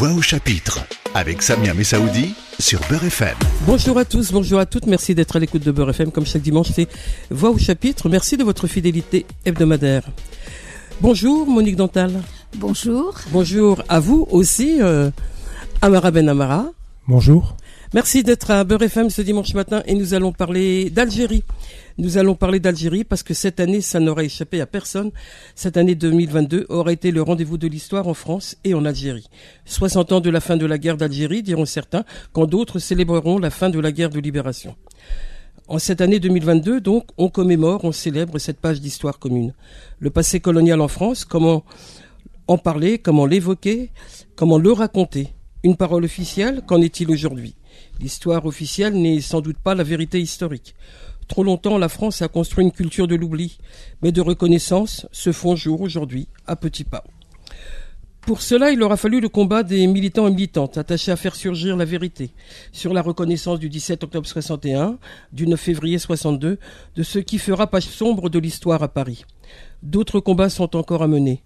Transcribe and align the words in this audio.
Voix 0.00 0.12
au 0.12 0.22
chapitre 0.22 0.80
avec 1.12 1.42
Samia 1.42 1.74
Messaoudi 1.74 2.32
sur 2.58 2.80
Beurre 2.88 3.04
FM. 3.04 3.36
Bonjour 3.66 3.98
à 3.98 4.06
tous, 4.06 4.32
bonjour 4.32 4.58
à 4.58 4.64
toutes. 4.64 4.86
Merci 4.86 5.14
d'être 5.14 5.36
à 5.36 5.38
l'écoute 5.38 5.62
de 5.62 5.70
Beurre 5.70 5.90
FM 5.90 6.10
comme 6.10 6.24
chaque 6.24 6.40
dimanche. 6.40 6.68
C'est 6.74 6.88
Voix 7.28 7.50
au 7.50 7.58
chapitre. 7.58 8.08
Merci 8.08 8.38
de 8.38 8.42
votre 8.42 8.66
fidélité 8.66 9.26
hebdomadaire. 9.44 10.04
Bonjour 11.02 11.46
Monique 11.46 11.76
Dantal. 11.76 12.22
Bonjour. 12.56 13.12
Bonjour 13.30 13.82
à 13.90 14.00
vous 14.00 14.26
aussi, 14.30 14.78
euh, 14.80 15.10
Amara 15.82 16.10
Ben 16.10 16.30
Amara. 16.30 16.64
Bonjour. 17.06 17.54
Merci 17.92 18.22
d'être 18.22 18.50
à 18.50 18.64
Beurre 18.64 18.84
FM 18.84 19.10
ce 19.10 19.20
dimanche 19.20 19.52
matin 19.52 19.82
et 19.84 19.94
nous 19.94 20.14
allons 20.14 20.32
parler 20.32 20.88
d'Algérie. 20.88 21.44
Nous 22.00 22.16
allons 22.16 22.34
parler 22.34 22.60
d'Algérie 22.60 23.04
parce 23.04 23.22
que 23.22 23.34
cette 23.34 23.60
année, 23.60 23.82
ça 23.82 24.00
n'aurait 24.00 24.24
échappé 24.24 24.62
à 24.62 24.66
personne. 24.66 25.10
Cette 25.54 25.76
année 25.76 25.94
2022 25.94 26.64
aurait 26.70 26.94
été 26.94 27.10
le 27.10 27.20
rendez-vous 27.20 27.58
de 27.58 27.66
l'histoire 27.66 28.08
en 28.08 28.14
France 28.14 28.56
et 28.64 28.72
en 28.72 28.86
Algérie. 28.86 29.28
60 29.66 30.12
ans 30.12 30.20
de 30.20 30.30
la 30.30 30.40
fin 30.40 30.56
de 30.56 30.64
la 30.64 30.78
guerre 30.78 30.96
d'Algérie, 30.96 31.42
diront 31.42 31.66
certains, 31.66 32.06
quand 32.32 32.46
d'autres 32.46 32.78
célébreront 32.78 33.36
la 33.38 33.50
fin 33.50 33.68
de 33.68 33.78
la 33.78 33.92
guerre 33.92 34.08
de 34.08 34.18
libération. 34.18 34.76
En 35.68 35.78
cette 35.78 36.00
année 36.00 36.20
2022, 36.20 36.80
donc, 36.80 37.04
on 37.18 37.28
commémore, 37.28 37.84
on 37.84 37.92
célèbre 37.92 38.38
cette 38.38 38.60
page 38.60 38.80
d'histoire 38.80 39.18
commune. 39.18 39.52
Le 39.98 40.08
passé 40.08 40.40
colonial 40.40 40.80
en 40.80 40.88
France, 40.88 41.26
comment 41.26 41.64
en 42.48 42.56
parler, 42.56 42.98
comment 42.98 43.26
l'évoquer, 43.26 43.90
comment 44.36 44.56
le 44.56 44.72
raconter? 44.72 45.34
Une 45.64 45.76
parole 45.76 46.06
officielle, 46.06 46.62
qu'en 46.66 46.80
est-il 46.80 47.10
aujourd'hui? 47.10 47.56
L'histoire 48.00 48.46
officielle 48.46 48.94
n'est 48.94 49.20
sans 49.20 49.42
doute 49.42 49.58
pas 49.58 49.74
la 49.74 49.84
vérité 49.84 50.18
historique. 50.18 50.74
Trop 51.30 51.44
longtemps, 51.44 51.78
la 51.78 51.88
France 51.88 52.22
a 52.22 52.28
construit 52.28 52.64
une 52.64 52.72
culture 52.72 53.06
de 53.06 53.14
l'oubli, 53.14 53.58
mais 54.02 54.10
de 54.10 54.20
reconnaissance 54.20 55.06
se 55.12 55.30
font 55.30 55.54
jour 55.54 55.80
aujourd'hui, 55.80 56.26
à 56.48 56.56
petits 56.56 56.82
pas. 56.82 57.04
Pour 58.20 58.42
cela, 58.42 58.72
il 58.72 58.82
aura 58.82 58.96
fallu 58.96 59.20
le 59.20 59.28
combat 59.28 59.62
des 59.62 59.86
militants 59.86 60.26
et 60.26 60.32
militantes 60.32 60.76
attachés 60.76 61.12
à 61.12 61.16
faire 61.16 61.36
surgir 61.36 61.76
la 61.76 61.84
vérité 61.84 62.32
sur 62.72 62.92
la 62.92 63.00
reconnaissance 63.00 63.60
du 63.60 63.68
17 63.68 64.02
octobre 64.02 64.26
61, 64.26 64.98
du 65.32 65.46
9 65.46 65.60
février 65.60 66.00
62, 66.00 66.58
de 66.96 67.02
ce 67.04 67.20
qui 67.20 67.38
fera 67.38 67.68
page 67.68 67.84
sombre 67.84 68.28
de 68.28 68.40
l'histoire 68.40 68.82
à 68.82 68.88
Paris. 68.88 69.24
D'autres 69.84 70.18
combats 70.18 70.50
sont 70.50 70.74
encore 70.74 71.04
à 71.04 71.06
mener. 71.06 71.44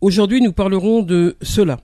Aujourd'hui, 0.00 0.40
nous 0.40 0.52
parlerons 0.52 1.02
de 1.02 1.36
cela 1.42 1.80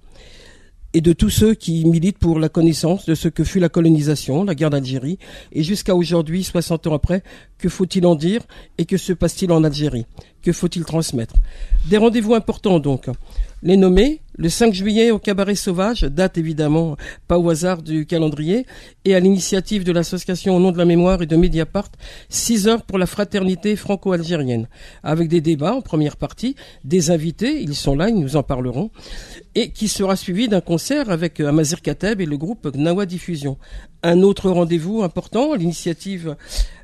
et 0.96 1.02
de 1.02 1.12
tous 1.12 1.28
ceux 1.28 1.52
qui 1.52 1.84
militent 1.84 2.16
pour 2.16 2.38
la 2.38 2.48
connaissance 2.48 3.04
de 3.04 3.14
ce 3.14 3.28
que 3.28 3.44
fut 3.44 3.60
la 3.60 3.68
colonisation, 3.68 4.44
la 4.44 4.54
guerre 4.54 4.70
d'Algérie, 4.70 5.18
et 5.52 5.62
jusqu'à 5.62 5.94
aujourd'hui, 5.94 6.42
60 6.42 6.86
ans 6.86 6.94
après, 6.94 7.22
que 7.58 7.68
faut-il 7.68 8.06
en 8.06 8.14
dire 8.14 8.40
et 8.78 8.86
que 8.86 8.96
se 8.96 9.12
passe-t-il 9.12 9.52
en 9.52 9.62
Algérie? 9.62 10.06
Que 10.40 10.54
faut-il 10.54 10.86
transmettre? 10.86 11.34
Des 11.90 11.98
rendez-vous 11.98 12.32
importants 12.32 12.80
donc. 12.80 13.10
Les 13.66 13.76
nommés, 13.76 14.20
le 14.38 14.48
5 14.48 14.72
juillet 14.72 15.10
au 15.10 15.18
Cabaret 15.18 15.56
Sauvage, 15.56 16.02
date 16.02 16.38
évidemment 16.38 16.96
pas 17.26 17.36
au 17.36 17.50
hasard 17.50 17.82
du 17.82 18.06
calendrier, 18.06 18.64
et 19.04 19.16
à 19.16 19.18
l'initiative 19.18 19.82
de 19.82 19.90
l'association 19.90 20.54
au 20.56 20.60
nom 20.60 20.70
de 20.70 20.78
la 20.78 20.84
mémoire 20.84 21.20
et 21.20 21.26
de 21.26 21.34
Mediapart, 21.34 21.90
6 22.28 22.68
heures 22.68 22.82
pour 22.84 22.96
la 22.96 23.06
fraternité 23.06 23.74
franco-algérienne, 23.74 24.68
avec 25.02 25.28
des 25.28 25.40
débats 25.40 25.74
en 25.74 25.80
première 25.80 26.16
partie, 26.16 26.54
des 26.84 27.10
invités, 27.10 27.60
ils 27.60 27.74
sont 27.74 27.96
là, 27.96 28.08
ils 28.08 28.14
nous 28.14 28.36
en 28.36 28.44
parleront, 28.44 28.92
et 29.56 29.70
qui 29.70 29.88
sera 29.88 30.14
suivi 30.14 30.46
d'un 30.46 30.60
concert 30.60 31.10
avec 31.10 31.40
Amazir 31.40 31.82
Kateb 31.82 32.20
et 32.20 32.26
le 32.26 32.36
groupe 32.36 32.72
Gnawa 32.72 33.04
Diffusion. 33.04 33.58
Un 34.04 34.22
autre 34.22 34.48
rendez-vous 34.48 35.02
important, 35.02 35.54
l'initiative 35.54 36.36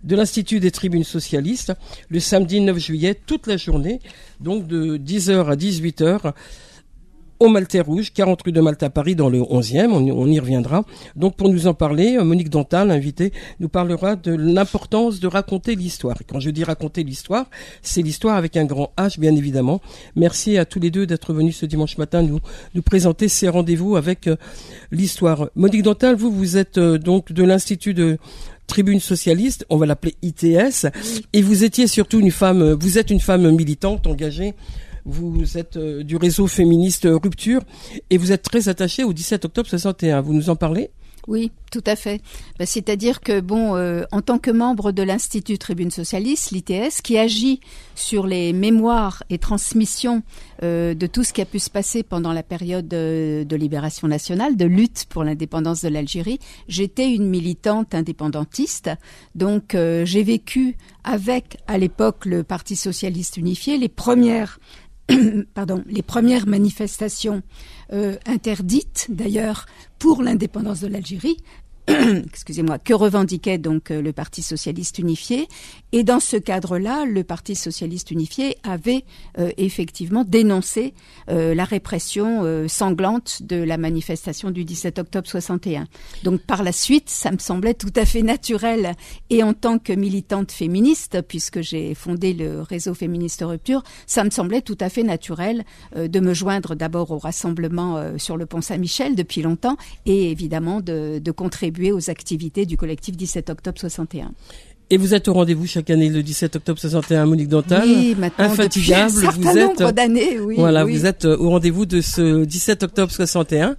de 0.02 0.16
l'Institut 0.16 0.58
des 0.58 0.72
tribunes 0.72 1.04
socialistes, 1.04 1.74
le 2.08 2.18
samedi 2.18 2.60
9 2.60 2.76
juillet, 2.76 3.14
toute 3.14 3.46
la 3.46 3.56
journée, 3.56 4.00
donc 4.40 4.66
de 4.66 4.96
10h 4.96 5.46
à 5.46 5.54
18h, 5.54 6.32
au 7.42 7.48
Maltais 7.48 7.80
Rouge, 7.80 8.12
40 8.12 8.40
rue 8.42 8.52
de 8.52 8.60
Malte 8.60 8.84
à 8.84 8.90
Paris, 8.90 9.16
dans 9.16 9.28
le 9.28 9.40
11e. 9.40 9.90
On, 9.90 10.26
y 10.28 10.38
reviendra. 10.38 10.84
Donc, 11.16 11.34
pour 11.34 11.48
nous 11.48 11.66
en 11.66 11.74
parler, 11.74 12.16
euh, 12.16 12.22
Monique 12.22 12.50
Dantal, 12.50 12.92
invitée, 12.92 13.32
nous 13.58 13.68
parlera 13.68 14.14
de 14.14 14.32
l'importance 14.32 15.18
de 15.18 15.26
raconter 15.26 15.74
l'histoire. 15.74 16.16
Quand 16.28 16.38
je 16.38 16.50
dis 16.50 16.62
raconter 16.62 17.02
l'histoire, 17.02 17.46
c'est 17.82 18.00
l'histoire 18.00 18.36
avec 18.36 18.56
un 18.56 18.64
grand 18.64 18.92
H, 18.96 19.18
bien 19.18 19.34
évidemment. 19.34 19.80
Merci 20.14 20.56
à 20.56 20.64
tous 20.64 20.78
les 20.78 20.92
deux 20.92 21.04
d'être 21.04 21.32
venus 21.32 21.56
ce 21.56 21.66
dimanche 21.66 21.98
matin 21.98 22.22
nous, 22.22 22.38
nous 22.76 22.82
présenter 22.82 23.26
ces 23.26 23.48
rendez-vous 23.48 23.96
avec 23.96 24.28
euh, 24.28 24.36
l'histoire. 24.92 25.48
Monique 25.56 25.82
Dantal, 25.82 26.14
vous, 26.14 26.30
vous 26.30 26.56
êtes 26.56 26.78
euh, 26.78 26.96
donc 26.96 27.32
de 27.32 27.42
l'Institut 27.42 27.92
de 27.92 28.18
Tribune 28.68 29.00
socialiste, 29.00 29.66
on 29.68 29.78
va 29.78 29.86
l'appeler 29.86 30.14
ITS, 30.22 30.86
et 31.32 31.42
vous 31.42 31.64
étiez 31.64 31.88
surtout 31.88 32.20
une 32.20 32.30
femme, 32.30 32.72
vous 32.74 32.98
êtes 32.98 33.10
une 33.10 33.20
femme 33.20 33.50
militante, 33.50 34.06
engagée 34.06 34.54
vous 35.04 35.58
êtes 35.58 35.76
euh, 35.76 36.02
du 36.02 36.16
réseau 36.16 36.46
féministe 36.46 37.08
Rupture 37.10 37.62
et 38.10 38.18
vous 38.18 38.32
êtes 38.32 38.42
très 38.42 38.68
attaché 38.68 39.04
au 39.04 39.12
17 39.12 39.44
octobre 39.44 39.68
61. 39.68 40.20
Vous 40.20 40.32
nous 40.32 40.50
en 40.50 40.56
parlez? 40.56 40.90
Oui, 41.28 41.52
tout 41.70 41.84
à 41.86 41.94
fait. 41.94 42.20
Ben, 42.58 42.66
c'est-à-dire 42.66 43.20
que, 43.20 43.40
bon, 43.40 43.76
euh, 43.76 44.02
en 44.10 44.22
tant 44.22 44.38
que 44.38 44.50
membre 44.50 44.90
de 44.90 45.04
l'Institut 45.04 45.56
Tribune 45.56 45.92
Socialiste, 45.92 46.50
l'ITS, 46.50 47.00
qui 47.00 47.16
agit 47.16 47.60
sur 47.94 48.26
les 48.26 48.52
mémoires 48.52 49.22
et 49.30 49.38
transmissions 49.38 50.24
euh, 50.64 50.94
de 50.94 51.06
tout 51.06 51.22
ce 51.22 51.32
qui 51.32 51.40
a 51.40 51.44
pu 51.44 51.60
se 51.60 51.70
passer 51.70 52.02
pendant 52.02 52.32
la 52.32 52.42
période 52.42 52.88
de, 52.88 53.46
de 53.48 53.56
libération 53.56 54.08
nationale, 54.08 54.56
de 54.56 54.64
lutte 54.64 55.06
pour 55.10 55.22
l'indépendance 55.22 55.82
de 55.82 55.90
l'Algérie, 55.90 56.40
j'étais 56.66 57.12
une 57.12 57.28
militante 57.28 57.94
indépendantiste. 57.94 58.90
Donc, 59.36 59.76
j'ai 59.76 60.22
vécu 60.24 60.76
avec, 61.04 61.58
à 61.68 61.78
l'époque, 61.78 62.26
le 62.26 62.42
Parti 62.42 62.74
Socialiste 62.74 63.36
Unifié, 63.36 63.78
les 63.78 63.88
premières 63.88 64.58
les 65.86 66.02
premières 66.02 66.46
manifestations 66.46 67.42
euh, 67.92 68.16
interdites 68.26 69.06
d'ailleurs 69.10 69.66
pour 69.98 70.22
l'indépendance 70.22 70.80
de 70.80 70.88
l'Algérie 70.88 71.36
excusez-moi, 71.88 72.78
que 72.78 72.94
revendiquait 72.94 73.58
donc 73.58 73.90
euh, 73.90 74.00
le 74.00 74.12
Parti 74.12 74.42
socialiste 74.42 74.98
unifié. 74.98 75.48
Et 75.94 76.04
dans 76.04 76.20
ce 76.20 76.38
cadre-là, 76.38 77.04
le 77.04 77.22
Parti 77.22 77.54
socialiste 77.54 78.10
unifié 78.10 78.56
avait 78.62 79.04
euh, 79.38 79.50
effectivement 79.58 80.24
dénoncé 80.24 80.94
euh, 81.28 81.54
la 81.54 81.64
répression 81.64 82.22
sanglante 82.66 83.42
de 83.42 83.56
la 83.56 83.76
manifestation 83.76 84.50
du 84.50 84.64
17 84.64 84.98
octobre 84.98 85.28
61. 85.28 85.86
Donc 86.24 86.40
par 86.40 86.62
la 86.62 86.72
suite, 86.72 87.10
ça 87.10 87.30
me 87.30 87.38
semblait 87.38 87.74
tout 87.74 87.92
à 87.94 88.04
fait 88.04 88.22
naturel. 88.22 88.94
Et 89.28 89.42
en 89.42 89.52
tant 89.52 89.78
que 89.78 89.92
militante 89.92 90.50
féministe, 90.50 91.20
puisque 91.28 91.60
j'ai 91.60 91.94
fondé 91.94 92.32
le 92.32 92.62
réseau 92.62 92.94
féministe 92.94 93.44
Rupture, 93.46 93.82
ça 94.06 94.24
me 94.24 94.30
semblait 94.30 94.62
tout 94.62 94.78
à 94.80 94.88
fait 94.88 95.02
naturel 95.02 95.64
de 95.94 96.20
me 96.20 96.32
joindre 96.32 96.74
d'abord 96.74 97.10
au 97.10 97.18
rassemblement 97.18 98.18
sur 98.18 98.36
le 98.36 98.46
pont 98.46 98.60
Saint-Michel 98.60 99.14
depuis 99.14 99.42
longtemps 99.42 99.76
et 100.06 100.30
évidemment 100.30 100.80
de, 100.80 101.18
de 101.18 101.30
contribuer 101.30 101.92
aux 101.92 102.10
activités 102.10 102.66
du 102.66 102.76
collectif 102.76 103.16
17 103.16 103.50
octobre 103.50 103.78
61. 103.78 104.32
Et 104.92 104.98
vous 104.98 105.14
êtes 105.14 105.26
au 105.26 105.32
rendez-vous 105.32 105.66
chaque 105.66 105.88
année 105.88 106.10
le 106.10 106.22
17 106.22 106.56
octobre 106.56 106.78
61 106.78 107.24
Monique 107.24 107.48
Dantal. 107.48 107.82
Oui, 107.86 108.14
maintenant 108.18 108.44
infatigable. 108.44 109.10
Depuis 109.10 109.26
un 109.26 109.52
vous 109.52 109.58
êtes 109.58 109.94
d'années, 109.94 110.38
oui. 110.38 110.56
Voilà, 110.58 110.84
oui. 110.84 110.94
vous 110.94 111.06
êtes 111.06 111.24
au 111.24 111.48
rendez-vous 111.48 111.86
de 111.86 112.02
ce 112.02 112.44
17 112.44 112.82
octobre 112.82 113.10
61 113.10 113.76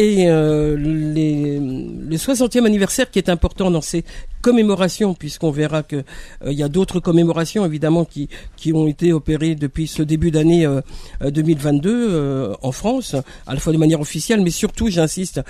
et 0.00 0.28
euh, 0.28 0.76
les, 0.78 1.58
le 1.58 2.16
60e 2.16 2.64
anniversaire 2.64 3.10
qui 3.10 3.18
est 3.18 3.28
important 3.28 3.70
dans 3.70 3.82
ces 3.82 4.02
commémorations, 4.40 5.12
puisqu'on 5.12 5.50
verra 5.50 5.82
que 5.82 5.96
euh, 5.96 6.02
il 6.46 6.54
y 6.54 6.62
a 6.62 6.68
d'autres 6.68 7.00
commémorations 7.00 7.66
évidemment 7.66 8.06
qui 8.06 8.30
qui 8.56 8.72
ont 8.72 8.86
été 8.86 9.12
opérées 9.12 9.54
depuis 9.54 9.86
ce 9.86 10.02
début 10.02 10.30
d'année 10.30 10.66
2022 11.20 11.90
euh, 11.90 12.54
en 12.62 12.72
France, 12.72 13.14
à 13.46 13.52
la 13.52 13.60
fois 13.60 13.74
de 13.74 13.78
manière 13.78 14.00
officielle, 14.00 14.40
mais 14.40 14.50
surtout, 14.50 14.88
j'insiste, 14.88 15.42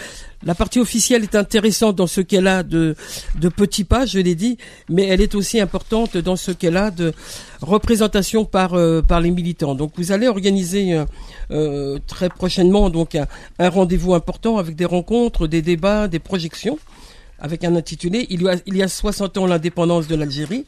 la 0.43 0.57
partie 0.57 0.81
officielle 0.81 1.23
est 1.23 1.37
intéressante 1.37 1.95
dans 1.95 2.09
ce 2.09 2.21
qu'elle 2.21 2.49
a 2.49 2.65
de 2.65 2.97
de 3.39 3.49
petits 3.49 3.85
pas, 3.85 4.05
je 4.05 4.19
l'ai 4.19 4.35
dit, 4.35 4.59
mais 4.89 5.07
elle 5.07 5.21
est 5.21 5.37
aussi 5.37 5.61
importante 5.61 6.17
dans 6.17 6.37
ce 6.37 6.51
qu'elle 6.51 6.77
a 6.77 6.91
de 6.91 7.13
représentation 7.63 8.45
par 8.45 8.75
par 9.07 9.21
les 9.21 9.31
militants. 9.31 9.75
Donc 9.75 9.93
vous 9.97 10.13
allez 10.13 10.29
organiser 10.29 11.03
très 12.07 12.29
prochainement 12.29 12.91
donc 12.91 13.15
un, 13.15 13.27
un 13.59 13.69
rendez-vous 13.69 14.15
important 14.15 14.59
avec 14.59 14.77
des 14.77 14.85
rencontres, 14.85 15.47
des 15.47 15.63
débats, 15.63 16.09
des 16.09 16.19
projections, 16.19 16.79
avec 17.41 17.65
un 17.65 17.75
intitulé 17.75 18.27
Il 18.31 18.43
y 18.43 18.49
a, 18.49 18.57
il 18.67 18.77
y 18.77 18.83
a 18.83 18.89
60 18.89 19.39
ans 19.39 19.47
l'indépendance 19.47 20.07
de 20.07 20.15
l'Algérie. 20.15 20.67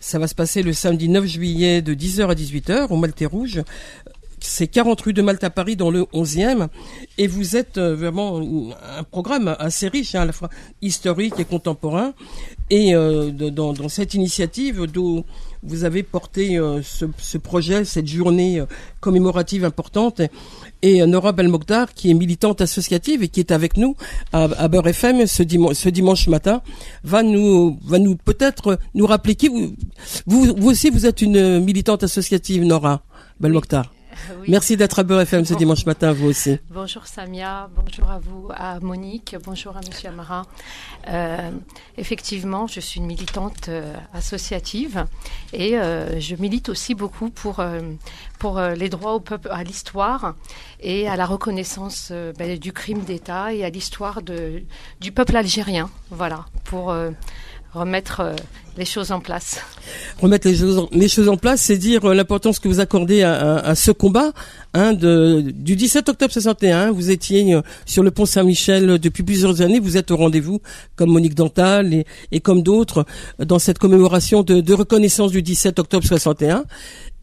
Ça 0.00 0.18
va 0.18 0.28
se 0.28 0.34
passer 0.34 0.62
le 0.62 0.74
samedi 0.74 1.08
9 1.08 1.24
juillet 1.24 1.82
de 1.82 1.94
10h 1.94 2.28
à 2.28 2.34
18h 2.34 2.88
au 2.90 2.96
Maltais 2.96 3.24
Rouge. 3.24 3.62
C'est 4.38 4.66
40 4.66 5.00
rue 5.00 5.14
de 5.14 5.22
Malte 5.22 5.42
à 5.42 5.48
Paris 5.48 5.74
dans 5.74 5.90
le 5.90 6.02
11e. 6.12 6.68
Et 7.16 7.26
vous 7.26 7.56
êtes 7.56 7.78
euh, 7.78 7.96
vraiment 7.96 8.38
un 8.98 9.02
programme 9.02 9.56
assez 9.58 9.88
riche, 9.88 10.14
hein, 10.14 10.20
à 10.20 10.24
la 10.26 10.32
fois 10.32 10.50
historique 10.82 11.40
et 11.40 11.46
contemporain. 11.46 12.12
Et 12.68 12.94
euh, 12.94 13.30
dans, 13.30 13.72
dans, 13.72 13.88
cette 13.88 14.12
initiative, 14.12 14.82
d'où 14.84 15.24
vous 15.64 15.84
avez 15.84 16.02
porté 16.02 16.58
euh, 16.58 16.82
ce, 16.82 17.06
ce, 17.18 17.38
projet, 17.38 17.84
cette 17.84 18.06
journée 18.06 18.60
euh, 18.60 18.66
commémorative 19.00 19.64
importante. 19.64 20.20
Et 20.82 21.02
euh, 21.02 21.06
Nora 21.06 21.32
Belmokhtar, 21.32 21.94
qui 21.94 22.10
est 22.10 22.14
militante 22.14 22.60
associative 22.60 23.22
et 23.22 23.28
qui 23.28 23.40
est 23.40 23.50
avec 23.50 23.76
nous 23.76 23.96
à, 24.32 24.44
à 24.44 24.68
Beurre 24.68 24.88
FM 24.88 25.26
ce 25.26 25.42
dimanche, 25.42 25.74
ce 25.76 25.88
dimanche 25.88 26.28
matin, 26.28 26.62
va 27.02 27.22
nous, 27.22 27.78
va 27.84 27.98
nous 27.98 28.16
peut-être 28.16 28.78
nous 28.94 29.06
rappeler 29.06 29.34
qui 29.34 29.48
vous, 29.48 29.74
vous, 30.26 30.54
vous 30.56 30.70
aussi 30.70 30.90
vous 30.90 31.06
êtes 31.06 31.22
une 31.22 31.60
militante 31.60 32.02
associative, 32.04 32.64
Nora 32.64 33.02
Belmokhtar. 33.40 33.92
Merci 34.48 34.76
d'être 34.76 34.98
à 34.98 35.02
Beurre 35.02 35.22
FM 35.22 35.44
ce 35.44 35.54
dimanche 35.54 35.86
matin, 35.86 36.12
vous 36.12 36.28
aussi. 36.28 36.58
Bonjour 36.70 37.06
Samia, 37.06 37.68
bonjour 37.74 38.10
à 38.10 38.18
vous, 38.18 38.48
à 38.54 38.80
Monique, 38.80 39.36
bonjour 39.44 39.76
à 39.76 39.80
Monsieur 39.80 40.08
Amara. 40.08 40.42
Euh, 41.08 41.50
effectivement, 41.96 42.66
je 42.66 42.80
suis 42.80 43.00
une 43.00 43.06
militante 43.06 43.68
euh, 43.68 43.94
associative 44.12 45.04
et 45.52 45.78
euh, 45.78 46.18
je 46.20 46.34
milite 46.36 46.68
aussi 46.68 46.94
beaucoup 46.94 47.30
pour, 47.30 47.62
pour 48.38 48.60
les 48.60 48.88
droits 48.88 49.14
au 49.14 49.20
peuple, 49.20 49.48
à 49.50 49.62
l'histoire 49.64 50.34
et 50.80 51.08
à 51.08 51.16
la 51.16 51.26
reconnaissance 51.26 52.12
ben, 52.38 52.58
du 52.58 52.72
crime 52.72 53.00
d'État 53.00 53.52
et 53.52 53.64
à 53.64 53.70
l'histoire 53.70 54.20
du 54.22 55.12
peuple 55.12 55.36
algérien. 55.36 55.90
Voilà, 56.10 56.46
pour 56.64 56.94
remettre 57.74 58.20
euh, 58.20 58.34
les 58.76 58.84
choses 58.84 59.12
en 59.12 59.20
place. 59.20 59.58
Remettre 60.20 60.48
les 60.48 60.56
choses, 60.56 60.86
les 60.92 61.08
choses 61.08 61.28
en 61.28 61.36
place, 61.36 61.60
c'est 61.60 61.76
dire 61.76 62.04
euh, 62.04 62.14
l'importance 62.14 62.58
que 62.58 62.68
vous 62.68 62.80
accordez 62.80 63.22
à, 63.22 63.56
à, 63.56 63.74
ce 63.74 63.90
combat. 63.90 64.32
Hein, 64.72 64.92
de, 64.92 65.40
du 65.40 65.76
17 65.76 66.08
octobre 66.08 66.32
61, 66.32 66.92
vous 66.92 67.10
étiez 67.10 67.54
euh, 67.54 67.62
sur 67.84 68.02
le 68.02 68.10
pont 68.10 68.26
Saint-Michel 68.26 68.98
depuis 68.98 69.22
plusieurs 69.22 69.60
années. 69.60 69.80
Vous 69.80 69.96
êtes 69.96 70.10
au 70.10 70.16
rendez-vous, 70.16 70.60
comme 70.96 71.10
Monique 71.10 71.34
Dantal 71.34 71.92
et, 71.92 72.06
et 72.32 72.40
comme 72.40 72.62
d'autres, 72.62 73.04
dans 73.38 73.58
cette 73.58 73.78
commémoration 73.78 74.42
de, 74.42 74.60
de 74.60 74.74
reconnaissance 74.74 75.32
du 75.32 75.42
17 75.42 75.78
octobre 75.80 76.06
61. 76.06 76.64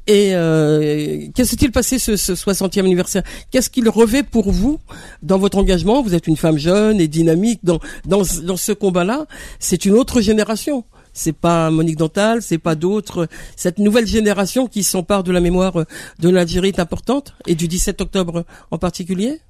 Et 0.08 0.32
euh, 0.34 1.28
qu'est-ce 1.36 1.56
qu'il 1.56 1.72
passé 1.72 2.00
ce, 2.00 2.16
ce 2.16 2.34
60e 2.34 2.80
anniversaire? 2.80 3.24
Qu'est-ce 3.52 3.70
qu'il 3.70 3.88
revêt 3.88 4.24
pour 4.24 4.52
vous 4.52 4.80
dans 5.22 5.38
votre 5.38 5.58
engagement? 5.58 6.02
Vous 6.02 6.16
êtes 6.16 6.28
une 6.28 6.38
femme 6.38 6.58
jeune 6.58 7.00
et 7.00 7.08
dynamique 7.08 7.60
dans 7.64 7.80
dans, 8.06 8.24
dans 8.44 8.58
ce 8.58 8.72
combat-là. 8.72 9.28
C'est 9.60 9.86
une 9.86 9.94
autre 9.94 10.22
génération. 10.22 10.84
C'est 11.14 11.34
pas 11.34 11.70
Monique 11.72 11.98
Dantal, 11.98 12.42
c'est 12.42 12.58
pas 12.58 12.76
d'autres. 12.76 13.28
Cette 13.56 13.80
nouvelle 13.80 14.08
génération 14.08 14.68
qui 14.68 14.84
s'empare 14.84 15.24
de 15.24 15.32
la 15.32 15.42
mémoire 15.42 15.86
de 16.20 16.30
l'Algérie 16.30 16.70
est 16.70 16.80
importante 16.80 17.34
et 17.48 17.56
du 17.56 17.68
17 17.68 18.02
octobre 18.02 18.46
en 18.72 18.78
particulier? 18.78 19.42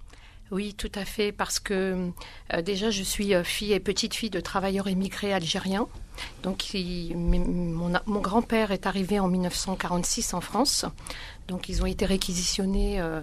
Oui, 0.52 0.74
tout 0.74 0.92
à 0.96 1.06
fait, 1.06 1.32
parce 1.32 1.62
que 1.62 2.12
euh, 2.54 2.62
déjà, 2.62 2.90
je 2.90 3.04
suis 3.04 3.34
euh, 3.34 3.42
fille 3.42 3.72
et 3.72 3.80
petite 3.80 4.14
fille 4.14 4.30
de 4.30 4.42
travailleurs 4.42 4.90
émigrés 4.90 5.34
algériens. 5.34 5.88
Donc, 6.44 6.66
mon, 7.16 8.20
grand-père 8.20 8.72
est 8.72 8.86
arrivé 8.86 9.18
en 9.18 9.30
1946 9.30 10.34
en 10.34 10.42
France. 10.42 10.86
Donc, 11.48 11.70
ils 11.70 11.82
ont 11.82 11.86
été 11.86 12.06
réquisitionnés 12.06 13.00
euh, 13.00 13.22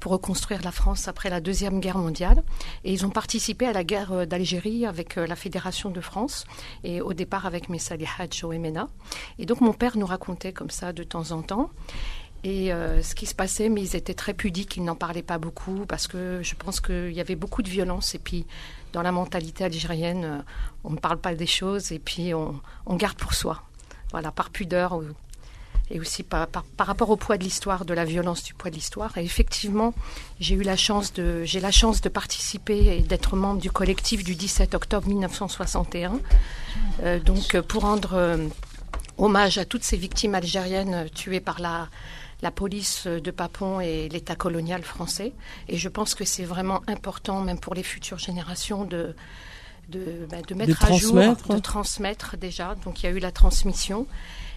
pour 0.00 0.12
reconstruire 0.12 0.62
la 0.62 0.72
France 0.72 1.08
après 1.08 1.28
la 1.28 1.42
Deuxième 1.42 1.78
Guerre 1.78 1.98
mondiale. 1.98 2.42
Et 2.84 2.92
ils 2.94 3.04
ont 3.04 3.10
participé 3.10 3.66
à 3.66 3.74
la 3.74 3.84
guerre 3.84 4.26
d'Algérie 4.26 4.86
avec 4.86 5.16
la 5.16 5.36
Fédération 5.36 5.90
de 5.90 6.00
France 6.00 6.46
et 6.84 7.02
au 7.02 7.12
départ 7.12 7.44
avec 7.44 7.68
Messali 7.68 8.06
Hadj 8.18 8.44
Ouemena. 8.44 8.88
Et 9.38 9.44
donc, 9.44 9.60
mon 9.60 9.74
père 9.74 9.98
nous 9.98 10.06
racontait 10.06 10.54
comme 10.54 10.70
ça 10.70 10.94
de 10.94 11.04
temps 11.04 11.32
en 11.32 11.42
temps. 11.42 11.70
Et 12.44 12.72
euh, 12.72 13.02
ce 13.02 13.14
qui 13.14 13.26
se 13.26 13.34
passait, 13.34 13.68
mais 13.68 13.82
ils 13.82 13.94
étaient 13.94 14.14
très 14.14 14.34
pudiques, 14.34 14.76
ils 14.76 14.84
n'en 14.84 14.96
parlaient 14.96 15.22
pas 15.22 15.38
beaucoup 15.38 15.86
parce 15.86 16.08
que 16.08 16.40
je 16.42 16.54
pense 16.56 16.80
qu'il 16.80 17.12
y 17.12 17.20
avait 17.20 17.36
beaucoup 17.36 17.62
de 17.62 17.68
violence. 17.68 18.16
Et 18.16 18.18
puis, 18.18 18.46
dans 18.92 19.02
la 19.02 19.12
mentalité 19.12 19.64
algérienne, 19.64 20.24
euh, 20.24 20.38
on 20.82 20.90
ne 20.90 20.96
parle 20.96 21.18
pas 21.18 21.34
des 21.34 21.46
choses 21.46 21.92
et 21.92 22.00
puis 22.00 22.34
on, 22.34 22.60
garde 22.96 23.16
pour 23.16 23.34
soi. 23.34 23.62
Voilà, 24.10 24.32
par 24.32 24.50
pudeur 24.50 25.00
et 25.90 26.00
aussi 26.00 26.22
par, 26.22 26.48
rapport 26.78 27.10
au 27.10 27.16
poids 27.16 27.38
de 27.38 27.44
l'histoire, 27.44 27.84
de 27.84 27.94
la 27.94 28.04
violence 28.04 28.42
du 28.42 28.54
poids 28.54 28.70
de 28.70 28.74
l'histoire. 28.74 29.16
Et 29.18 29.24
effectivement, 29.24 29.94
j'ai 30.40 30.56
eu 30.56 30.62
la 30.62 30.76
chance 30.76 31.12
de, 31.12 31.44
j'ai 31.44 31.60
la 31.60 31.70
chance 31.70 32.00
de 32.00 32.08
participer 32.08 32.96
et 32.96 33.02
d'être 33.02 33.36
membre 33.36 33.60
du 33.60 33.70
collectif 33.70 34.24
du 34.24 34.34
17 34.34 34.74
octobre 34.74 35.06
1961. 35.06 36.18
Euh, 37.04 37.20
donc, 37.20 37.58
pour 37.60 37.82
rendre 37.82 38.38
hommage 39.16 39.58
à 39.58 39.64
toutes 39.64 39.84
ces 39.84 39.96
victimes 39.96 40.34
algériennes 40.34 41.08
tuées 41.14 41.40
par 41.40 41.60
la 41.60 41.88
la 42.42 42.50
police 42.50 43.06
de 43.06 43.30
Papon 43.30 43.80
et 43.80 44.08
l'État 44.08 44.34
colonial 44.34 44.82
français. 44.82 45.32
Et 45.68 45.78
je 45.78 45.88
pense 45.88 46.14
que 46.14 46.24
c'est 46.24 46.44
vraiment 46.44 46.82
important, 46.88 47.40
même 47.40 47.58
pour 47.58 47.74
les 47.74 47.84
futures 47.84 48.18
générations, 48.18 48.84
de, 48.84 49.14
de, 49.88 50.26
bah, 50.28 50.38
mettre 50.54 50.84
à 50.84 50.92
jour, 50.96 51.14
de 51.14 51.58
transmettre 51.58 52.36
déjà. 52.36 52.74
Donc 52.84 53.02
il 53.02 53.06
y 53.06 53.08
a 53.08 53.12
eu 53.12 53.20
la 53.20 53.32
transmission. 53.32 54.06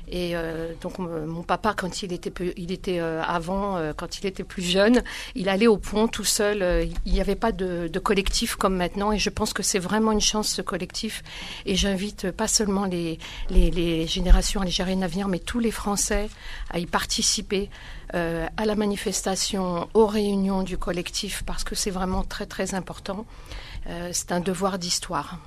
Et 0.08 0.36
euh, 0.36 0.74
donc 0.82 1.00
mon 1.00 1.42
papa, 1.44 1.74
quand 1.76 2.04
il 2.04 2.14
était, 2.14 2.32
il 2.58 2.72
était 2.72 3.00
euh, 3.00 3.24
avant, 3.24 3.78
euh, 3.78 3.94
quand 3.96 4.20
il 4.20 4.26
était 4.26 4.44
plus 4.44 4.62
jeune, 4.62 5.02
il 5.34 5.50
allait 5.50 5.68
au 5.68 5.78
pont 5.78 6.08
tout 6.08 6.24
seul. 6.24 6.90
il 7.06 7.14
n'y 7.14 7.22
avait 7.22 7.36
pas 7.36 7.52
de, 7.52 7.90
collectif 8.00 8.56
comme 8.56 8.76
maintenant. 8.76 9.12
Et 9.12 9.18
je 9.18 9.30
pense 9.30 9.54
que 9.54 9.64
c'est 9.64 9.80
vraiment 9.80 10.12
une 10.12 10.22
chance 10.22 10.50
ce 10.50 10.62
collectif. 10.62 11.24
Et 11.66 11.76
j'invite 11.76 12.32
pas 12.32 12.48
seulement 12.48 12.86
les, 12.86 13.18
les, 13.50 13.72
les, 13.72 14.08
générations 14.08 14.62
algériennes 14.62 15.04
à 15.04 15.08
venir, 15.08 15.28
mais 15.28 15.40
tous 15.40 15.60
les 15.60 15.72
Français 15.72 16.30
à 16.70 16.80
y 16.80 16.86
participer. 16.86 17.70
à 18.14 18.66
la 18.66 18.76
manifestation, 18.76 19.90
aux 19.94 20.06
réunions 20.08 20.64
du 20.64 20.78
collectif, 20.78 21.44
parce 21.46 21.64
que 21.66 21.76
c'est 21.76 21.92
vraiment 21.92 22.24
très 22.24 22.46
très 22.46 22.74
important. 22.74 23.26
c'est 24.12 24.32
un 24.32 24.40
devoir 24.40 24.80
d'histoire. 24.80 25.38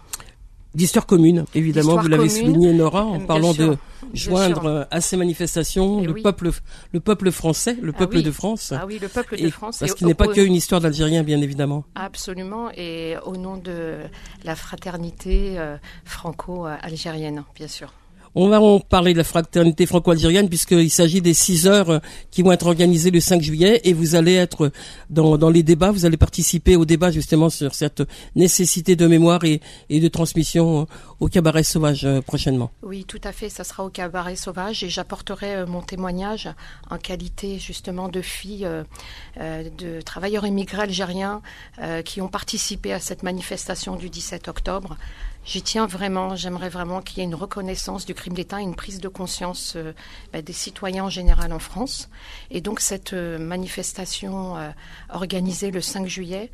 D'histoire 0.78 1.06
commune, 1.06 1.44
évidemment, 1.56 1.96
vous 1.96 2.06
l'avez 2.06 2.28
souligné 2.28 2.72
Nora 2.72 3.04
en 3.04 3.18
parlant 3.18 3.52
de 3.52 3.76
joindre 4.14 4.86
à 4.92 5.00
ces 5.00 5.16
manifestations 5.16 6.00
eh 6.02 6.06
le 6.06 6.14
peuple, 6.14 6.52
le 6.92 7.00
peuple 7.00 7.32
français, 7.32 7.76
le 7.82 7.92
ah 7.96 7.98
peuple 7.98 8.22
de 8.22 8.30
France. 8.30 8.72
Ah 8.72 8.84
oui, 8.86 9.00
le 9.02 9.08
peuple 9.08 9.42
de 9.42 9.50
France. 9.50 9.78
Parce 9.80 9.94
qu'il 9.94 10.06
n'est 10.06 10.14
pas 10.14 10.28
qu'une 10.28 10.54
histoire 10.54 10.80
d'Algériens, 10.80 11.24
bien 11.24 11.40
évidemment. 11.40 11.84
Absolument, 11.96 12.70
et 12.76 13.16
au 13.26 13.36
nom 13.36 13.56
de 13.56 13.96
la 14.44 14.54
fraternité 14.54 15.58
euh, 15.58 15.76
franco-algérienne, 16.04 17.42
bien 17.56 17.66
sûr. 17.66 17.92
On 18.34 18.48
va 18.48 18.60
en 18.60 18.80
parler 18.80 19.12
de 19.12 19.18
la 19.18 19.24
fraternité 19.24 19.86
franco-algérienne 19.86 20.48
puisqu'il 20.48 20.90
s'agit 20.90 21.20
des 21.20 21.34
six 21.34 21.66
heures 21.66 21.90
euh, 21.90 21.98
qui 22.30 22.42
vont 22.42 22.52
être 22.52 22.66
organisées 22.66 23.10
le 23.10 23.20
5 23.20 23.40
juillet 23.40 23.80
et 23.84 23.92
vous 23.92 24.14
allez 24.14 24.34
être 24.34 24.70
dans, 25.10 25.50
les 25.50 25.62
débats, 25.62 25.90
vous 25.90 26.04
allez 26.04 26.16
participer 26.16 26.76
au 26.76 26.84
débat 26.84 27.10
justement 27.10 27.50
sur 27.50 27.74
cette 27.74 28.02
nécessité 28.36 28.96
de 28.96 29.06
mémoire 29.06 29.44
et, 29.44 29.60
et 29.88 30.00
de 30.00 30.08
transmission 30.08 30.82
euh, 30.82 30.84
au 31.20 31.28
cabaret 31.28 31.62
sauvage 31.62 32.04
euh, 32.04 32.20
prochainement. 32.20 32.70
Oui, 32.82 33.04
tout 33.04 33.20
à 33.24 33.32
fait, 33.32 33.48
ça 33.48 33.64
sera 33.64 33.84
au 33.84 33.90
cabaret 33.90 34.36
sauvage 34.36 34.84
et 34.84 34.88
j'apporterai 34.88 35.64
mon 35.66 35.82
témoignage 35.82 36.48
en 36.90 36.98
qualité 36.98 37.58
justement 37.58 38.08
de 38.08 38.20
fille 38.20 38.66
de 39.36 40.00
travailleurs 40.02 40.46
immigrés 40.46 40.82
algériens 40.82 41.42
qui 42.04 42.20
ont 42.20 42.28
participé 42.28 42.92
à 42.92 43.00
cette 43.00 43.22
manifestation 43.22 43.96
du 43.96 44.10
17 44.10 44.48
octobre. 44.48 44.96
J'y 45.48 45.62
tiens 45.62 45.86
vraiment, 45.86 46.36
j'aimerais 46.36 46.68
vraiment 46.68 47.00
qu'il 47.00 47.18
y 47.18 47.20
ait 47.22 47.24
une 47.24 47.34
reconnaissance 47.34 48.04
du 48.04 48.12
crime 48.12 48.34
d'État, 48.34 48.60
une 48.60 48.74
prise 48.74 49.00
de 49.00 49.08
conscience 49.08 49.76
euh, 49.76 49.94
bah, 50.30 50.42
des 50.42 50.52
citoyens 50.52 51.04
en 51.04 51.08
général 51.08 51.54
en 51.54 51.58
France. 51.58 52.10
Et 52.50 52.60
donc 52.60 52.80
cette 52.80 53.14
euh, 53.14 53.38
manifestation 53.38 54.58
euh, 54.58 54.68
organisée 55.08 55.70
le 55.70 55.80
5 55.80 56.06
juillet 56.06 56.50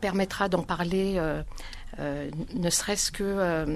permettra 0.00 0.48
d'en 0.48 0.64
parler. 0.64 1.20
ne 1.98 2.70
serait-ce 2.70 3.12
que 3.12 3.66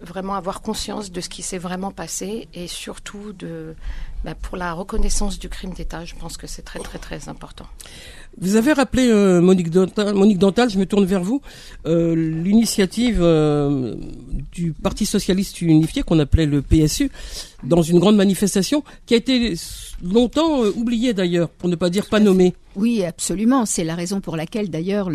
vraiment 0.00 0.34
avoir 0.34 0.62
conscience 0.62 1.10
de 1.10 1.20
ce 1.20 1.28
qui 1.28 1.42
s'est 1.42 1.58
vraiment 1.58 1.90
passé 1.90 2.48
et 2.54 2.66
surtout 2.66 3.34
de, 3.34 3.76
bah, 4.24 4.34
pour 4.34 4.56
la 4.56 4.72
reconnaissance 4.72 5.38
du 5.38 5.50
crime 5.50 5.74
d'État, 5.74 6.06
je 6.06 6.14
pense 6.14 6.38
que 6.38 6.46
c'est 6.46 6.62
très 6.62 6.80
très 6.80 6.98
très 6.98 7.28
important. 7.28 7.66
Vous 8.40 8.54
avez 8.54 8.72
rappelé 8.72 9.08
euh, 9.08 9.40
Monique, 9.40 9.68
Dantal, 9.70 10.70
je 10.70 10.78
me 10.78 10.86
tourne 10.86 11.04
vers 11.04 11.22
vous, 11.24 11.40
euh, 11.86 12.14
l'initiative 12.14 13.18
euh, 13.20 13.96
du 14.52 14.72
Parti 14.72 15.06
socialiste 15.06 15.60
unifié 15.60 16.02
qu'on 16.02 16.20
appelait 16.20 16.46
le 16.46 16.62
PSU 16.62 17.10
dans 17.64 17.82
une 17.82 17.98
grande 17.98 18.16
manifestation 18.16 18.84
qui 19.06 19.14
a 19.14 19.16
été 19.16 19.54
longtemps 20.04 20.60
oubliée 20.76 21.14
d'ailleurs, 21.14 21.48
pour 21.48 21.68
ne 21.68 21.74
pas 21.74 21.90
dire 21.90 22.06
pas 22.06 22.20
nommée. 22.20 22.54
Oui, 22.78 23.04
absolument. 23.04 23.66
C'est 23.66 23.82
la 23.82 23.96
raison 23.96 24.20
pour 24.20 24.36
laquelle, 24.36 24.70
d'ailleurs, 24.70 25.10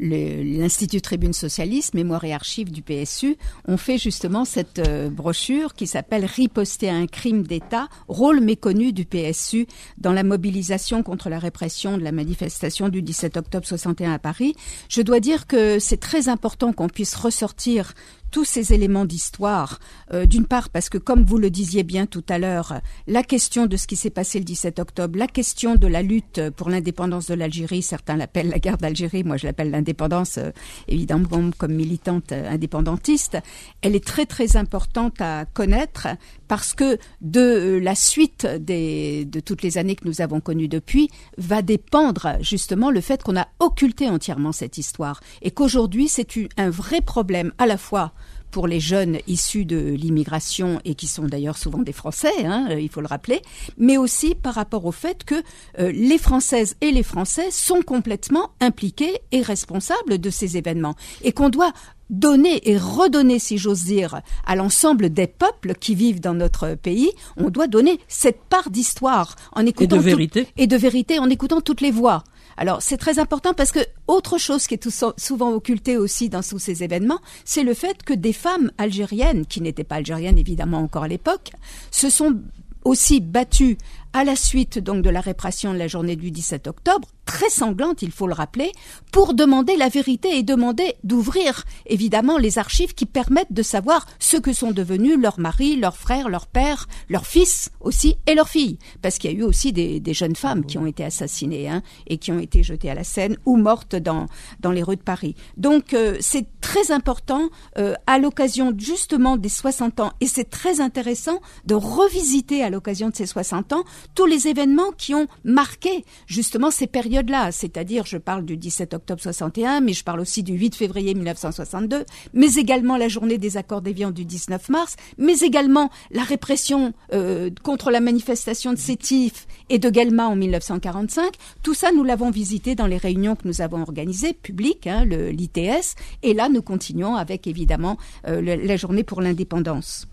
l'Institut 0.00 1.02
Tribune 1.02 1.34
Socialiste, 1.34 1.92
Mémoire 1.92 2.24
et 2.24 2.32
Archives 2.32 2.72
du 2.72 2.80
PSU, 2.80 3.36
ont 3.68 3.76
fait 3.76 3.98
justement 3.98 4.46
cette 4.46 4.78
euh, 4.78 5.10
brochure 5.10 5.74
qui 5.74 5.86
s'appelle 5.86 6.24
Riposter 6.24 6.88
un 6.88 7.06
crime 7.06 7.42
d'État, 7.42 7.88
rôle 8.08 8.40
méconnu 8.40 8.94
du 8.94 9.04
PSU 9.04 9.66
dans 9.98 10.14
la 10.14 10.22
mobilisation 10.22 11.02
contre 11.02 11.28
la 11.28 11.38
répression 11.38 11.98
de 11.98 12.02
la 12.02 12.12
manifestation 12.12 12.88
du 12.88 13.02
17 13.02 13.36
octobre 13.36 13.66
61 13.66 14.14
à 14.14 14.18
Paris. 14.18 14.54
Je 14.88 15.02
dois 15.02 15.20
dire 15.20 15.46
que 15.46 15.78
c'est 15.78 16.00
très 16.00 16.30
important 16.30 16.72
qu'on 16.72 16.88
puisse 16.88 17.14
ressortir 17.14 17.92
tous 18.30 18.44
ces 18.44 18.72
éléments 18.72 19.04
d'histoire, 19.04 19.78
euh, 20.12 20.26
d'une 20.26 20.46
part 20.46 20.68
parce 20.68 20.88
que, 20.88 20.98
comme 20.98 21.24
vous 21.24 21.38
le 21.38 21.50
disiez 21.50 21.82
bien 21.82 22.06
tout 22.06 22.24
à 22.28 22.38
l'heure, 22.38 22.80
la 23.06 23.22
question 23.22 23.66
de 23.66 23.76
ce 23.76 23.86
qui 23.86 23.96
s'est 23.96 24.10
passé 24.10 24.38
le 24.38 24.44
17 24.44 24.78
octobre, 24.78 25.18
la 25.18 25.26
question 25.26 25.74
de 25.74 25.86
la 25.86 26.02
lutte 26.02 26.50
pour 26.50 26.70
l'indépendance 26.70 27.26
de 27.26 27.34
l'Algérie, 27.34 27.82
certains 27.82 28.16
l'appellent 28.16 28.50
la 28.50 28.58
guerre 28.58 28.78
d'Algérie, 28.78 29.24
moi 29.24 29.36
je 29.36 29.46
l'appelle 29.46 29.70
l'indépendance, 29.70 30.38
euh, 30.38 30.50
évidemment 30.88 31.50
comme 31.56 31.74
militante 31.74 32.32
euh, 32.32 32.50
indépendantiste, 32.50 33.38
elle 33.82 33.94
est 33.94 34.04
très 34.04 34.26
très 34.26 34.56
importante 34.56 35.20
à 35.20 35.44
connaître 35.44 36.08
parce 36.48 36.74
que 36.74 36.98
de 37.20 37.78
la 37.82 37.94
suite 37.94 38.46
des, 38.46 39.24
de 39.24 39.40
toutes 39.40 39.62
les 39.62 39.78
années 39.78 39.96
que 39.96 40.06
nous 40.06 40.20
avons 40.20 40.40
connues 40.40 40.68
depuis 40.68 41.08
va 41.38 41.62
dépendre 41.62 42.36
justement 42.40 42.90
le 42.90 43.00
fait 43.00 43.22
qu'on 43.22 43.36
a 43.36 43.48
occulté 43.60 44.08
entièrement 44.08 44.52
cette 44.52 44.78
histoire 44.78 45.20
et 45.42 45.50
qu'aujourd'hui 45.50 46.08
c'est 46.08 46.26
un 46.56 46.70
vrai 46.70 47.00
problème 47.00 47.52
à 47.58 47.66
la 47.66 47.76
fois 47.76 48.12
pour 48.56 48.68
les 48.68 48.80
jeunes 48.80 49.18
issus 49.26 49.66
de 49.66 49.76
l'immigration 49.76 50.80
et 50.86 50.94
qui 50.94 51.08
sont 51.08 51.24
d'ailleurs 51.24 51.58
souvent 51.58 51.80
des 51.80 51.92
Français, 51.92 52.46
hein, 52.46 52.68
il 52.70 52.88
faut 52.88 53.02
le 53.02 53.06
rappeler, 53.06 53.42
mais 53.76 53.98
aussi 53.98 54.34
par 54.34 54.54
rapport 54.54 54.86
au 54.86 54.92
fait 54.92 55.24
que 55.24 55.34
les 55.78 56.16
Françaises 56.16 56.74
et 56.80 56.90
les 56.90 57.02
Français 57.02 57.50
sont 57.50 57.82
complètement 57.82 58.52
impliqués 58.62 59.20
et 59.30 59.42
responsables 59.42 60.16
de 60.16 60.30
ces 60.30 60.56
événements 60.56 60.94
et 61.22 61.32
qu'on 61.32 61.50
doit 61.50 61.74
donner 62.08 62.70
et 62.70 62.78
redonner, 62.78 63.38
si 63.38 63.58
j'ose 63.58 63.84
dire, 63.84 64.22
à 64.46 64.56
l'ensemble 64.56 65.10
des 65.10 65.26
peuples 65.26 65.74
qui 65.74 65.94
vivent 65.94 66.20
dans 66.20 66.32
notre 66.32 66.76
pays, 66.76 67.10
on 67.36 67.50
doit 67.50 67.66
donner 67.66 68.00
cette 68.08 68.40
part 68.48 68.70
d'histoire 68.70 69.36
en 69.52 69.66
écoutant 69.66 69.96
et 69.96 69.98
de 69.98 70.02
vérité 70.02 70.46
et 70.56 70.66
de 70.66 70.76
vérité 70.76 71.18
en 71.18 71.28
écoutant 71.28 71.60
toutes 71.60 71.82
les 71.82 71.90
voix. 71.90 72.24
Alors 72.56 72.82
c'est 72.82 72.96
très 72.96 73.18
important 73.18 73.54
parce 73.54 73.72
que 73.72 73.80
autre 74.06 74.38
chose 74.38 74.66
qui 74.66 74.74
est 74.74 74.88
souvent 75.18 75.52
occultée 75.52 75.96
aussi 75.96 76.28
dans 76.28 76.42
tous 76.42 76.58
ces 76.58 76.82
événements, 76.82 77.20
c'est 77.44 77.62
le 77.62 77.74
fait 77.74 78.02
que 78.02 78.14
des 78.14 78.32
femmes 78.32 78.70
algériennes, 78.78 79.46
qui 79.46 79.60
n'étaient 79.60 79.84
pas 79.84 79.96
algériennes 79.96 80.38
évidemment 80.38 80.78
encore 80.78 81.04
à 81.04 81.08
l'époque, 81.08 81.52
se 81.90 82.10
sont 82.10 82.36
aussi 82.84 83.20
battues 83.20 83.78
à 84.16 84.24
la 84.24 84.34
suite 84.34 84.78
donc 84.78 85.02
de 85.02 85.10
la 85.10 85.20
répression 85.20 85.74
de 85.74 85.78
la 85.78 85.88
journée 85.88 86.16
du 86.16 86.30
17 86.30 86.68
octobre, 86.68 87.08
très 87.26 87.50
sanglante, 87.50 88.00
il 88.00 88.12
faut 88.12 88.26
le 88.26 88.32
rappeler, 88.32 88.72
pour 89.12 89.34
demander 89.34 89.76
la 89.76 89.90
vérité 89.90 90.38
et 90.38 90.42
demander 90.42 90.94
d'ouvrir 91.04 91.64
évidemment 91.84 92.38
les 92.38 92.56
archives 92.56 92.94
qui 92.94 93.04
permettent 93.04 93.52
de 93.52 93.62
savoir 93.62 94.06
ce 94.18 94.38
que 94.38 94.54
sont 94.54 94.70
devenus 94.70 95.18
leurs 95.20 95.38
maris, 95.38 95.76
leurs 95.76 95.98
frères, 95.98 96.30
leurs 96.30 96.46
pères, 96.46 96.86
leurs 97.10 97.26
fils 97.26 97.70
aussi 97.80 98.16
et 98.26 98.34
leurs 98.34 98.48
filles, 98.48 98.78
parce 99.02 99.18
qu'il 99.18 99.30
y 99.30 99.34
a 99.34 99.36
eu 99.36 99.42
aussi 99.42 99.74
des, 99.74 100.14
jeunes 100.14 100.36
femmes 100.36 100.64
qui 100.64 100.78
ont 100.78 100.86
été 100.86 101.04
assassinées 101.04 101.68
hein, 101.68 101.82
et 102.06 102.16
qui 102.16 102.32
ont 102.32 102.38
été 102.38 102.62
jetées 102.62 102.88
à 102.88 102.94
la 102.94 103.04
Seine 103.04 103.36
ou 103.44 103.56
mortes 103.56 103.96
dans 103.96 104.26
dans 104.60 104.70
les 104.70 104.82
rues 104.82 104.96
de 104.96 105.02
Paris. 105.02 105.34
Donc 105.58 105.92
euh, 105.92 106.16
c'est 106.20 106.46
très 106.62 106.90
important 106.90 107.50
euh, 107.76 107.94
à 108.06 108.18
l'occasion 108.18 108.72
justement 108.78 109.36
des 109.36 109.50
60 109.50 110.00
ans 110.00 110.12
et 110.22 110.26
c'est 110.26 110.48
très 110.48 110.80
intéressant 110.80 111.40
de 111.66 111.74
revisiter 111.74 112.62
à 112.62 112.70
l'occasion 112.70 113.10
de 113.10 113.16
ces 113.16 113.26
60 113.26 113.74
ans 113.74 113.84
tous 114.14 114.26
les 114.26 114.48
événements 114.48 114.92
qui 114.96 115.14
ont 115.14 115.26
marqué 115.44 116.04
justement 116.26 116.70
ces 116.70 116.86
périodes-là. 116.86 117.52
C'est-à-dire, 117.52 118.06
je 118.06 118.18
parle 118.18 118.44
du 118.44 118.56
17 118.56 118.94
octobre 118.94 119.20
61, 119.20 119.80
mais 119.80 119.92
je 119.92 120.04
parle 120.04 120.20
aussi 120.20 120.42
du 120.42 120.54
8 120.54 120.74
février 120.74 121.14
1962, 121.14 122.04
mais 122.34 122.54
également 122.54 122.96
la 122.96 123.08
journée 123.08 123.38
des 123.38 123.56
accords 123.56 123.82
d'Évian 123.82 124.10
du 124.10 124.24
19 124.24 124.68
mars, 124.68 124.96
mais 125.18 125.38
également 125.40 125.90
la 126.10 126.22
répression 126.22 126.92
euh, 127.12 127.50
contre 127.62 127.90
la 127.90 128.00
manifestation 128.00 128.72
de 128.72 128.78
Sétif 128.78 129.46
et 129.68 129.78
de 129.78 129.90
Guelma 129.90 130.28
en 130.28 130.36
1945. 130.36 131.34
Tout 131.62 131.74
ça, 131.74 131.92
nous 131.92 132.04
l'avons 132.04 132.30
visité 132.30 132.74
dans 132.74 132.86
les 132.86 132.98
réunions 132.98 133.36
que 133.36 133.46
nous 133.46 133.60
avons 133.60 133.82
organisées, 133.82 134.32
publiques, 134.32 134.86
hein, 134.86 135.04
l'ITS, 135.04 135.94
et 136.22 136.34
là, 136.34 136.48
nous 136.48 136.62
continuons 136.62 137.16
avec 137.16 137.46
évidemment 137.46 137.96
euh, 138.26 138.40
la 138.40 138.76
journée 138.76 139.04
pour 139.04 139.20
l'indépendance. 139.20 140.06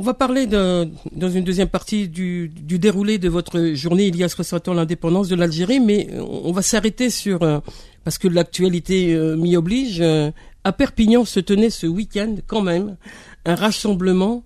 On 0.00 0.04
va 0.04 0.14
parler 0.14 0.46
dans 0.46 1.28
une 1.28 1.42
deuxième 1.42 1.66
partie 1.66 2.06
du, 2.06 2.52
déroulé 2.54 3.18
de 3.18 3.28
votre 3.28 3.74
journée 3.74 4.06
il 4.06 4.16
y 4.16 4.22
a 4.22 4.28
60 4.28 4.68
ans 4.68 4.74
l'indépendance 4.74 5.26
de 5.26 5.34
l'Algérie, 5.34 5.80
mais 5.80 6.08
on 6.20 6.52
va 6.52 6.62
s'arrêter 6.62 7.10
sur 7.10 7.42
euh, 7.42 7.58
parce 8.04 8.16
que 8.16 8.28
l'actualité 8.28 9.12
euh, 9.14 9.36
m'y 9.36 9.56
oblige. 9.56 10.00
Euh, 10.00 10.30
à 10.62 10.72
Perpignan 10.72 11.24
se 11.24 11.40
tenait 11.40 11.70
ce 11.70 11.88
week-end 11.88 12.36
quand 12.46 12.62
même 12.62 12.96
un 13.44 13.56
rassemblement 13.56 14.44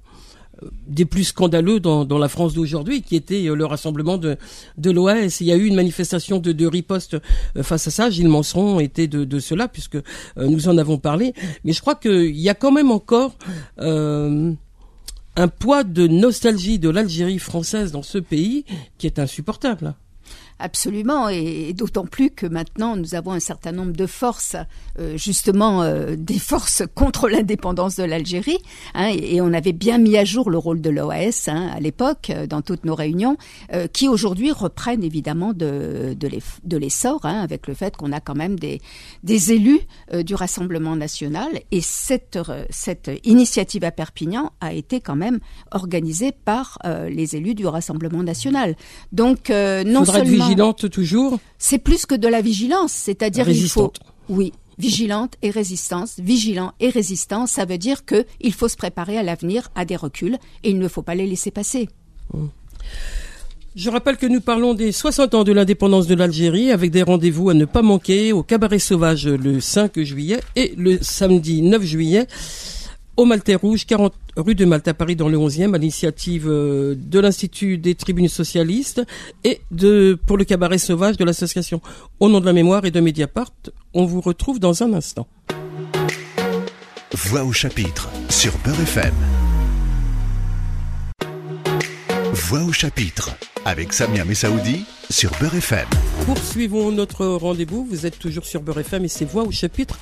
des 0.87 1.05
plus 1.05 1.25
scandaleux 1.25 1.81
dans, 1.81 2.19
la 2.19 2.29
France 2.29 2.55
d'aujourd'hui, 2.55 3.03
qui 3.03 3.15
était 3.15 3.43
le 3.43 3.65
rassemblement 3.67 4.17
de, 4.17 4.39
de 4.79 4.91
l'OAS. 4.91 5.41
Il 5.41 5.49
y 5.49 5.53
a 5.53 5.57
eu 5.57 5.67
une 5.67 5.75
manifestation 5.75 6.39
de, 6.39 6.67
riposte 6.67 7.17
face 7.61 7.89
à 7.89 7.91
ça. 7.91 8.09
Gilles 8.09 8.29
Manseron 8.29 8.79
était 8.79 9.09
de, 9.09 9.25
de 9.25 9.41
cela, 9.41 9.67
puisque 9.67 9.99
nous 10.37 10.69
en 10.69 10.79
avons 10.79 10.99
parlé. 10.99 11.35
Mais 11.65 11.73
je 11.73 11.81
crois 11.81 11.97
qu'il 11.97 12.37
y 12.37 12.49
a 12.49 12.55
quand 12.55 12.71
même 12.71 12.93
encore 12.93 13.37
un 15.37 15.49
poids 15.49 15.85
de 15.85 16.07
nostalgie 16.07 16.79
de 16.79 16.91
l'Algérie 16.91 17.39
française 17.39 17.93
dans 17.93 18.03
ce 18.03 18.19
pays 18.19 18.65
qui 18.99 19.07
est 19.07 19.19
insupportable. 19.19 19.95
Absolument, 20.64 21.28
et, 21.28 21.73
d'autant 21.73 22.07
plus 22.07 22.31
que 22.31 22.47
maintenant 22.47 22.95
nous 22.95 23.16
avons 23.16 23.33
un 23.33 23.40
certain 23.40 23.73
nombre 23.73 23.90
de 23.90 24.07
forces, 24.07 24.54
euh, 24.97 25.16
justement 25.16 25.83
euh, 25.83 26.14
des 26.16 26.38
forces 26.38 26.85
contre 26.95 27.28
l'indépendance 27.28 27.97
de 27.97 28.04
l'Algérie, 28.04 28.61
hein, 28.95 29.09
et, 29.09 29.40
on 29.40 29.52
avait 29.52 29.73
bien 29.73 29.99
mis 29.99 30.16
à 30.16 30.25
jour 30.25 30.50
le 30.50 30.59
rôle 30.59 30.81
de 30.81 30.88
l'OAS 30.88 31.49
hein, 31.49 31.69
à 31.75 31.81
l'époque 31.81 32.31
euh, 32.31 32.47
dans 32.47 32.62
toutes 32.62 32.85
nos 32.85 32.95
réunions, 32.95 33.37
qui 33.92 34.09
aujourd'hui 34.09 34.52
reprennent 34.52 35.02
évidemment 35.02 35.52
de, 35.52 36.16
de 36.16 36.76
l'essor, 36.76 37.21
hein, 37.25 37.40
avec 37.40 37.66
le 37.66 37.75
fait 37.75 37.97
qu'on 37.97 38.12
a 38.12 38.21
quand 38.21 38.35
même 38.35 38.59
des, 38.59 38.81
des 39.25 39.52
élus 39.52 39.81
du 40.23 40.35
Rassemblement 40.35 40.95
national, 40.95 41.49
et 41.71 41.81
cette, 41.81 42.38
cette 42.71 43.11
initiative 43.25 43.83
à 43.85 43.90
Perpignan 43.90 44.52
a 44.61 44.73
été 44.73 45.00
quand 45.00 45.16
même 45.16 45.40
organisée 45.71 46.33
par 46.33 46.78
les 47.09 47.35
élus 47.35 47.54
du 47.54 47.66
Rassemblement 47.66 48.23
national. 48.23 48.76
Donc 49.11 49.50
non 49.50 50.04
seulement 50.04 50.52
vigilante 50.55 50.91
toujours 50.91 51.39
C'est 51.59 51.79
plus 51.79 52.07
que 52.07 52.15
de 52.15 52.29
la 52.29 52.41
vigilance, 52.41 52.93
c'est-à-dire 52.93 53.49
il 53.49 53.69
faut 53.69 53.93
oui, 54.29 54.53
vigilante 54.79 55.35
et 55.43 55.51
résistance, 55.51 56.19
vigilant 56.19 56.73
et 56.81 56.89
résistance, 56.89 57.53
ça 57.53 57.65
veut 57.65 57.79
dire 57.79 58.05
que 58.05 58.25
il 58.41 58.53
faut 58.53 58.69
se 58.69 58.77
préparer 58.77 59.19
à 59.19 59.23
l'avenir, 59.23 59.71
à 59.75 59.85
des 59.85 59.97
reculs 59.97 60.39
et 60.63 60.71
il 60.71 60.79
ne 60.79 60.89
faut 60.89 61.03
pas 61.03 61.15
les 61.15 61.27
laisser 61.27 61.51
passer. 61.51 61.89
Je 63.75 63.89
rappelle 63.89 64.19
que 64.19 64.27
nous 64.27 64.41
parlons 64.41 64.75
des 64.75 64.93
60 64.93 65.35
ans 65.35 65.45
de 65.45 65.53
l'indépendance 65.53 66.07
de 66.07 66.15
l'Algérie 66.15 66.71
avec 66.73 66.91
des 66.91 67.03
rendez-vous 67.03 67.49
à 67.49 67.55
ne 67.55 67.65
pas 67.65 67.81
manquer 67.81 68.33
au 68.33 68.43
Cabaret 68.43 68.79
Sauvage 68.79 69.27
le 69.27 69.61
5 69.61 69.99
juillet 70.01 70.41
et 70.57 70.75
le 70.77 70.99
samedi 71.01 71.63
9 71.63 71.83
juillet 71.83 72.27
au 73.16 73.25
Maltais 73.25 73.54
Rouge, 73.54 73.87
40 73.87 74.14
rue 74.37 74.54
de 74.54 74.64
Malte 74.64 74.88
à 74.88 74.95
Paris 74.95 75.16
dans 75.16 75.28
le 75.28 75.37
11e, 75.37 75.75
à 75.75 75.78
l'initiative 75.78 76.49
euh, 76.49 76.95
de 76.97 77.19
l'Institut 77.21 77.78
des 77.78 77.95
tribunes 77.95 78.28
socialistes 78.28 79.02
et 79.45 79.61
de, 79.71 80.19
pour 80.26 80.37
le 80.37 80.45
cabaret 80.45 80.78
sauvage 80.78 81.16
de 81.16 81.25
l'association 81.25 81.81
Au 82.21 82.28
nom 82.28 82.40
de 82.40 82.47
la 82.47 82.52
mémoire 82.52 82.85
et 82.85 82.90
de 82.90 83.00
Mediapart. 83.00 83.52
On 83.95 84.04
vous 84.04 84.21
retrouve 84.21 84.59
dans 84.59 84.83
un 84.83 84.92
instant. 84.95 85.26
Voix 87.14 87.45
au 87.45 87.52
chapitre 87.52 88.09
sur 88.31 88.52
Beurre 88.64 88.81
FM. 88.81 89.14
Voix 92.33 92.62
au 92.62 92.73
chapitre 92.73 93.37
avec 93.64 93.92
Samia 93.92 94.25
Messaoudi 94.25 94.85
sur 95.11 95.31
Beurre 95.38 95.57
FM. 95.57 95.87
Poursuivons 96.26 96.90
notre 96.90 97.26
rendez-vous. 97.26 97.85
Vous 97.85 98.07
êtes 98.07 98.19
toujours 98.19 98.45
sur 98.45 98.61
Beurre 98.61 98.81
FM 98.81 99.04
et 99.04 99.09
c'est 99.09 99.25
Voix 99.25 99.45
au 99.45 99.50
chapitre 99.50 99.99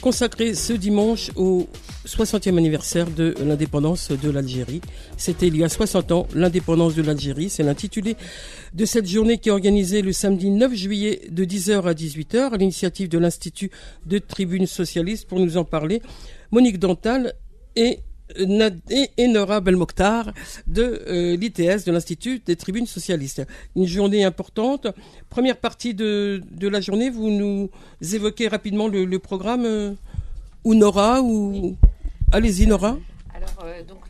consacré 0.00 0.54
ce 0.54 0.72
dimanche 0.72 1.30
au 1.36 1.68
60e 2.06 2.56
anniversaire 2.56 3.08
de 3.10 3.34
l'indépendance 3.40 4.10
de 4.10 4.30
l'Algérie. 4.30 4.80
C'était 5.16 5.46
il 5.46 5.56
y 5.56 5.64
a 5.64 5.68
60 5.68 6.12
ans, 6.12 6.26
l'indépendance 6.34 6.94
de 6.94 7.02
l'Algérie. 7.02 7.50
C'est 7.50 7.62
l'intitulé 7.62 8.16
de 8.74 8.84
cette 8.84 9.06
journée 9.06 9.38
qui 9.38 9.48
est 9.48 9.52
organisée 9.52 10.02
le 10.02 10.12
samedi 10.12 10.50
9 10.50 10.74
juillet 10.74 11.22
de 11.30 11.44
10h 11.44 11.82
à 11.82 11.92
18h 11.94 12.52
à 12.52 12.56
l'initiative 12.56 13.08
de 13.08 13.18
l'Institut 13.18 13.70
de 14.06 14.18
Tribune 14.18 14.66
Socialiste. 14.66 15.28
Pour 15.28 15.38
nous 15.38 15.56
en 15.56 15.64
parler, 15.64 16.02
Monique 16.50 16.78
Dantal 16.78 17.34
et 17.76 18.00
et 18.36 19.28
Nora 19.28 19.60
Belmokhtar 19.60 20.32
de 20.66 21.02
euh, 21.06 21.36
l'ITS, 21.36 21.84
de 21.84 21.92
l'Institut 21.92 22.40
des 22.40 22.56
tribunes 22.56 22.86
socialistes. 22.86 23.42
Une 23.76 23.86
journée 23.86 24.24
importante. 24.24 24.86
Première 25.28 25.56
partie 25.56 25.94
de, 25.94 26.42
de 26.50 26.68
la 26.68 26.80
journée, 26.80 27.10
vous 27.10 27.30
nous 27.30 27.70
évoquez 28.00 28.48
rapidement 28.48 28.88
le, 28.88 29.18
programme 29.18 29.64
euh, 29.64 29.94
ou 30.64 30.74
Nora 30.74 31.22
ou 31.22 31.76
allez-y 32.32 32.66
Nora. 32.66 32.96
Alors 33.34 33.64
euh, 33.64 33.82
donc 33.84 34.04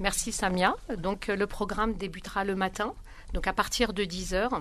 merci 0.00 0.32
Samia. 0.32 0.74
Donc 0.98 1.28
le 1.28 1.46
programme 1.46 1.94
débutera 1.94 2.44
le 2.44 2.54
matin. 2.54 2.94
Donc 3.32 3.46
à 3.46 3.54
partir 3.54 3.94
de 3.94 4.04
10 4.04 4.34
heures, 4.34 4.60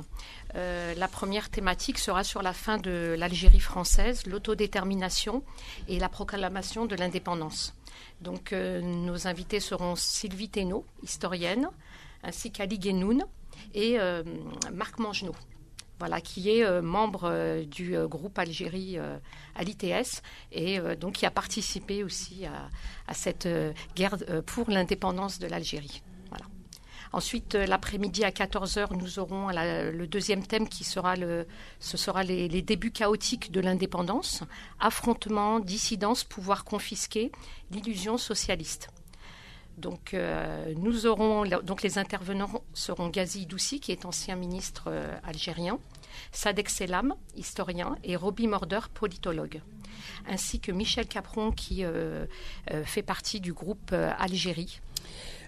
la 0.53 1.08
première 1.10 1.50
thématique 1.50 2.00
sera 2.00 2.24
sur 2.24 2.41
la 2.41 2.53
fin 2.53 2.77
de 2.77 3.15
l'Algérie 3.20 3.60
française, 3.60 4.25
l'autodétermination 4.27 5.44
et 5.89 6.00
la 6.00 6.08
proclamation 6.08 6.86
de 6.86 6.96
l'indépendance. 6.96 7.74
Donc, 8.21 8.53
euh, 8.53 8.81
nos 8.81 9.27
invités 9.27 9.60
seront 9.60 9.95
Sylvie 9.95 10.50
Thénault, 10.50 10.86
historienne, 11.03 11.69
ainsi 12.24 12.51
qu'Ali 12.51 12.79
Guénoun 12.79 13.25
et 13.74 14.00
euh, 14.00 14.24
Marc 14.71 15.00
Mangenot. 15.00 15.36
Voilà, 16.00 16.19
qui 16.19 16.50
est 16.50 16.63
euh, 16.63 16.81
membre 16.81 17.63
du 17.65 17.95
groupe 18.07 18.38
Algérie 18.39 18.98
à 18.98 19.63
l'ITS 19.63 20.21
et 20.51 20.79
donc 21.00 21.13
qui 21.13 21.25
a 21.25 21.31
participé 21.31 22.03
aussi 22.03 22.45
à 23.07 23.13
cette 23.13 23.48
guerre 23.95 24.17
pour 24.45 24.69
l'indépendance 24.69 25.38
de 25.38 25.48
l'Algérie. 25.48 26.01
Ensuite, 27.13 27.56
euh, 27.56 27.65
l'après-midi 27.65 28.24
à 28.24 28.32
14h, 28.32 28.96
nous 28.96 29.20
aurons 29.20 29.50
le 29.50 30.06
deuxième 30.06 30.46
thème 30.46 30.68
qui 30.70 30.84
sera 30.84 31.15
le, 31.15 31.46
ce 31.80 31.98
sera 31.98 32.24
les, 32.24 32.62
débuts 32.62 32.91
chaotiques 32.91 33.51
de 33.51 33.60
l'indépendance, 33.60 34.44
affrontement, 34.80 35.60
dissidence, 35.60 36.24
pouvoir 36.24 36.63
confisqué, 36.63 37.32
l'illusion 37.72 38.18
socialiste. 38.18 38.89
Donc, 39.77 40.13
euh, 40.13 40.74
nous 40.77 41.06
aurons 41.06 41.46
donc 41.63 41.82
les 41.82 41.98
intervenants 41.98 42.62
seront 42.74 43.08
Ghazi 43.08 43.46
Doussi, 43.46 43.80
qui 43.80 43.91
est 43.91 44.06
ancien 44.06 44.36
ministre 44.36 44.86
euh, 44.88 45.18
algérien, 45.24 45.80
Sadek 46.32 46.70
Selam, 46.70 47.15
historien, 47.36 47.96
et 48.03 48.15
Roby 48.15 48.48
Morder, 48.48 48.82
politologue, 48.94 49.62
ainsi 50.27 50.60
que 50.60 50.72
Michel 50.72 51.08
Capron 51.08 51.51
qui 51.51 51.84
fait 52.84 53.01
partie 53.01 53.39
du 53.39 53.53
groupe 53.53 53.94
Algérie. 53.94 54.82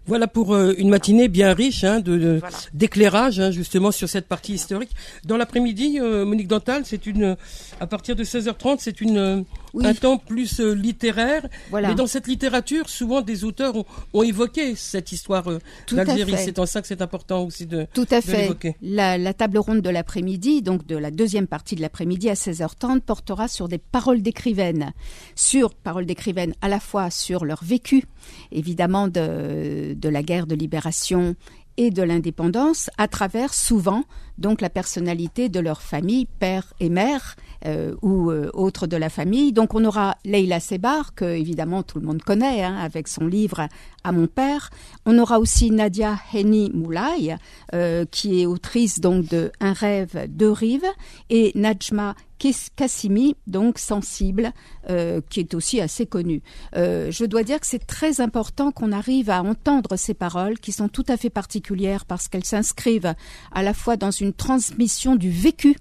Voilà 0.06 0.28
pour 0.28 0.54
euh, 0.54 0.74
une 0.78 0.90
matinée 0.90 1.30
bien 1.30 1.54
riche 1.54 1.84
hein, 1.84 2.02
de, 2.02 2.42
d'éclairage 2.74 3.40
hein, 3.40 3.52
justement 3.52 3.92
sur 3.92 4.10
cette 4.10 4.28
partie 4.28 4.54
historique. 4.54 4.92
Dans 5.24 5.38
l'après-midi, 5.38 6.00
euh, 6.02 6.26
Monique 6.26 6.50
Dantal, 6.50 6.84
c'est 6.86 7.06
une 7.06 7.38
à 7.80 7.88
partir 7.88 8.16
de 8.16 8.24
16h30, 8.24 8.78
c'est 8.80 9.00
une 9.00 9.46
un 9.82 9.94
temps 9.94 10.18
plus 10.18 10.60
euh, 10.60 10.74
littéraire. 10.74 11.48
Voilà. 11.70 11.90
Mais 11.90 11.96
dans 11.96 12.08
cette 12.08 12.28
littérature, 12.28 12.90
souvent 12.90 13.22
des 13.22 13.44
auteurs 13.44 13.74
ont, 14.14 14.24
évoqué 14.24 14.76
cette 14.76 15.12
histoire 15.12 15.46
d'Algérie. 15.92 16.36
C'est 16.38 16.60
en 16.60 16.66
ça 16.66 16.82
que 16.82 16.88
c'est 16.88 17.02
important 17.02 17.44
aussi 17.44 17.66
de 17.66 17.88
Tout 17.94 18.08
à 18.12 18.22
fait. 18.22 18.56
La, 18.82 19.18
la, 19.18 19.34
table 19.34 19.58
ronde 19.58 19.82
de 19.82 19.90
l'après-midi, 19.90 20.62
donc 20.62 20.86
de 20.86 20.96
la 20.96 21.12
deuxième 21.12 21.48
partie 21.48 21.76
de 21.76 21.82
l'après-midi 21.82 22.30
à 22.30 22.34
16h30, 22.34 23.02
portera 23.02 23.48
sur 23.48 23.68
des 23.68 23.78
paroles 23.80 24.22
d'écrivaines, 24.22 24.94
sur 25.36 25.74
paroles 25.74 26.06
d'écrivaines 26.06 26.54
à 26.62 26.68
la 26.68 26.80
fois 26.80 27.10
sur 27.10 27.46
leur 27.46 27.64
vécu, 27.64 28.06
évidemment 28.52 29.08
de 29.08 29.24
de, 29.94 30.10
la 30.10 30.24
guerre 30.24 30.48
de 30.48 30.56
libération 30.56 31.36
et 31.78 31.90
de 31.90 32.04
l'indépendance 32.04 32.90
à 32.98 33.08
travers 33.08 33.54
souvent 33.54 34.04
donc 34.38 34.62
la 34.62 34.70
personnalité 34.70 35.50
de 35.50 35.60
leur 35.60 35.82
famille, 35.82 36.26
père 36.26 36.74
et 36.80 36.90
mère 36.90 37.36
euh, 37.66 37.96
ou 38.02 38.32
euh, 38.32 38.50
autres 38.54 38.88
de 38.88 38.98
la 38.98 39.10
famille. 39.10 39.54
Donc 39.54 39.74
on 39.74 39.86
aura 39.86 40.18
Leila 40.26 40.60
Sebar 40.60 41.16
que 41.16 41.26
évidemment 41.26 41.84
tout 41.84 42.00
le 42.00 42.06
monde 42.06 42.22
connaît 42.22 42.64
hein, 42.64 42.76
avec 42.76 43.08
son 43.08 43.26
livre 43.26 43.68
À 44.04 44.12
mon 44.12 44.28
père. 44.28 44.70
On 45.06 45.18
aura 45.18 45.40
aussi 45.40 45.72
Nadia 45.72 46.18
Heni 46.34 46.72
Moulay 46.74 47.38
euh, 47.74 48.06
qui 48.10 48.42
est 48.42 48.46
autrice 48.46 49.00
donc 49.00 49.28
de 49.28 49.52
Un 49.60 49.74
rêve, 49.74 50.28
deux 50.30 50.52
rives 50.52 50.86
et 51.30 51.52
Najma 51.56 52.16
Kassimi, 52.76 53.38
donc 53.48 53.80
sensible, 53.80 54.52
qui 55.30 55.40
est 55.40 55.54
aussi 55.54 55.80
assez 55.80 56.06
connu. 56.06 56.42
Euh, 56.76 57.10
je 57.10 57.24
dois 57.24 57.44
dire 57.44 57.60
que 57.60 57.68
c'est 57.68 57.86
très 57.88 58.20
important 58.22 58.72
qu'on 58.72 58.92
arrive 58.92 59.30
à 59.30 59.42
entendre 59.42 59.96
ces 59.96 60.14
paroles 60.14 60.60
qui 60.60 60.72
sont 60.72 60.90
tout 60.90 61.06
à 61.08 61.18
fait 61.18 61.30
particulières 61.30 62.06
parce 62.06 62.28
qu'elles 62.28 62.46
s'inscrivent 62.46 63.14
à 63.52 63.64
la 63.64 63.74
fois 63.74 63.96
dans 63.96 64.12
une 64.12 64.34
transmission 64.34 65.16
du 65.16 65.30
vécu, 65.30 65.78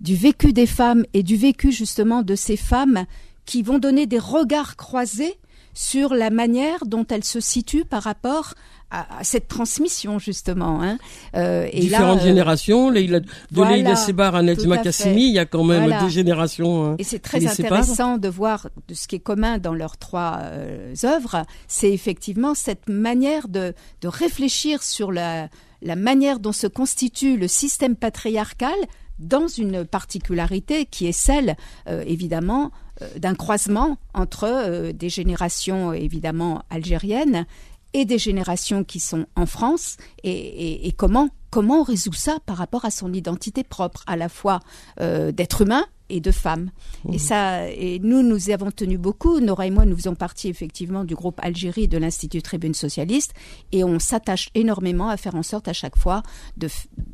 du 0.00 0.16
vécu 0.16 0.52
des 0.52 0.66
femmes 0.66 1.04
et 1.14 1.22
du 1.22 1.36
vécu 1.36 1.72
justement 1.72 2.22
de 2.22 2.34
ces 2.34 2.56
femmes 2.56 3.04
qui 3.44 3.62
vont 3.62 3.78
donner 3.78 4.06
des 4.06 4.18
regards 4.18 4.76
croisés 4.76 5.38
sur 5.76 6.14
la 6.14 6.30
manière 6.30 6.86
dont 6.86 7.06
elles 7.08 7.24
se 7.24 7.38
situent 7.38 7.84
par 7.84 8.02
rapport 8.02 8.54
à, 8.90 9.24
cette 9.24 9.48
transmission 9.48 10.18
justement. 10.18 10.82
Hein. 10.82 10.98
Euh, 11.34 11.68
et 11.72 11.80
Différentes 11.80 12.18
là, 12.18 12.22
euh, 12.22 12.26
générations, 12.26 12.90
de 12.90 13.22
voilà, 13.50 13.76
Leila 13.76 13.96
Sebar 13.96 14.36
à 14.36 14.42
Kassimi, 14.78 15.26
il 15.26 15.34
y 15.34 15.38
a 15.38 15.44
quand 15.44 15.64
même 15.64 15.92
deux 16.00 16.08
générations. 16.08 16.86
Hein, 16.86 16.96
et 16.98 17.04
c'est 17.04 17.18
très 17.18 17.46
intéressant 17.46 18.16
de 18.16 18.28
voir 18.28 18.68
de 18.88 18.94
ce 18.94 19.06
qui 19.08 19.16
est 19.16 19.20
commun 19.20 19.58
dans 19.58 19.74
leurs 19.74 19.98
trois 19.98 20.38
euh, 20.42 20.94
œuvres, 21.04 21.44
c'est 21.68 21.92
effectivement 21.92 22.54
cette 22.54 22.88
manière 22.88 23.48
de, 23.48 23.74
de 24.00 24.08
réfléchir 24.08 24.82
sur 24.82 25.12
la, 25.12 25.48
la 25.82 25.96
manière 25.96 26.38
dont 26.38 26.52
se 26.52 26.66
constitue 26.66 27.36
le 27.36 27.48
système 27.48 27.96
patriarcal 27.96 28.76
dans 29.18 29.48
une 29.48 29.84
particularité 29.84 30.86
qui 30.86 31.06
est 31.06 31.12
celle, 31.12 31.56
euh, 31.88 32.04
évidemment, 32.06 32.70
euh, 33.02 33.18
d'un 33.18 33.34
croisement 33.34 33.98
entre 34.14 34.44
euh, 34.44 34.92
des 34.92 35.08
générations 35.08 35.92
évidemment 35.92 36.62
algériennes 36.70 37.46
et 37.92 38.04
des 38.04 38.18
générations 38.18 38.84
qui 38.84 39.00
sont 39.00 39.26
en 39.36 39.46
France 39.46 39.96
et, 40.22 40.92
comment 40.98 41.30
comment 41.50 41.80
on 41.80 41.82
résout 41.82 42.12
ça 42.12 42.38
par 42.44 42.58
rapport 42.58 42.84
à 42.84 42.90
son 42.90 43.12
identité 43.14 43.64
propre 43.64 44.04
à 44.06 44.16
la 44.16 44.28
fois 44.28 44.60
d'être 44.98 45.62
humain 45.62 45.86
et 46.10 46.20
de 46.20 46.30
femme. 46.30 46.70
Et 47.08 47.16
mmh. 47.16 47.18
ça, 47.18 47.70
et 47.70 47.98
nous, 48.00 48.22
nous 48.22 48.50
y 48.50 48.52
avons 48.52 48.70
tenu 48.70 48.98
beaucoup. 48.98 49.40
Nora 49.40 49.66
et 49.66 49.70
moi, 49.70 49.86
nous 49.86 49.96
faisons 49.96 50.14
partie 50.14 50.48
effectivement 50.48 51.04
du 51.04 51.14
groupe 51.14 51.40
Algérie 51.42 51.88
de 51.88 51.96
l'Institut 51.96 52.42
Tribune 52.42 52.74
Socialiste, 52.74 53.32
et 53.72 53.84
on 53.84 53.98
s'attache 53.98 54.50
énormément 54.54 55.08
à 55.08 55.16
faire 55.16 55.34
en 55.34 55.42
sorte 55.42 55.68
à 55.68 55.72
chaque 55.72 55.96
fois 55.96 56.22
de, 56.58 56.68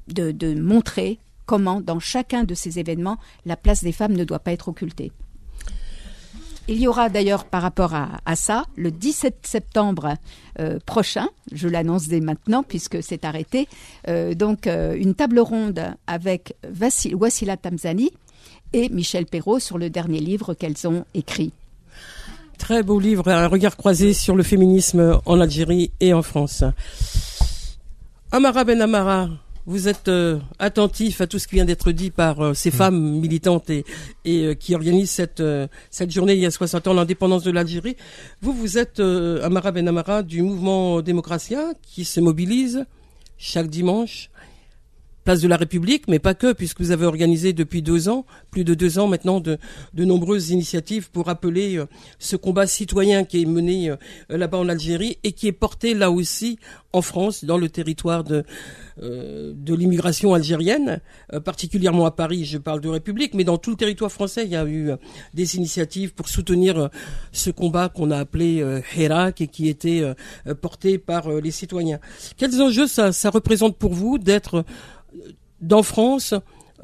de, 0.09 0.33
de 0.33 0.61
montrer 0.61 1.21
comment, 1.47 1.81
dans 1.81 2.01
chacun 2.01 2.45
de 2.45 2.55
ces 2.55 2.79
événements, 2.79 3.19
la 3.47 3.57
place 3.57 3.83
des 3.83 3.93
femmes 3.93 4.15
ne 4.15 4.25
doit 4.25 4.39
pas 4.39 4.53
être 4.53 4.69
occultée. 4.69 5.13
Il 6.69 6.79
y 6.81 6.87
aura 6.87 7.09
d'ailleurs 7.09 7.45
par 7.45 7.61
rapport 7.61 7.93
à, 7.93 8.37
ça, 8.37 8.65
le 8.77 8.93
17 8.93 9.39
septembre 9.43 10.15
euh, 10.61 10.79
prochain, 10.87 11.29
je 11.51 11.67
l'annonce 11.67 12.07
dès 12.07 12.21
maintenant 12.21 12.63
puisque 12.63 13.03
c'est 13.03 13.25
arrêté, 13.25 13.69
euh, 14.09 14.35
donc 14.35 14.69
euh, 14.69 14.95
une 14.97 15.15
table 15.15 15.41
ronde 15.41 15.83
avec 16.07 16.55
Wassila 16.81 17.57
Tamzani 17.57 18.13
et 18.73 18.89
Michel 18.91 19.27
Perrault 19.27 19.59
sur 19.59 19.77
le 19.77 19.91
dernier 19.91 20.21
livre 20.21 20.55
qu'elles 20.55 20.87
ont 20.87 21.05
écrit. 21.15 21.53
Très 22.59 22.85
beau 22.85 23.01
livre, 23.01 23.27
un 23.29 23.49
regard 23.49 23.77
croisé 23.77 24.13
sur 24.13 24.37
le 24.37 24.45
féminisme 24.45 25.21
en 25.27 25.41
Algérie 25.41 25.91
et 25.99 26.15
en 26.15 26.23
France. 26.23 26.63
Amara 28.31 28.63
Ben 28.63 28.81
Amara, 28.81 29.29
vous 29.67 29.89
êtes 29.89 30.09
euh, 30.09 30.39
attentif 30.59 31.21
à 31.21 31.27
tout 31.27 31.39
ce 31.39 31.47
qui 31.47 31.55
vient 31.57 31.65
d'être 31.65 31.93
dit 31.93 32.11
par 32.11 32.41
euh, 32.41 32.55
ces 32.55 32.71
mm. 32.71 32.73
femmes 32.73 33.21
militantes 33.21 33.71
et, 33.71 33.85
et 34.25 34.45
euh, 34.45 34.55
qui 34.55 34.75
organisent 34.75 35.11
cette, 35.11 35.43
cette 35.91 36.11
journée 36.11 36.35
il 36.35 36.41
y 36.41 36.47
a 36.47 36.51
60 36.51 36.87
ans, 36.89 36.95
l'indépendance 36.95 37.45
de 37.45 37.51
l'Algérie. 37.51 37.97
Vous, 38.41 38.53
vous 38.53 38.79
êtes 38.79 39.01
Amara 39.01 39.73
Ben 39.73 39.87
Amara 39.89 40.23
du 40.23 40.43
mouvement 40.43 41.01
démocratien 41.03 41.75
qui 41.83 42.05
se 42.05 42.21
mobilise 42.21 42.87
chaque 43.39 43.69
dimanche 43.69 44.31
place 45.25 45.41
de 45.41 45.49
la 45.49 45.57
République, 45.57 46.09
mais 46.09 46.19
pas 46.19 46.35
que, 46.35 46.53
puisque 46.53 46.81
vous 46.81 46.91
avez 46.91 47.07
organisé 47.07 47.53
depuis 47.53 47.83
deux 47.83 48.09
ans, 48.09 48.27
plus 48.51 48.65
de 48.65 48.75
deux 48.75 48.99
ans 48.99 49.07
maintenant, 49.07 49.41
de, 49.41 49.59
nombreuses 49.95 50.51
initiatives 50.51 51.11
pour 51.11 51.29
appeler 51.29 51.77
euh, 51.77 51.87
ce 52.19 52.37
combat 52.37 52.67
citoyen 52.67 53.25
qui 53.25 53.43
est 53.43 53.47
mené 53.47 53.91
euh, 53.91 53.97
là-bas 54.29 54.59
en 54.59 54.69
Algérie 54.69 55.19
et 55.23 55.33
qui 55.33 55.47
est 55.47 55.53
porté 55.53 55.95
là 55.95 56.11
aussi 56.11 56.59
en 56.93 57.03
France, 57.03 57.45
dans 57.45 57.57
le 57.57 57.69
territoire 57.69 58.25
de, 58.25 58.45
euh, 59.03 59.55
l'immigration 59.67 60.35
algérienne, 60.35 61.01
particulièrement 61.43 62.05
à 62.05 62.11
Paris, 62.11 62.45
je 62.45 62.59
parle 62.59 62.83
de 62.83 62.89
République, 62.91 63.33
mais 63.33 63.45
dans 63.45 63.57
tout 63.57 63.71
le 63.71 63.77
territoire 63.77 64.13
français, 64.13 64.45
il 64.45 64.51
y 64.51 64.57
a 64.57 64.67
eu 64.67 64.91
des 65.33 65.57
initiatives 65.57 66.13
pour 66.13 66.29
soutenir 66.29 66.91
ce 67.33 67.51
combat 67.51 67.89
qu'on 67.89 68.11
a 68.11 68.19
appelé 68.19 68.63
Hirak 68.95 69.41
et 69.41 69.47
qui 69.47 69.69
était 69.69 70.03
porté 70.61 70.99
par 70.99 71.31
les 71.31 71.51
citoyens. 71.51 71.99
Quels 72.37 72.61
enjeux 72.61 72.87
ça 72.87 73.31
représente 73.31 73.79
pour 73.79 73.95
vous 73.95 74.19
d'être 74.19 74.63
dans 75.63 75.83
France 75.83 76.35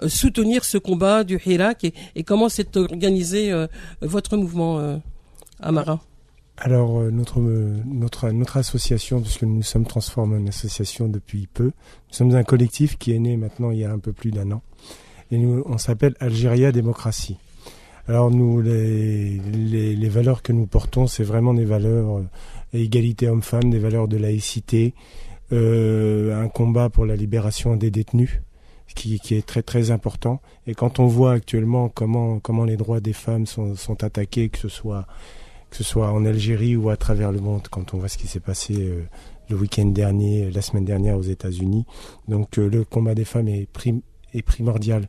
euh, 0.02 0.08
soutenir 0.08 0.64
ce 0.64 0.78
combat 0.78 1.24
du 1.24 1.40
Hirak 1.44 1.84
et, 2.14 2.22
comment 2.24 2.48
s'est 2.48 2.76
organisé 2.76 3.52
euh, 3.52 3.66
votre 4.00 4.36
mouvement, 4.36 4.78
euh, 4.78 4.96
Amara? 5.60 6.00
Alors 6.60 7.02
notre 7.02 7.38
notre 7.38 8.56
association, 8.56 9.20
puisque 9.20 9.44
nous 9.44 9.54
nous 9.54 9.62
sommes 9.62 9.86
transformés 9.86 10.38
en 10.38 10.46
association 10.48 11.06
depuis 11.06 11.46
peu, 11.46 11.66
nous 11.66 11.70
sommes 12.10 12.34
un 12.34 12.42
collectif 12.42 12.98
qui 12.98 13.12
est 13.12 13.18
né 13.20 13.36
maintenant 13.36 13.70
il 13.70 13.78
y 13.78 13.84
a 13.84 13.92
un 13.92 14.00
peu 14.00 14.12
plus 14.12 14.32
d'un 14.32 14.50
an, 14.50 14.62
et 15.30 15.38
nous 15.38 15.62
on 15.66 15.78
s'appelle 15.78 16.16
Algéria 16.18 16.72
Démocratie. 16.72 17.36
Alors 18.08 18.32
nous 18.32 18.60
les, 18.60 20.08
valeurs 20.08 20.42
que 20.42 20.52
nous 20.52 20.66
portons, 20.66 21.06
c'est 21.06 21.22
vraiment 21.22 21.54
des 21.54 21.64
valeurs 21.64 22.24
égalité 22.72 23.28
homme-femme, 23.28 23.70
des 23.70 23.78
valeurs 23.78 24.08
de 24.08 24.16
laïcité, 24.16 24.94
euh, 25.52 26.42
un 26.42 26.48
combat 26.48 26.90
pour 26.90 27.06
la 27.06 27.16
libération 27.16 27.76
des 27.76 27.90
détenus, 27.90 28.42
qui, 28.98 29.36
est 29.36 29.46
très 29.46 29.62
très 29.62 29.90
important. 29.90 30.40
Et 30.66 30.74
quand 30.74 30.98
on 30.98 31.06
voit 31.06 31.32
actuellement 31.32 31.88
comment 31.88 32.38
comment 32.40 32.64
les 32.64 32.76
droits 32.76 33.00
des 33.00 33.12
femmes 33.12 33.46
sont, 33.46 33.74
sont 33.76 34.02
attaqués, 34.04 34.48
que 34.48 34.58
ce 34.58 34.68
soit 34.68 35.06
que 35.70 35.76
ce 35.76 35.84
soit 35.84 36.10
en 36.10 36.24
Algérie 36.24 36.76
ou 36.76 36.90
à 36.90 36.96
travers 36.96 37.30
le 37.30 37.40
monde, 37.40 37.68
quand 37.70 37.94
on 37.94 37.98
voit 37.98 38.08
ce 38.08 38.18
qui 38.18 38.26
s'est 38.26 38.40
passé 38.40 38.74
euh, 38.78 39.04
le 39.50 39.56
week-end 39.56 39.86
dernier, 39.86 40.50
la 40.50 40.62
semaine 40.62 40.84
dernière 40.84 41.18
aux 41.18 41.22
États-Unis, 41.22 41.84
donc 42.26 42.58
euh, 42.58 42.68
le 42.68 42.84
combat 42.84 43.14
des 43.14 43.24
femmes 43.24 43.48
est, 43.48 43.66
prim 43.70 44.00
est 44.34 44.42
primordial 44.42 45.08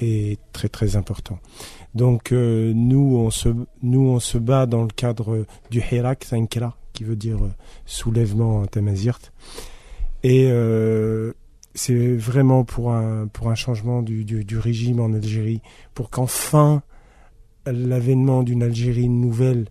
et 0.00 0.38
très 0.52 0.68
très 0.68 0.96
important. 0.96 1.38
Donc 1.94 2.32
nous 2.32 3.16
on 3.16 3.30
se 3.30 3.48
nous 3.82 4.00
on 4.00 4.20
se 4.20 4.38
bat 4.38 4.66
dans 4.66 4.82
le 4.82 4.88
cadre 4.94 5.44
du 5.70 5.82
Hirak 5.90 6.24
Sankara 6.24 6.76
qui 6.92 7.04
veut 7.04 7.16
dire 7.16 7.42
euh, 7.42 7.50
soulèvement 7.86 8.58
en 8.58 8.66
tamazirt. 8.66 9.32
Et 10.22 10.48
euh, 10.50 11.32
c'est 11.74 12.16
vraiment 12.16 12.64
pour 12.64 12.92
un, 12.92 13.26
pour 13.28 13.50
un 13.50 13.54
changement 13.54 14.02
du, 14.02 14.24
du, 14.24 14.58
régime 14.58 15.00
en 15.00 15.12
Algérie, 15.12 15.62
pour 15.94 16.10
qu'enfin 16.10 16.82
l'avènement 17.66 18.42
d'une 18.42 18.62
Algérie 18.62 19.08
nouvelle 19.08 19.68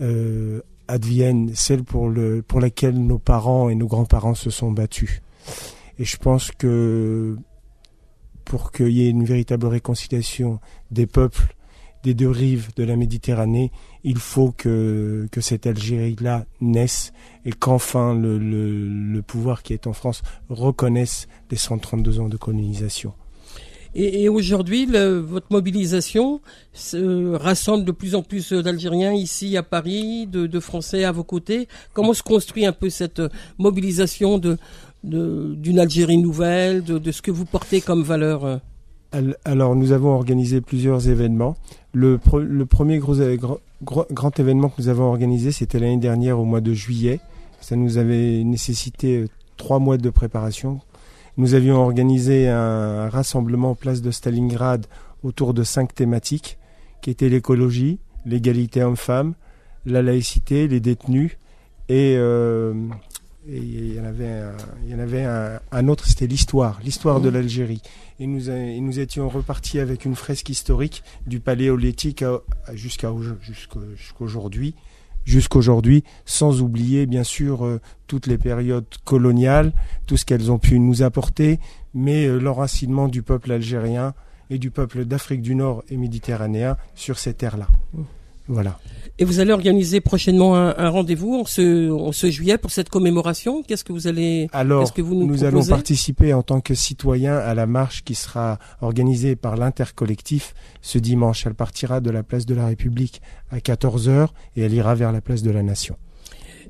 euh, 0.00 0.60
advienne, 0.88 1.52
celle 1.54 1.84
pour, 1.84 2.08
le, 2.08 2.42
pour 2.42 2.60
laquelle 2.60 2.98
nos 2.98 3.18
parents 3.18 3.68
et 3.68 3.74
nos 3.74 3.86
grands-parents 3.86 4.34
se 4.34 4.50
sont 4.50 4.72
battus. 4.72 5.22
Et 5.98 6.04
je 6.04 6.16
pense 6.16 6.50
que 6.50 7.36
pour 8.44 8.72
qu'il 8.72 8.90
y 8.90 9.06
ait 9.06 9.10
une 9.10 9.24
véritable 9.24 9.66
réconciliation 9.66 10.60
des 10.90 11.06
peuples 11.06 11.54
des 12.02 12.14
deux 12.14 12.30
rives 12.30 12.68
de 12.76 12.84
la 12.84 12.96
Méditerranée, 12.96 13.72
il 14.04 14.18
faut 14.18 14.52
que, 14.56 15.26
cette 15.40 15.66
Algérie-là 15.66 16.44
naisse 16.60 17.12
et 17.44 17.52
qu'enfin 17.52 18.14
le, 18.14 19.20
pouvoir 19.26 19.62
qui 19.62 19.72
est 19.72 19.86
en 19.86 19.92
France 19.92 20.22
reconnaisse 20.48 21.28
les 21.50 21.56
132 21.56 22.20
ans 22.20 22.28
de 22.28 22.36
colonisation. 22.36 23.12
Et, 23.94 24.28
aujourd'hui, 24.28 24.86
votre 24.86 25.46
mobilisation 25.50 26.40
rassemble 26.92 27.84
de 27.84 27.92
plus 27.92 28.14
en 28.14 28.22
plus 28.22 28.52
d'Algériens 28.52 29.14
ici 29.14 29.56
à 29.56 29.62
Paris, 29.62 30.26
de, 30.26 30.60
Français 30.60 31.04
à 31.04 31.12
vos 31.12 31.24
côtés. 31.24 31.68
Comment 31.94 32.14
se 32.14 32.22
construit 32.22 32.66
un 32.66 32.72
peu 32.72 32.90
cette 32.90 33.22
mobilisation 33.58 34.38
de 34.38 34.56
d'une 35.04 35.78
Algérie 35.78 36.18
nouvelle, 36.18 36.82
de, 36.82 37.12
ce 37.12 37.22
que 37.22 37.30
vous 37.30 37.44
portez 37.44 37.80
comme 37.80 38.02
valeur? 38.02 38.60
Alors, 39.44 39.74
nous 39.74 39.92
avons 39.92 40.14
organisé 40.14 40.60
plusieurs 40.60 41.08
événements. 41.08 41.56
Le, 41.92 42.18
premier 42.18 42.98
grand 42.98 44.40
événement 44.40 44.68
que 44.68 44.82
nous 44.82 44.88
avons 44.88 45.04
organisé, 45.04 45.50
c'était 45.50 45.78
l'année 45.78 45.96
dernière 45.96 46.38
au 46.38 46.44
mois 46.44 46.60
de 46.60 46.74
juillet. 46.74 47.20
Ça 47.60 47.74
nous 47.76 47.98
avait 47.98 48.44
nécessité 48.44 49.22
euh, 49.22 49.26
trois 49.56 49.78
mois 49.78 49.96
de 49.96 50.10
préparation. 50.10 50.80
Nous 51.36 51.54
avions 51.54 51.76
organisé 51.76 52.48
un 52.48 53.08
rassemblement 53.08 53.70
en 53.70 53.74
place 53.74 54.02
de 54.02 54.10
Stalingrad 54.10 54.86
autour 55.22 55.54
de 55.54 55.62
cinq 55.62 55.94
thématiques, 55.94 56.58
qui 57.00 57.10
étaient 57.10 57.28
l'écologie, 57.28 57.98
l'égalité 58.26 58.82
homme-femme, 58.82 59.34
la 59.86 60.02
laïcité, 60.02 60.68
les 60.68 60.80
détenus 60.80 61.38
et, 61.88 62.14
euh, 62.16 62.74
il 63.48 63.94
y 63.94 64.00
en 64.00 64.98
avait 64.98 65.24
un, 65.72 65.88
autre, 65.88 66.06
c'était 66.06 66.26
l'histoire, 66.26 66.80
l'histoire 66.84 67.20
de 67.20 67.28
l'Algérie. 67.28 67.82
Et 68.20 68.26
nous, 68.26 68.50
et 68.50 68.80
nous 68.80 68.98
étions 68.98 69.28
repartis 69.28 69.78
avec 69.78 70.04
une 70.04 70.14
fresque 70.14 70.48
historique 70.50 71.02
du 71.26 71.40
paléolithique 71.40 72.24
jusqu'à 72.74 73.12
jusqu'aujourd'hui 73.96 74.74
jusqu'aujourd'hui, 75.28 76.04
sans 76.24 76.62
oublier 76.62 77.04
bien 77.04 77.22
sûr 77.22 77.64
euh, 77.64 77.80
toutes 78.06 78.26
les 78.26 78.38
périodes 78.38 78.86
coloniales, 79.04 79.72
tout 80.06 80.16
ce 80.16 80.24
qu'elles 80.24 80.50
ont 80.50 80.58
pu 80.58 80.80
nous 80.80 81.02
apporter, 81.02 81.60
mais 81.92 82.26
euh, 82.26 82.38
l'enracinement 82.38 83.08
du 83.08 83.22
peuple 83.22 83.52
algérien 83.52 84.14
et 84.48 84.58
du 84.58 84.70
peuple 84.70 85.04
d'Afrique 85.04 85.42
du 85.42 85.54
Nord 85.54 85.84
et 85.90 85.98
méditerranéen 85.98 86.78
sur 86.94 87.18
ces 87.18 87.34
terres-là. 87.34 87.68
Voilà. 88.48 88.78
Et 89.20 89.24
vous 89.24 89.40
allez 89.40 89.52
organiser 89.52 90.00
prochainement 90.00 90.54
un, 90.54 90.88
rendez-vous 90.88 91.34
en 91.34 91.44
ce, 91.44 92.30
juillet 92.30 92.56
pour 92.56 92.70
cette 92.70 92.88
commémoration. 92.88 93.64
Qu'est-ce 93.64 93.82
que 93.82 93.92
vous 93.92 94.06
allez 94.06 94.48
Alors, 94.52 94.92
que 94.94 95.02
vous 95.02 95.14
nous, 95.16 95.44
allons 95.44 95.64
participer 95.64 96.32
en 96.32 96.42
tant 96.42 96.60
que 96.60 96.74
citoyens 96.74 97.36
à 97.36 97.52
la 97.54 97.66
marche 97.66 98.04
qui 98.04 98.14
sera 98.14 98.58
organisée 98.80 99.34
par 99.34 99.56
l'intercollectif 99.56 100.54
ce 100.82 100.98
dimanche. 100.98 101.46
Elle 101.46 101.54
partira 101.54 102.00
de 102.00 102.10
la 102.10 102.22
place 102.22 102.46
de 102.46 102.54
la 102.54 102.66
République 102.66 103.20
à 103.50 103.58
14h 103.58 104.28
et 104.56 104.62
elle 104.62 104.72
ira 104.72 104.94
vers 104.94 105.10
la 105.10 105.20
place 105.20 105.42
de 105.42 105.50
la 105.50 105.64
Nation. 105.64 105.96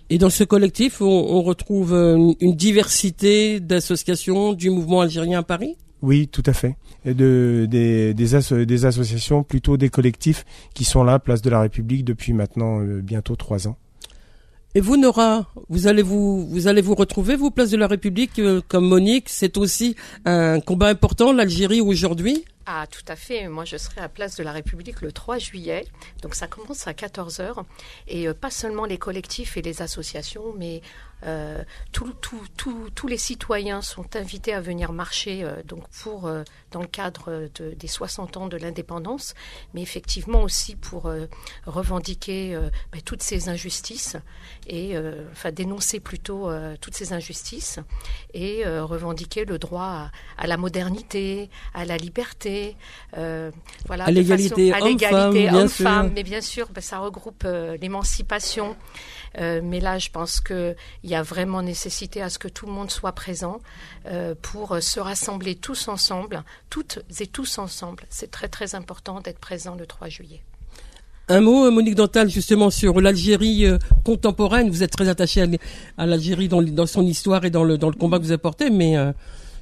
Et 0.08 0.16
dans 0.16 0.30
ce 0.30 0.42
collectif, 0.42 1.02
on, 1.02 1.42
retrouve 1.42 1.92
une, 1.92 2.34
une 2.40 2.56
diversité 2.56 3.60
d'associations 3.60 4.54
du 4.54 4.70
mouvement 4.70 5.02
algérien 5.02 5.40
à 5.40 5.42
Paris? 5.42 5.76
Oui, 6.02 6.28
tout 6.28 6.42
à 6.46 6.52
fait. 6.52 6.76
Et 7.04 7.14
de, 7.14 7.66
des, 7.68 8.14
des, 8.14 8.66
des, 8.66 8.84
associations, 8.84 9.42
plutôt 9.42 9.76
des 9.76 9.88
collectifs 9.88 10.44
qui 10.74 10.84
sont 10.84 11.02
là, 11.04 11.18
place 11.18 11.42
de 11.42 11.50
la 11.50 11.60
République, 11.60 12.04
depuis 12.04 12.32
maintenant 12.32 12.80
euh, 12.80 13.00
bientôt 13.02 13.36
trois 13.36 13.66
ans. 13.68 13.76
Et 14.74 14.80
vous, 14.80 14.96
Nora, 14.96 15.46
vous 15.68 15.86
allez 15.86 16.02
vous, 16.02 16.46
vous 16.46 16.68
allez 16.68 16.82
vous 16.82 16.94
retrouver, 16.94 17.36
vous, 17.36 17.50
place 17.50 17.70
de 17.70 17.76
la 17.76 17.86
République, 17.86 18.38
euh, 18.38 18.60
comme 18.68 18.86
Monique? 18.86 19.28
C'est 19.28 19.56
aussi 19.56 19.96
un 20.24 20.60
combat 20.60 20.88
important, 20.88 21.32
l'Algérie 21.32 21.80
aujourd'hui? 21.80 22.44
Ah, 22.70 22.86
tout 22.86 23.04
à 23.08 23.16
fait. 23.16 23.48
Moi, 23.48 23.64
je 23.64 23.78
serai 23.78 24.02
à 24.02 24.10
Place 24.10 24.36
de 24.36 24.42
la 24.42 24.52
République 24.52 25.00
le 25.00 25.10
3 25.10 25.38
juillet. 25.38 25.86
Donc, 26.20 26.34
ça 26.34 26.46
commence 26.46 26.86
à 26.86 26.92
14h. 26.92 27.64
Et 28.08 28.28
euh, 28.28 28.34
pas 28.34 28.50
seulement 28.50 28.84
les 28.84 28.98
collectifs 28.98 29.56
et 29.56 29.62
les 29.62 29.80
associations, 29.80 30.52
mais 30.54 30.82
euh, 31.24 31.64
tous 31.92 33.08
les 33.08 33.16
citoyens 33.16 33.80
sont 33.80 34.14
invités 34.16 34.52
à 34.52 34.60
venir 34.60 34.92
marcher 34.92 35.42
euh, 35.42 35.62
donc 35.64 35.88
pour, 35.88 36.30
dans 36.70 36.80
le 36.80 36.86
cadre 36.86 37.48
des 37.58 37.88
60 37.88 38.36
ans 38.36 38.48
de 38.48 38.58
l'indépendance, 38.58 39.34
mais 39.72 39.80
effectivement 39.80 40.42
aussi 40.42 40.76
pour 40.76 41.10
revendiquer 41.66 42.58
ben, 42.92 43.00
toutes 43.02 43.22
ces 43.22 43.48
injustices 43.48 44.16
et 44.66 44.94
enfin 45.32 45.50
dénoncer 45.50 46.00
plutôt 46.00 46.50
toutes 46.80 46.94
ces 46.94 47.12
injustices 47.12 47.80
et 48.34 48.64
revendiquer 48.66 49.44
le 49.44 49.58
droit 49.58 50.10
à, 50.36 50.46
la 50.46 50.56
modernité, 50.56 51.50
à 51.74 51.84
la 51.84 51.96
liberté, 51.96 52.57
voilà, 53.12 54.04
à 54.04 54.10
l'égalité 54.10 54.72
homme-femme, 55.52 56.12
mais 56.14 56.22
bien 56.22 56.40
sûr, 56.40 56.68
ben, 56.74 56.80
ça 56.80 56.98
regroupe 56.98 57.46
l'émancipation. 57.80 58.76
Euh, 59.38 59.60
mais 59.62 59.80
là, 59.80 59.98
je 59.98 60.10
pense 60.10 60.40
qu'il 60.40 60.74
y 61.04 61.14
a 61.14 61.22
vraiment 61.22 61.62
nécessité 61.62 62.22
à 62.22 62.30
ce 62.30 62.38
que 62.38 62.48
tout 62.48 62.66
le 62.66 62.72
monde 62.72 62.90
soit 62.90 63.12
présent 63.12 63.60
euh, 64.06 64.34
pour 64.40 64.76
se 64.80 65.00
rassembler 65.00 65.54
tous 65.54 65.88
ensemble, 65.88 66.42
toutes 66.70 67.00
et 67.20 67.26
tous 67.26 67.58
ensemble. 67.58 68.04
C'est 68.08 68.30
très 68.30 68.48
très 68.48 68.74
important 68.74 69.20
d'être 69.20 69.38
présent 69.38 69.74
le 69.74 69.86
3 69.86 70.08
juillet. 70.08 70.40
Un 71.30 71.40
mot, 71.40 71.70
Monique 71.70 71.94
Dantal, 71.94 72.30
justement 72.30 72.70
sur 72.70 73.00
l'Algérie 73.02 73.66
euh, 73.66 73.78
contemporaine. 74.02 74.70
Vous 74.70 74.82
êtes 74.82 74.92
très 74.92 75.08
attachée 75.08 75.44
à 75.98 76.06
l'Algérie 76.06 76.48
dans, 76.48 76.62
dans, 76.62 76.86
son 76.86 77.02
histoire 77.02 77.44
et 77.44 77.50
dans 77.50 77.64
le, 77.64 77.76
dans 77.76 77.90
le 77.90 77.96
combat 77.96 78.18
que 78.18 78.24
vous 78.24 78.32
apportez, 78.32 78.70
mais 78.70 78.96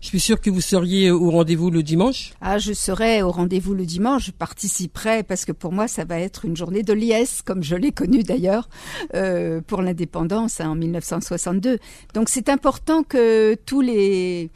je 0.01 0.09
suis 0.09 0.21
sûre 0.21 0.41
que 0.41 0.51
vous 0.51 0.61
seriez 0.61 1.11
au 1.11 1.31
rendez-vous 1.31 1.71
le 1.71 1.83
dimanche. 1.83 2.33
Ah, 2.41 2.59
je 2.59 2.73
serai 2.73 3.23
au 3.23 3.31
rendez-vous 3.31 3.75
le 3.75 3.87
dimanche. 3.87 4.27
Je 4.27 4.31
participerai 4.31 5.23
parce 5.23 5.45
que 5.45 5.53
pour 5.53 5.73
moi, 5.73 5.89
ça 5.89 6.05
va 6.05 6.19
être 6.19 6.45
une 6.45 6.57
journée 6.57 6.83
de 6.83 6.93
liesse, 6.93 7.43
comme 7.43 7.63
je 7.63 7.77
l'ai 7.77 7.93
connue 7.93 8.23
d'ailleurs 8.23 8.69
euh, 9.15 9.61
pour 9.67 9.83
l'indépendance 9.83 10.61
hein, 10.61 10.71
en 10.71 10.75
1962. 10.75 11.79
Donc, 12.15 12.29
c'est 12.29 12.49
important 12.49 13.03
que 13.03 13.57
tous 13.67 13.81
les 13.81 14.51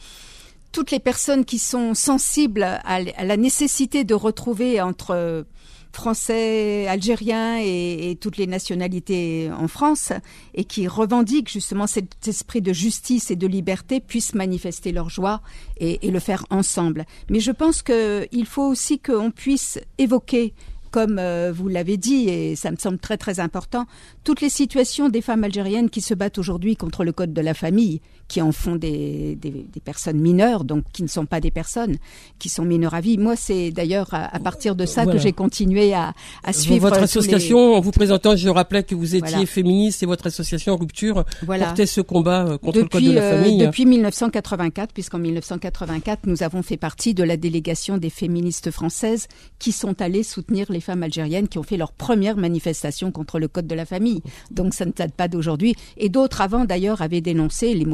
toutes 0.73 0.93
les 0.93 1.01
personnes 1.01 1.45
qui 1.45 1.59
sont 1.59 1.95
sensibles 1.95 2.63
à 2.63 3.01
la 3.01 3.37
nécessité 3.37 4.05
de 4.05 4.15
retrouver 4.15 4.81
entre 4.81 5.45
français, 5.93 6.87
algériens 6.89 7.59
et, 7.59 8.17
toutes 8.21 8.37
les 8.37 8.47
nationalités 8.47 9.51
en 9.57 9.69
France 9.69 10.13
et 10.55 10.65
qui 10.65 10.89
revendiquent 10.89 11.51
justement 11.51 11.87
cet 11.87 12.27
esprit 12.27 12.63
de 12.63 12.73
justice 12.73 13.31
et 13.31 13.37
de 13.37 13.47
liberté 13.47 14.01
puissent 14.01 14.35
manifester 14.35 14.93
leur 14.93 15.11
joie 15.11 15.41
et, 15.79 15.99
le 16.11 16.19
faire 16.19 16.45
ensemble. 16.51 17.07
Mais 17.29 17.41
je 17.41 17.53
pense 17.53 17.83
qu'il 17.83 18.47
faut 18.47 18.67
aussi 18.67 18.99
qu'on 18.99 19.31
puisse 19.31 19.79
évoquer 19.99 20.55
comme 20.91 21.19
euh, 21.19 21.53
vous 21.55 21.69
l'avez 21.69 21.97
dit, 21.97 22.29
et 22.29 22.57
ça 22.57 22.73
me 22.73 22.77
semble 22.77 22.99
très 22.99 23.17
très 23.17 23.39
important, 23.39 23.87
toutes 24.25 24.41
les 24.41 24.49
situations 24.49 25.09
des 25.09 25.23
femmes 25.23 25.45
algériennes 25.45 25.89
qui 25.89 26.01
se 26.01 26.15
battent 26.15 26.39
aujourd'hui 26.39 26.77
contre 26.77 27.05
le 27.05 27.13
code 27.13 27.33
de 27.33 27.41
la 27.41 27.55
famille, 27.55 28.01
qui 28.31 28.41
en 28.41 28.53
font 28.53 28.77
des, 28.77 29.35
des, 29.35 29.51
personnes 29.85 30.21
mineures, 30.21 30.63
donc 30.63 30.85
qui 30.93 31.03
ne 31.03 31.09
sont 31.09 31.27
pas 31.27 31.41
des 31.41 31.51
personnes, 31.51 31.97
qui 32.39 32.49
sont 32.49 32.65
mineures 32.65 32.95
à 32.95 33.01
vie. 33.01 33.19
Moi, 33.19 33.35
c'est 33.35 33.73
d'ailleurs 33.73 34.07
à, 34.13 34.39
partir 34.39 34.77
de 34.77 34.87
ça 34.87 35.05
que 35.05 35.19
j'ai 35.19 35.33
continué 35.33 35.93
à, 35.93 36.15
à, 36.45 36.53
suivre. 36.53 36.89
Votre 36.89 37.03
association, 37.03 37.75
en 37.75 37.81
vous 37.81 37.91
présentant, 37.91 38.37
je 38.37 38.49
rappelais 38.49 38.85
que 38.85 38.95
vous 38.95 39.17
étiez 39.17 39.47
féministe 39.47 40.05
et 40.05 40.07
votre 40.07 40.29
association 40.29 40.77
Rupture 40.77 41.25
portait 41.45 41.87
ce 41.87 42.01
combat 42.01 42.47
euh, 42.47 42.59
contre 42.59 42.79
le 42.79 42.85
code 42.85 43.03
de 43.03 43.11
la 43.11 43.21
euh, 43.21 43.43
famille. 43.43 43.59
depuis 43.59 43.85
1984, 43.85 44.93
puisqu'en 44.93 45.19
1984, 45.19 46.27
nous 46.27 46.45
avons 46.45 46.63
fait 46.63 46.77
partie 46.77 47.15
de 47.15 47.25
la 47.25 47.37
délégation 47.37 47.99
des 47.99 48.11
féministes 48.11 48.71
françaises 48.71 49.27
qui 49.59 49.73
sont 49.73 50.01
allées 50.01 50.23
soutenir 50.23 50.71
les 50.71 50.81
femmes 50.81 51.03
algériennes 51.03 51.49
qui 51.49 51.59
ont 51.59 51.65
fait 51.65 51.77
leur 51.77 51.91
première 51.91 52.37
manifestation 52.37 53.11
contre 53.11 53.41
le 53.41 53.49
code 53.49 53.67
de 53.67 53.75
la 53.75 53.87
famille. 53.87 54.23
Donc 54.53 54.73
ça 54.75 54.85
ne 54.85 54.93
date 54.93 55.15
pas 55.15 55.27
d'aujourd'hui. 55.27 55.75
Et 55.97 56.09
d'autres 56.09 56.43
avant 56.43 56.65
d'ailleurs 56.65 57.03
avaient 57.03 57.21
dénoncé, 57.21 57.75
les 57.75 57.85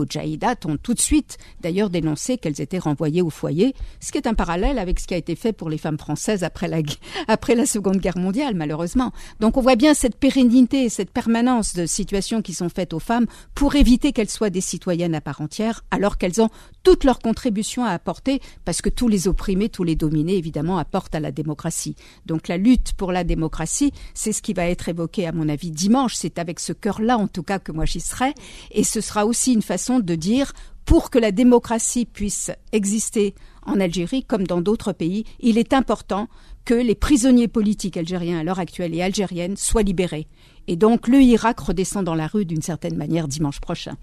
Ont 0.65 0.77
tout 0.77 0.95
de 0.95 1.01
suite 1.01 1.39
d'ailleurs 1.61 1.91
dénoncé 1.91 2.39
qu'elles 2.39 2.61
étaient 2.61 2.79
renvoyées 2.79 3.23
au 3.23 3.31
foyer, 3.31 3.75
ce 4.01 4.11
qui 4.11 4.19
est 4.19 4.27
un 4.27 4.35
parallèle 4.35 4.79
avec 4.79 4.99
ce 5.01 5.07
qui 5.07 5.15
a 5.15 5.17
été 5.17 5.37
fait 5.37 5.53
pour 5.53 5.71
les 5.71 5.79
femmes 5.79 5.99
françaises 5.99 6.45
après 6.45 6.69
la, 6.69 6.79
après 7.29 7.55
la 7.55 7.67
Seconde 7.67 7.99
Guerre 7.99 8.19
mondiale, 8.19 8.55
malheureusement. 8.55 9.13
Donc 9.41 9.57
on 9.57 9.61
voit 9.61 9.77
bien 9.77 9.95
cette 9.95 10.17
pérennité, 10.17 10.89
cette 10.89 11.11
permanence 11.11 11.75
de 11.75 11.87
situations 11.87 12.43
qui 12.43 12.55
sont 12.55 12.69
faites 12.69 12.93
aux 12.93 12.99
femmes 12.99 13.27
pour 13.55 13.77
éviter 13.77 14.13
qu'elles 14.13 14.31
soient 14.31 14.51
des 14.51 14.61
citoyennes 14.61 15.15
à 15.15 15.21
part 15.21 15.41
entière, 15.41 15.85
alors 15.91 16.19
qu'elles 16.19 16.41
ont 16.41 16.51
toute 16.83 17.05
leur 17.05 17.19
contribution 17.21 17.85
à 17.85 17.91
apporter, 17.91 18.41
parce 18.65 18.83
que 18.83 18.89
tous 18.89 19.09
les 19.09 19.29
opprimés, 19.29 19.69
tous 19.69 19.85
les 19.85 19.97
dominés, 19.97 20.37
évidemment, 20.37 20.79
apportent 20.79 21.15
à 21.15 21.21
la 21.21 21.33
démocratie. 21.33 21.97
Donc 22.27 22.49
la 22.49 22.57
lutte 22.57 22.93
pour 22.95 23.13
la 23.13 23.25
démocratie, 23.25 23.93
c'est 24.15 24.33
ce 24.33 24.43
qui 24.43 24.53
va 24.53 24.67
être 24.67 24.89
évoqué, 24.89 25.27
à 25.27 25.33
mon 25.33 25.49
avis, 25.49 25.71
dimanche. 25.71 26.15
C'est 26.15 26.39
avec 26.39 26.61
ce 26.61 26.73
cœur-là, 26.73 27.19
en 27.19 27.29
tout 27.29 27.43
cas, 27.43 27.59
que 27.59 27.73
moi 27.73 27.85
j'y 27.85 28.01
serai. 28.01 28.35
Et 28.71 28.85
ce 28.85 29.01
sera 29.01 29.27
aussi 29.27 29.53
une 29.53 29.63
façon 29.63 30.01
de 30.01 30.15
dire, 30.17 30.53
pour 30.85 31.11
que 31.11 31.19
la 31.19 31.33
démocratie 31.33 32.07
puisse 32.07 32.51
exister 32.73 33.35
en 33.65 33.81
Algérie 33.81 34.25
comme 34.25 34.47
dans 34.47 34.61
d'autres 34.61 34.93
pays, 34.93 35.25
il 35.41 35.59
est 35.59 35.73
important 35.73 36.29
que 36.65 36.75
les 36.75 36.95
prisonniers 36.95 37.49
politiques 37.49 37.97
algériens 37.97 38.41
à 38.41 38.45
l'heure 38.45 38.59
actuelle 38.59 38.95
et 38.95 39.03
algériennes 39.03 39.57
soient 39.57 39.83
libérés. 39.83 40.27
Et 40.69 40.77
donc 40.77 41.09
le 41.09 41.21
Irak 41.21 41.61
redescend 41.61 42.05
dans 42.05 42.15
la 42.15 42.27
rue 42.27 42.45
d'une 42.45 42.63
certaine 42.63 42.97
manière 42.97 43.29
dimanche 43.29 43.61
prochain. 43.61 43.97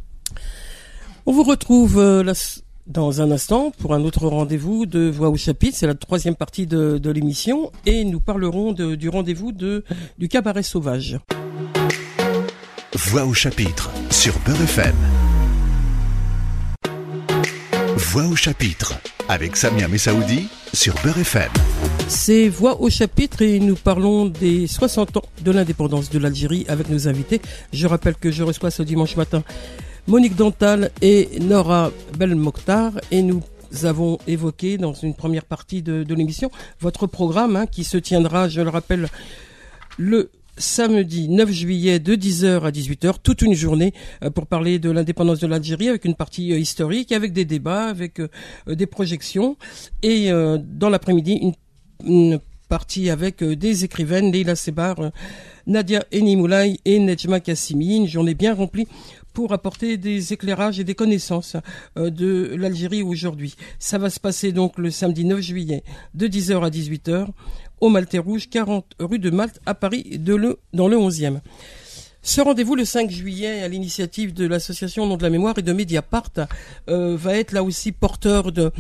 On 1.25 1.31
vous 1.31 1.43
retrouve 1.43 1.99
euh, 1.99 2.23
la, 2.23 2.33
dans 2.87 3.21
un 3.21 3.31
instant 3.31 3.71
pour 3.71 3.93
un 3.93 4.03
autre 4.03 4.27
rendez-vous 4.27 4.85
de 4.85 5.09
Voix 5.09 5.29
au 5.29 5.37
chapitre. 5.37 5.77
C'est 5.77 5.87
la 5.87 5.95
troisième 5.95 6.35
partie 6.35 6.67
de, 6.67 7.09
l'émission 7.09 7.71
et 7.85 8.03
nous 8.03 8.19
parlerons 8.19 8.73
du 8.73 9.09
rendez-vous 9.09 9.51
de, 9.51 9.83
du 10.17 10.27
cabaret 10.27 10.63
sauvage. 10.63 11.17
Voix 12.95 13.25
au 13.25 13.33
chapitre 13.33 13.89
sur 14.09 14.37
Beurre 14.39 14.61
FM. 14.61 15.22
Voix 17.95 18.25
au 18.25 18.35
chapitre 18.35 18.99
avec 19.29 19.55
Samia 19.55 19.87
Messaoudi 19.87 20.47
sur 20.73 20.95
Beurre 21.03 21.19
FM. 21.19 21.51
C'est 22.07 22.49
Voix 22.49 22.81
au 22.81 22.89
chapitre 22.89 23.43
et 23.43 23.59
nous 23.59 23.75
parlons 23.75 24.25
des 24.25 24.65
60 24.65 25.17
ans 25.17 25.23
de 25.41 25.51
l'indépendance 25.51 26.09
de 26.09 26.17
l'Algérie 26.17 26.65
avec 26.67 26.89
nos 26.89 27.07
invités. 27.07 27.39
Je 27.71 27.85
rappelle 27.85 28.15
que 28.15 28.31
je 28.31 28.41
reçois 28.41 28.71
ce 28.71 28.81
dimanche 28.81 29.15
matin 29.15 29.43
Monique 30.07 30.35
Dantal 30.35 30.89
et 31.03 31.29
Nora 31.39 31.91
Belmokhtar 32.17 32.93
et 33.11 33.21
nous 33.21 33.43
avons 33.83 34.17
évoqué 34.25 34.79
dans 34.79 34.93
une 34.93 35.13
première 35.13 35.45
partie 35.45 35.83
de, 35.83 36.03
l'émission 36.15 36.49
votre 36.79 37.05
programme 37.05 37.55
hein, 37.55 37.67
qui 37.67 37.83
se 37.83 37.97
tiendra, 37.97 38.49
je 38.49 38.61
le 38.61 38.69
rappelle, 38.69 39.07
le 39.97 40.31
samedi 40.57 41.29
9 41.29 41.51
juillet 41.51 41.99
de 41.99 42.15
10h 42.15 42.61
à 42.61 42.71
18h, 42.71 43.15
toute 43.21 43.41
une 43.41 43.53
journée 43.53 43.93
euh, 44.23 44.29
pour 44.29 44.47
parler 44.47 44.79
de 44.79 44.91
l'indépendance 44.91 45.39
de 45.39 45.47
l'Algérie 45.47 45.89
avec 45.89 46.05
une 46.05 46.15
partie 46.15 46.51
euh, 46.53 46.57
historique, 46.57 47.11
avec 47.11 47.33
des 47.33 47.45
débats, 47.45 47.87
avec 47.87 48.19
euh, 48.19 48.29
des 48.67 48.85
projections 48.85 49.57
et 50.01 50.29
dans 50.31 50.89
l'après-midi 50.89 51.53
une, 52.05 52.39
partie 52.69 53.09
avec 53.09 53.43
des 53.43 53.83
écrivaines, 53.83 54.31
Leila 54.31 54.55
Sebar, 54.55 55.11
Nadia 55.67 56.05
Enimoulay 56.11 56.77
et 56.85 56.97
Nejma 56.97 57.39
Kassimi, 57.39 57.97
une 57.97 58.07
journée 58.07 58.33
bien 58.33 58.55
remplie 58.55 58.87
pour 59.33 59.53
apporter 59.53 59.97
des 59.97 60.33
éclairages 60.33 60.79
et 60.79 60.83
des 60.83 60.95
connaissances 60.95 61.55
de 61.95 62.55
l'Algérie 62.55 63.03
aujourd'hui. 63.03 63.55
Ça 63.79 63.97
va 63.97 64.09
se 64.09 64.19
passer 64.19 64.51
donc 64.51 64.77
le 64.79 64.89
samedi 64.89 65.23
9 65.23 65.39
juillet 65.39 65.83
de 66.15 66.27
10h 66.27 66.63
à 66.65 66.69
18h 66.69 67.27
au 67.83 67.89
Maltais 67.89 68.17
Rouge, 68.17 68.49
40 68.49 68.95
rue 68.99 69.19
de 69.19 69.29
Malte 69.29 69.59
à 69.65 69.73
Paris, 69.73 70.17
dans 70.17 70.37
le 70.87 70.95
11e. 70.95 71.41
Ce 72.21 72.39
rendez-vous 72.39 72.75
le 72.75 72.85
5 72.85 73.11
juillet 73.11 73.61
à 73.61 73.67
l'initiative 73.67 74.33
de 74.33 74.47
l'association 74.47 75.05
Nom 75.05 75.17
de 75.17 75.23
la 75.23 75.29
Mémoire 75.29 75.55
et 75.57 75.61
de 75.61 75.73
Mediapart 75.73 76.31
euh, 76.89 77.17
va 77.17 77.37
être 77.37 77.51
là 77.51 77.61
aussi 77.61 77.91
porteur 77.91 78.53
de, 78.53 78.71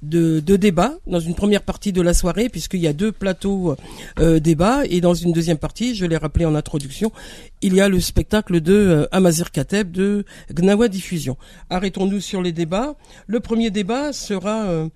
débats 0.00 0.94
dans 1.08 1.18
une 1.18 1.34
première 1.34 1.62
partie 1.62 1.92
de 1.92 2.00
la 2.00 2.14
soirée 2.14 2.48
puisqu'il 2.48 2.78
y 2.78 2.86
a 2.86 2.92
deux 2.92 3.10
plateaux 3.10 3.74
euh, 4.20 4.38
débats 4.38 4.82
et 4.88 5.00
dans 5.00 5.14
une 5.14 5.32
deuxième 5.32 5.58
partie, 5.58 5.96
je 5.96 6.06
l'ai 6.06 6.16
rappelé 6.16 6.44
en 6.44 6.54
introduction, 6.54 7.10
il 7.62 7.74
y 7.74 7.80
a 7.80 7.88
le 7.88 7.98
spectacle 7.98 8.60
de 8.60 8.72
euh, 8.72 9.06
Amazir 9.10 9.50
Kateb 9.50 9.90
de 9.90 10.24
Gnawa 10.54 10.86
Diffusion. 10.86 11.36
Arrêtons-nous 11.68 12.20
sur 12.20 12.40
les 12.40 12.52
débats. 12.52 12.94
Le 13.26 13.40
premier 13.40 13.70
débat 13.70 14.12
sera 14.12 14.88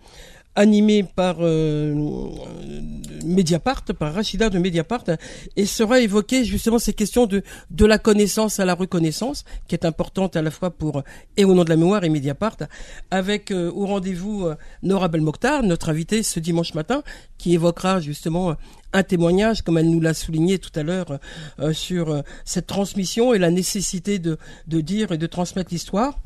animé 0.57 1.05
par 1.05 1.37
euh, 1.40 1.95
Mediapart, 3.25 3.85
par 3.99 4.14
Rachida 4.14 4.49
de 4.51 4.59
Mediapart, 4.59 5.05
et 5.57 5.66
sera 5.66 6.01
évoqué 6.01 6.45
justement 6.45 6.79
ces 6.79 6.95
questions 6.95 7.27
de, 7.27 7.42
de 7.71 7.87
la 7.87 7.99
connaissance 7.99 8.59
à 8.59 8.64
la 8.64 8.75
reconnaissance, 8.75 9.45
qui 9.69 9.75
est 9.75 9.85
importante 9.85 10.35
à 10.35 10.42
la 10.42 10.51
fois 10.51 10.71
pour 10.71 11.03
et 11.37 11.45
au 11.45 11.55
nom 11.55 11.62
de 11.62 11.69
la 11.69 11.77
mémoire 11.77 12.03
et 12.05 12.09
Mediapart, 12.09 12.57
avec 13.11 13.51
euh, 13.51 13.71
au 13.71 13.87
rendez-vous 13.87 14.47
euh, 14.47 14.57
Nora 14.83 15.09
Belmokhtar, 15.09 15.62
notre 15.62 15.90
invitée 15.90 16.23
ce 16.23 16.40
dimanche 16.40 16.75
matin, 16.75 17.03
qui 17.37 17.53
évoquera 17.55 18.01
justement 18.01 18.57
un 18.95 19.03
témoignage, 19.03 19.62
comme 19.62 19.77
elle 19.77 19.90
nous 19.90 20.01
l'a 20.01 20.14
souligné 20.14 20.59
tout 20.59 20.71
à 20.75 20.83
l'heure, 20.83 21.19
sur 21.73 22.23
cette 22.47 22.66
transmission 22.66 23.35
et 23.35 23.38
la 23.38 23.51
nécessité 23.51 24.19
de, 24.19 24.38
de 24.69 24.81
dire 24.81 25.12
et 25.12 25.19
de 25.19 25.27
transmettre 25.27 25.71
l'histoire. 25.71 26.19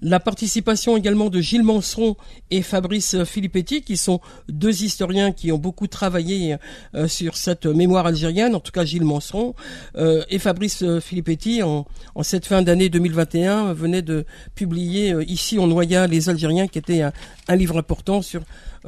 La 0.00 0.20
participation 0.20 0.96
également 0.96 1.28
de 1.28 1.40
Gilles 1.40 1.64
Manson 1.64 2.16
et 2.50 2.62
Fabrice 2.62 3.24
Filippetti, 3.24 3.82
qui 3.82 3.96
sont 3.96 4.20
deux 4.48 4.84
historiens 4.84 5.32
qui 5.32 5.50
ont 5.50 5.58
beaucoup 5.58 5.88
travaillé 5.88 6.56
euh, 6.94 7.08
sur 7.08 7.36
cette 7.36 7.66
mémoire 7.66 8.06
algérienne, 8.06 8.54
en 8.54 8.60
tout 8.60 8.70
cas 8.70 8.84
Gilles 8.84 9.04
Manson, 9.04 9.54
euh, 9.96 10.22
et 10.30 10.38
Fabrice 10.38 10.84
Filippetti, 11.00 11.62
en, 11.62 11.86
en 12.14 12.22
cette 12.22 12.46
fin 12.46 12.62
d'année 12.62 12.88
2021, 12.88 13.72
venait 13.72 14.02
de 14.02 14.24
publier 14.54 15.12
euh, 15.12 15.24
ici 15.24 15.58
on 15.58 15.66
noya 15.66 16.06
les 16.06 16.28
Algériens, 16.28 16.68
qui 16.68 16.78
était 16.78 17.02
un 17.02 17.56
livre 17.56 17.78
important 17.78 18.22
sur 18.22 18.42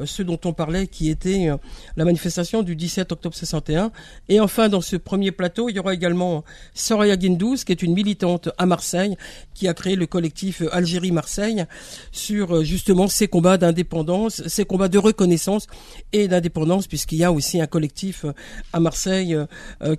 ce 0.04 0.22
dont 0.22 0.38
on 0.44 0.52
parlait, 0.52 0.86
qui 0.86 1.10
était 1.10 1.48
euh, 1.48 1.56
la 1.96 2.04
manifestation 2.04 2.62
du 2.62 2.76
17 2.76 3.12
octobre 3.12 3.34
61. 3.34 3.90
Et 4.28 4.40
enfin, 4.40 4.68
dans 4.68 4.80
ce 4.80 4.96
premier 4.96 5.30
plateau, 5.32 5.68
il 5.68 5.76
y 5.76 5.78
aura 5.78 5.94
également 5.94 6.44
Soraya 6.74 7.16
Guindouz, 7.16 7.64
qui 7.64 7.72
est 7.72 7.82
une 7.82 7.94
militante 7.94 8.50
à 8.58 8.66
Marseille, 8.66 9.16
qui 9.54 9.68
a 9.68 9.74
créé 9.74 9.96
le 9.96 10.06
collectif 10.06 10.62
Algérie-Marseille 10.72 11.64
sur 12.12 12.56
euh, 12.56 12.64
justement 12.64 13.08
ces 13.08 13.28
combats 13.28 13.58
d'indépendance, 13.58 14.46
ces 14.48 14.64
combats 14.64 14.88
de 14.88 14.98
reconnaissance 14.98 15.66
et 16.12 16.28
d'indépendance, 16.28 16.86
puisqu'il 16.86 17.18
y 17.18 17.24
a 17.24 17.32
aussi 17.32 17.60
un 17.60 17.66
collectif 17.66 18.24
à 18.72 18.80
Marseille 18.80 19.36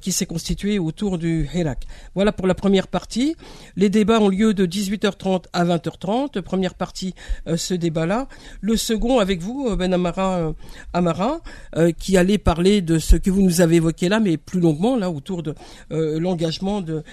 qui 0.02 0.12
s'est 0.12 0.26
constitué 0.26 0.80
autour 0.80 1.18
du 1.18 1.50
Hirak. 1.54 1.86
Voilà 2.16 2.32
pour 2.32 2.48
la 2.48 2.56
première 2.56 2.88
partie. 2.88 3.36
Les 3.76 3.90
débats 3.90 4.20
ont 4.20 4.30
lieu 4.30 4.54
de 4.54 4.66
18h30 4.66 5.46
à 5.54 5.66
20h30. 5.66 6.42
Première 6.42 6.76
partie, 6.76 7.14
ce 7.56 7.74
débat-là. 7.74 8.28
Le 8.62 8.76
second, 8.78 9.20
avec 9.20 9.42
vous, 9.42 9.76
Amara, 9.82 10.40
euh, 10.40 11.40
euh, 11.78 11.92
qui 11.92 12.18
allait 12.18 12.38
parler 12.38 12.82
de 12.82 13.00
ce 13.00 13.16
que 13.16 13.30
vous 13.30 13.42
nous 13.42 13.62
avez 13.62 13.78
évoqué 13.78 14.10
là, 14.10 14.20
mais 14.20 14.38
plus 14.38 14.60
longuement, 14.60 14.96
là, 14.96 15.10
autour 15.10 15.44
de 15.44 15.56
euh, 15.92 16.20
l'engagement 16.20 16.82
de 16.82 17.04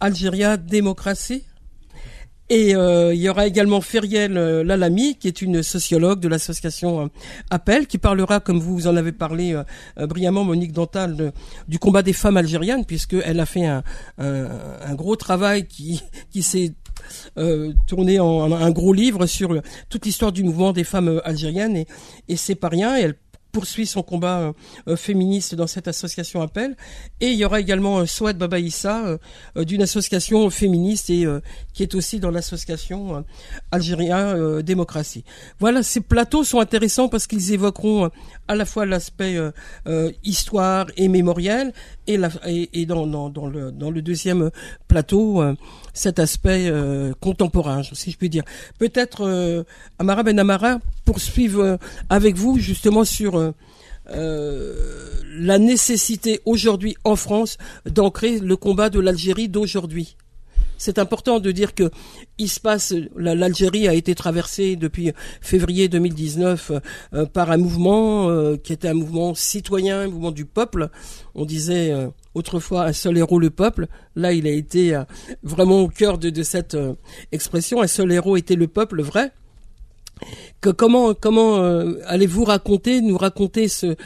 Algérie 0.00 0.58
démocratie. 0.58 1.44
Et 2.52 2.70
il 2.70 3.20
y 3.20 3.28
aura 3.28 3.46
également 3.46 3.80
Feriel 3.80 4.32
Lalami, 4.32 5.16
qui 5.16 5.28
est 5.28 5.40
une 5.40 5.62
sociologue 5.62 6.18
de 6.18 6.26
l'association 6.26 7.08
Appel, 7.48 7.86
qui 7.86 7.96
parlera, 7.96 8.40
comme 8.40 8.58
vous 8.58 8.88
en 8.88 8.96
avez 8.96 9.12
parlé 9.12 9.56
brillamment, 9.96 10.42
Monique 10.42 10.72
Dantal, 10.72 11.32
du 11.68 11.78
combat 11.78 12.02
des 12.02 12.12
femmes 12.12 12.36
algériennes, 12.36 12.84
puisqu'elle 12.84 13.38
a 13.38 13.46
fait 13.46 13.66
un, 13.66 13.84
un, 14.18 14.94
gros 14.96 15.14
travail 15.14 15.68
qui, 15.68 16.02
qui 16.32 16.42
s'est 16.42 16.74
tourné 17.86 18.20
en, 18.20 18.52
un 18.52 18.70
gros 18.70 18.92
livre 18.92 19.26
sur 19.26 19.60
toute 19.88 20.06
l'histoire 20.06 20.32
du 20.32 20.42
mouvement 20.42 20.72
des 20.72 20.84
femmes 20.84 21.08
euh, 21.08 21.28
algériennes 21.28 21.76
et, 21.76 21.86
et 22.28 22.36
c'est 22.36 22.54
pas 22.54 22.68
rien. 22.68 22.96
elle 22.96 23.14
poursuit 23.52 23.86
son 23.86 24.02
combat 24.02 24.52
euh, 24.88 24.96
féministe 24.96 25.54
dans 25.54 25.66
cette 25.66 25.88
association 25.88 26.42
Appel. 26.42 26.76
Et 27.20 27.28
il 27.28 27.36
y 27.36 27.44
aura 27.44 27.60
également 27.60 27.98
euh, 27.98 28.06
Souad 28.06 28.38
Babaïssa 28.38 29.18
d'une 29.56 29.82
association 29.82 30.48
féministe 30.50 31.10
et 31.10 31.26
qui 31.72 31.82
est 31.82 31.94
aussi 31.94 32.20
dans 32.20 32.30
l'association 32.30 33.24
Algérien 33.70 34.60
Démocratie. 34.62 35.24
Voilà, 35.58 35.82
ces 35.82 36.00
plateaux 36.00 36.44
sont 36.44 36.60
intéressants 36.60 37.08
parce 37.08 37.26
qu'ils 37.26 37.52
évoqueront 37.52 38.10
à 38.48 38.54
la 38.54 38.64
fois 38.64 38.86
l'aspect 38.86 39.36
histoire 40.22 40.86
et 40.96 41.08
mémoriel 41.08 41.72
et, 42.06 42.18
dans, 42.86 43.04
le, 43.04 44.00
deuxième 44.02 44.50
plateau 44.88 45.42
cet 45.92 46.18
aspect 46.18 46.68
euh, 46.68 47.12
contemporain, 47.20 47.82
si 47.92 48.10
je 48.10 48.16
puis 48.16 48.28
dire. 48.28 48.44
Peut-être 48.78 49.26
euh, 49.26 49.64
Amara 49.98 50.22
Ben 50.22 50.38
Amara 50.38 50.78
poursuivre 51.04 51.62
euh, 51.62 51.76
avec 52.08 52.36
vous 52.36 52.58
justement 52.58 53.04
sur 53.04 53.36
la 54.08 55.58
nécessité 55.58 56.40
aujourd'hui 56.44 56.96
en 57.04 57.16
France 57.16 57.58
d'ancrer 57.86 58.40
le 58.40 58.56
combat 58.56 58.90
de 58.90 59.00
l'Algérie 59.00 59.48
d'aujourd'hui. 59.48 60.16
C'est 60.78 60.98
important 60.98 61.40
de 61.40 61.52
dire 61.52 61.74
que 61.74 61.90
il 62.38 62.48
l'Algérie 63.16 63.86
a 63.86 63.92
été 63.92 64.14
traversée 64.14 64.76
depuis 64.76 65.12
février 65.42 65.88
2019 65.88 66.72
par 67.34 67.50
un 67.50 67.58
mouvement 67.58 68.56
qui 68.56 68.72
était 68.72 68.88
un 68.88 68.94
mouvement 68.94 69.34
citoyen, 69.34 70.00
un 70.00 70.08
mouvement 70.08 70.32
du 70.32 70.46
peuple. 70.46 70.88
On 71.34 71.44
disait 71.44 71.94
autrefois 72.34 72.84
un 72.84 72.92
seul 72.92 73.18
héros 73.18 73.38
le 73.38 73.50
peuple. 73.50 73.86
Là, 74.16 74.32
il 74.32 74.46
a 74.46 74.50
été 74.50 74.94
euh, 74.94 75.04
vraiment 75.42 75.80
au 75.80 75.88
cœur 75.88 76.18
de, 76.18 76.42
cette 76.42 76.74
euh, 76.74 76.94
expression. 77.32 77.82
Un 77.82 77.86
seul 77.86 78.12
héros 78.12 78.36
était 78.36 78.56
le 78.56 78.68
peuple 78.68 79.02
vrai. 79.02 79.32
Que 80.60 80.70
comment 80.70 81.14
comment 81.14 81.58
euh, 81.58 81.94
allez-vous 82.06 82.44
raconter, 82.44 83.00
nous 83.00 83.16
raconter 83.16 83.68
ce 83.68 83.96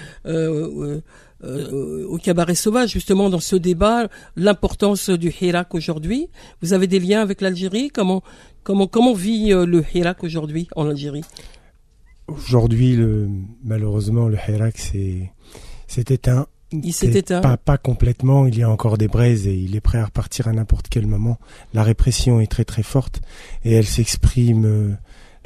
au 1.42 2.18
cabaret 2.18 2.54
sauvage 2.54 2.90
justement 2.90 3.28
dans 3.28 3.40
ce 3.40 3.56
débat 3.56 4.08
l'importance 4.36 5.10
du 5.10 5.32
Hirak 5.40 5.74
aujourd'hui? 5.74 6.28
Vous 6.62 6.72
avez 6.72 6.86
des 6.86 6.98
liens 6.98 7.20
avec 7.20 7.40
l'Algérie? 7.40 7.90
Comment 7.90 8.22
comment 8.62 8.86
comment 8.86 9.14
vit 9.14 9.50
le 9.50 9.84
Hirak 9.94 10.24
aujourd'hui 10.24 10.68
en 10.76 10.88
Algérie? 10.88 11.24
Aujourd'hui, 12.28 12.98
malheureusement, 13.62 14.28
le 14.28 14.38
Hirak 14.48 14.78
c'est 14.78 15.32
c'est 15.86 16.10
éteint 16.10 16.46
il 16.82 16.92
s'est 16.92 17.12
éteint. 17.12 17.40
Pas, 17.40 17.56
pas 17.56 17.78
complètement, 17.78 18.46
il 18.46 18.58
y 18.58 18.62
a 18.62 18.70
encore 18.70 18.98
des 18.98 19.08
braises 19.08 19.46
et 19.46 19.54
il 19.54 19.76
est 19.76 19.80
prêt 19.80 19.98
à 19.98 20.06
repartir 20.06 20.48
à 20.48 20.52
n'importe 20.52 20.88
quel 20.88 21.06
moment. 21.06 21.38
La 21.72 21.82
répression 21.82 22.40
est 22.40 22.50
très 22.50 22.64
très 22.64 22.82
forte 22.82 23.20
et 23.64 23.72
elle 23.72 23.86
s'exprime, 23.86 24.64
euh, 24.64 24.92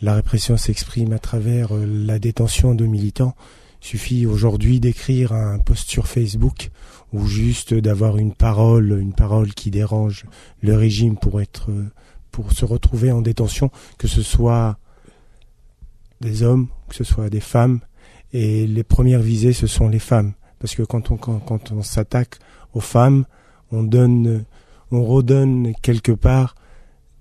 la 0.01 0.15
répression 0.15 0.57
s'exprime 0.57 1.13
à 1.13 1.19
travers 1.19 1.75
euh, 1.75 1.85
la 1.87 2.19
détention 2.19 2.75
de 2.75 2.87
militants. 2.87 3.35
Il 3.83 3.87
suffit 3.87 4.27
aujourd'hui 4.27 4.81
d'écrire 4.81 5.33
un 5.33 5.59
post 5.59 5.89
sur 5.89 6.07
Facebook 6.07 6.71
ou 7.13 7.27
juste 7.27 7.75
d'avoir 7.75 8.19
une 8.19 8.33
parole, 8.33 8.99
une 9.01 9.13
parole 9.13 9.55
qui 9.55 9.71
dérange 9.71 10.25
le 10.63 10.75
régime 10.77 11.17
pour 11.17 11.41
être, 11.41 11.71
euh, 11.71 11.91
pour 12.31 12.53
se 12.53 12.65
retrouver 12.65 13.13
en 13.13 13.23
détention, 13.23 13.71
que 13.99 14.09
ce 14.09 14.23
soit 14.23 14.79
des 16.21 16.43
hommes, 16.43 16.69
que 16.89 16.95
ce 16.95 17.05
soit 17.05 17.31
des 17.31 17.41
femmes. 17.41 17.81
Et 18.33 18.67
les 18.67 18.85
premières 18.85 19.23
visées, 19.23 19.53
ce 19.53 19.67
sont 19.67 19.89
les 19.89 20.01
femmes 20.01 20.33
parce 20.59 20.75
que 20.75 20.83
quand 20.83 21.11
on, 21.11 21.17
quand, 21.17 21.73
on 21.73 21.83
s'attaque 21.83 22.39
aux 22.75 22.81
femmes, 22.81 23.25
on 23.71 23.83
donne, 23.83 24.45
on 24.91 25.05
redonne 25.05 25.73
quelque 25.83 26.13
part 26.13 26.55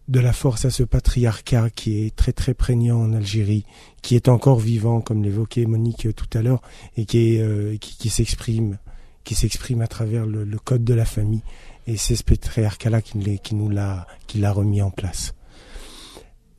de 0.08 0.20
la 0.20 0.34
force 0.34 0.66
à 0.66 0.70
ce 0.70 0.84
patriarcat 0.84 1.70
qui 1.70 2.06
est 2.06 2.16
très 2.16 2.32
très 2.32 2.54
prégnant 2.54 3.02
en 3.02 3.14
Algérie, 3.14 3.66
qui 4.02 4.16
est 4.16 4.30
encore 4.30 4.60
vivant, 4.60 5.02
comme 5.02 5.24
l'évoquait 5.24 5.66
Monique 5.66 6.08
tout 6.16 6.38
à 6.38 6.42
l'heure, 6.42 6.62
et 6.96 7.06
qui, 7.06 7.36
est, 7.36 7.42
euh, 7.42 7.78
qui, 7.78 8.10
s'exprime, 8.10 8.78
qui 9.24 9.36
s'exprime 9.36 9.82
à 9.82 9.88
travers 9.88 10.26
le, 10.26 10.46
code 10.58 10.84
de 10.84 10.94
la 10.94 11.06
famille. 11.06 11.44
Et 11.88 11.98
c'est 11.98 12.16
ce 12.16 12.24
patriarcat-là 12.24 13.02
qui, 13.02 13.40
qui 13.40 13.56
nous 13.56 13.70
l'a, 13.70 14.08
qui 14.28 14.38
l'a 14.38 14.52
remis 14.52 14.82
en 14.82 14.92
place. 14.92 15.34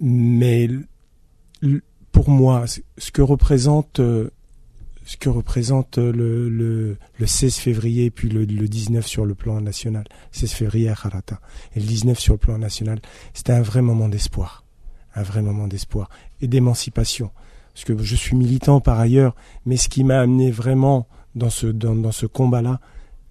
Mais 0.00 0.68
pour 2.12 2.28
moi, 2.28 2.64
ce 2.98 3.11
que 3.11 3.22
représente 3.22 4.00
euh, 4.00 4.30
ce 5.08 5.16
que 5.16 5.30
représente 5.30 5.96
le, 5.96 6.50
le, 6.50 6.98
le 7.18 7.26
16 7.26 7.56
février 7.56 8.10
puis 8.10 8.28
le, 8.28 8.44
le, 8.44 8.68
19 8.68 9.06
sur 9.06 9.24
le 9.24 9.34
plan 9.34 9.58
national. 9.58 10.04
16 10.32 10.52
février 10.52 10.90
à 10.90 10.94
Kharata 10.94 11.40
et 11.74 11.80
le 11.80 11.86
19 11.86 12.18
sur 12.18 12.34
le 12.34 12.38
plan 12.38 12.58
national, 12.58 13.00
c'était 13.32 13.54
un 13.54 13.62
vrai 13.62 13.80
moment 13.80 14.10
d'espoir. 14.10 14.64
Un 15.14 15.22
vrai 15.22 15.40
moment 15.40 15.66
d'espoir 15.66 16.10
et 16.42 16.46
d'émancipation. 16.46 17.30
Parce 17.72 17.86
que 17.86 17.96
je 17.96 18.16
suis 18.16 18.36
militant 18.36 18.82
par 18.82 19.00
ailleurs, 19.00 19.34
mais 19.64 19.78
ce 19.78 19.88
qui 19.88 20.04
m'a 20.04 20.20
amené 20.20 20.50
vraiment 20.50 21.08
dans 21.34 21.48
ce, 21.48 21.68
dans, 21.68 21.94
dans 21.94 22.12
ce 22.12 22.26
combat-là, 22.26 22.78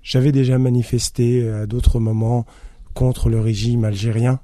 j'avais 0.02 0.32
déjà 0.32 0.58
manifesté 0.58 1.48
à 1.48 1.68
d'autres 1.68 2.00
moments 2.00 2.48
contre 2.96 3.30
le 3.30 3.40
régime 3.40 3.86
algérien, 3.86 4.40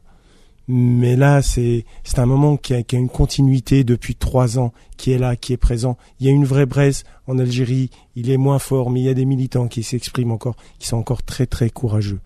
mais 0.68 1.16
là, 1.16 1.42
c'est 1.42 1.86
c'est 2.04 2.20
un 2.20 2.26
moment 2.26 2.56
qui 2.56 2.74
a, 2.74 2.82
une 2.94 3.10
continuité 3.10 3.84
depuis 3.84 4.16
trois 4.16 4.58
ans, 4.60 4.72
qui 4.98 5.12
est 5.12 5.18
là, 5.18 5.36
qui 5.36 5.54
est 5.54 5.58
présent. 5.58 5.98
Il 6.20 6.26
y 6.26 6.30
a 6.30 6.32
une 6.32 6.46
vraie 6.46 6.66
braise 6.66 7.04
en 7.28 7.38
Algérie. 7.38 7.90
Il 8.16 8.30
est 8.30 8.38
moins 8.38 8.60
fort, 8.60 8.90
mais 8.90 9.02
il 9.02 9.04
y 9.04 9.10
a 9.10 9.14
des 9.14 9.26
militants 9.26 9.68
qui 9.68 9.84
s'expriment 9.84 10.32
encore, 10.32 10.56
qui 10.80 10.88
sont 10.88 10.98
encore 10.98 11.24
très 11.24 11.48
très 11.48 11.70
courageux. 11.70 12.22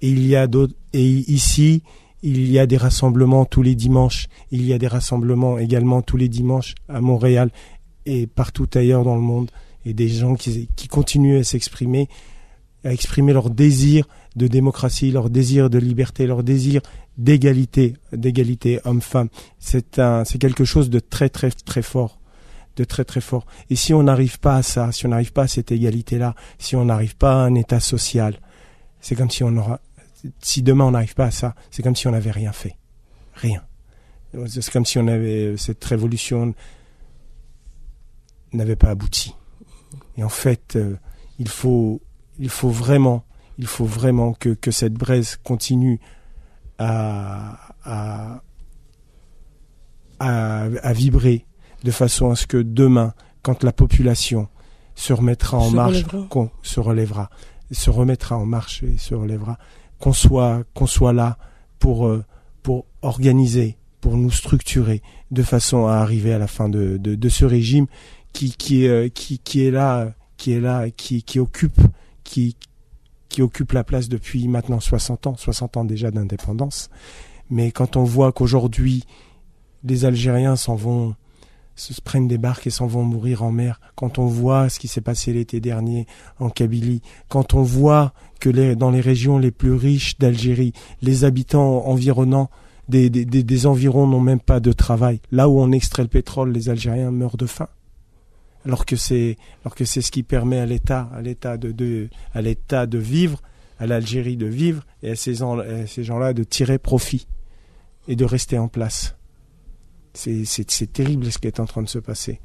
Et 0.00 0.08
il 0.08 0.26
y 0.26 0.36
a 0.36 0.46
d'autres. 0.46 0.74
Et 0.92 1.04
ici, 1.04 1.82
il 2.22 2.50
y 2.50 2.58
a 2.58 2.66
des 2.66 2.76
rassemblements 2.76 3.44
tous 3.44 3.62
les 3.62 3.74
dimanches. 3.74 4.28
Il 4.52 4.64
y 4.64 4.72
a 4.72 4.78
des 4.78 4.88
rassemblements 4.88 5.58
également 5.58 6.02
tous 6.02 6.16
les 6.16 6.28
dimanches 6.28 6.74
à 6.88 7.00
Montréal 7.00 7.50
et 8.06 8.28
partout 8.28 8.68
ailleurs 8.74 9.04
dans 9.04 9.16
le 9.16 9.20
monde. 9.20 9.50
Et 9.84 9.92
des 9.92 10.08
gens 10.08 10.36
qui, 10.36 10.68
qui 10.76 10.86
continuent 10.86 11.40
à 11.40 11.44
s'exprimer, 11.44 12.08
à 12.84 12.92
exprimer 12.92 13.32
leur 13.32 13.50
désir 13.50 14.06
de 14.36 14.46
démocratie, 14.46 15.10
leur 15.10 15.30
désir 15.30 15.70
de 15.70 15.78
liberté, 15.78 16.26
leur 16.26 16.44
désir 16.44 16.80
d'égalité, 17.18 17.94
d'égalité 18.12 18.80
homme-femme. 18.84 19.28
C'est 19.58 19.98
un, 19.98 20.24
c'est 20.24 20.38
quelque 20.38 20.64
chose 20.64 20.90
de 20.90 20.98
très 20.98 21.28
très 21.28 21.50
très 21.50 21.82
fort, 21.82 22.20
de 22.76 22.84
très 22.84 23.04
très 23.04 23.20
fort. 23.20 23.46
Et 23.70 23.76
si 23.76 23.94
on 23.94 24.02
n'arrive 24.02 24.38
pas 24.38 24.56
à 24.56 24.62
ça, 24.62 24.92
si 24.92 25.06
on 25.06 25.10
n'arrive 25.10 25.32
pas 25.32 25.42
à 25.42 25.48
cette 25.48 25.72
égalité-là, 25.72 26.34
si 26.58 26.76
on 26.76 26.84
n'arrive 26.84 27.16
pas 27.16 27.32
à 27.32 27.46
un 27.46 27.54
état 27.54 27.80
social, 27.80 28.38
c'est 29.00 29.14
comme 29.14 29.30
si 29.30 29.44
on 29.44 29.56
aura, 29.56 29.80
si 30.40 30.62
demain 30.62 30.84
on 30.84 30.92
n'arrive 30.92 31.14
pas 31.14 31.26
à 31.26 31.30
ça, 31.30 31.54
c'est 31.70 31.82
comme 31.82 31.96
si 31.96 32.06
on 32.06 32.12
n'avait 32.12 32.30
rien 32.30 32.52
fait, 32.52 32.76
rien. 33.34 33.62
C'est 34.46 34.70
comme 34.70 34.86
si 34.86 34.98
on 34.98 35.08
avait 35.08 35.56
cette 35.58 35.84
révolution 35.84 36.54
n'avait 38.52 38.76
pas 38.76 38.90
abouti. 38.90 39.34
Et 40.16 40.24
en 40.24 40.28
fait, 40.28 40.76
euh, 40.76 40.96
il 41.38 41.48
faut, 41.48 42.00
il 42.38 42.48
faut 42.48 42.70
vraiment, 42.70 43.24
il 43.58 43.66
faut 43.66 43.84
vraiment 43.84 44.32
que, 44.34 44.50
que 44.50 44.70
cette 44.70 44.94
braise 44.94 45.36
continue 45.42 46.00
à, 46.78 48.40
à, 50.18 50.92
vibrer 50.92 51.46
de 51.84 51.90
façon 51.90 52.30
à 52.30 52.36
ce 52.36 52.46
que 52.46 52.56
demain, 52.56 53.14
quand 53.42 53.64
la 53.64 53.72
population 53.72 54.48
se 54.94 55.12
remettra 55.12 55.58
en 55.58 55.70
marche, 55.70 56.04
qu'on 56.28 56.50
se 56.62 56.80
relèvera, 56.80 57.30
se 57.70 57.90
remettra 57.90 58.36
en 58.36 58.46
marche 58.46 58.82
et 58.82 58.98
se 58.98 59.14
relèvera, 59.14 59.58
qu'on 59.98 60.12
soit, 60.12 60.62
qu'on 60.74 60.86
soit 60.86 61.12
là 61.12 61.38
pour, 61.78 62.06
euh, 62.06 62.24
pour 62.62 62.86
organiser, 63.02 63.78
pour 64.00 64.16
nous 64.16 64.30
structurer 64.30 65.02
de 65.30 65.42
façon 65.42 65.86
à 65.86 65.94
arriver 65.94 66.32
à 66.32 66.38
la 66.38 66.46
fin 66.46 66.68
de, 66.68 66.98
de, 66.98 67.28
ce 67.28 67.44
régime 67.44 67.86
qui, 68.32 68.52
qui, 68.52 68.86
euh, 68.86 69.08
qui, 69.08 69.38
qui 69.38 69.64
est 69.64 69.70
là, 69.70 70.12
qui 70.36 70.52
est 70.52 70.60
là, 70.60 70.90
qui, 70.90 71.22
qui 71.22 71.38
occupe, 71.38 71.80
qui, 72.24 72.56
qui 73.32 73.42
occupe 73.42 73.72
la 73.72 73.82
place 73.82 74.08
depuis 74.08 74.46
maintenant 74.46 74.78
60 74.78 75.26
ans, 75.26 75.36
60 75.36 75.78
ans 75.78 75.84
déjà 75.84 76.10
d'indépendance. 76.10 76.90
Mais 77.50 77.72
quand 77.72 77.96
on 77.96 78.04
voit 78.04 78.30
qu'aujourd'hui, 78.30 79.04
les 79.84 80.04
Algériens 80.04 80.54
s'en 80.54 80.76
vont, 80.76 81.16
se 81.74 82.00
prennent 82.00 82.28
des 82.28 82.38
barques 82.38 82.66
et 82.66 82.70
s'en 82.70 82.86
vont 82.86 83.02
mourir 83.02 83.42
en 83.42 83.50
mer, 83.50 83.80
quand 83.96 84.18
on 84.18 84.26
voit 84.26 84.68
ce 84.68 84.78
qui 84.78 84.86
s'est 84.86 85.00
passé 85.00 85.32
l'été 85.32 85.60
dernier 85.60 86.06
en 86.38 86.50
Kabylie, 86.50 87.00
quand 87.28 87.54
on 87.54 87.62
voit 87.62 88.12
que 88.38 88.74
dans 88.74 88.90
les 88.90 89.00
régions 89.00 89.38
les 89.38 89.50
plus 89.50 89.72
riches 89.72 90.18
d'Algérie, 90.18 90.74
les 91.00 91.24
habitants 91.24 91.86
environnants 91.86 92.50
des 92.88 93.66
environs 93.66 94.06
n'ont 94.06 94.20
même 94.20 94.40
pas 94.40 94.60
de 94.60 94.72
travail. 94.72 95.20
Là 95.30 95.48
où 95.48 95.58
on 95.58 95.72
extrait 95.72 96.02
le 96.02 96.08
pétrole, 96.08 96.52
les 96.52 96.68
Algériens 96.68 97.10
meurent 97.10 97.38
de 97.38 97.46
faim 97.46 97.68
alors 98.64 98.86
que 98.86 98.96
c'est 98.96 99.36
alors 99.64 99.74
que 99.74 99.84
c'est 99.84 100.02
ce 100.02 100.10
qui 100.10 100.22
permet 100.22 100.58
à 100.58 100.66
l'État 100.66 101.10
à 101.12 101.20
l'État 101.20 101.56
de, 101.56 101.72
de, 101.72 102.08
à 102.32 102.42
l'État 102.42 102.86
de 102.86 102.98
vivre, 102.98 103.40
à 103.78 103.86
l'Algérie 103.86 104.36
de 104.36 104.46
vivre 104.46 104.84
et 105.02 105.10
à 105.10 105.16
ces, 105.16 105.36
ces 105.86 106.04
gens-là 106.04 106.32
de 106.32 106.44
tirer 106.44 106.78
profit 106.78 107.26
et 108.08 108.16
de 108.16 108.24
rester 108.24 108.58
en 108.58 108.68
place. 108.68 109.16
C'est, 110.14 110.44
c'est, 110.44 110.92
terrible 110.92 111.32
ce 111.32 111.38
qui 111.38 111.46
est 111.46 111.58
en 111.58 111.64
train 111.64 111.82
de 111.82 111.88
se 111.88 111.98
passer. 111.98 112.40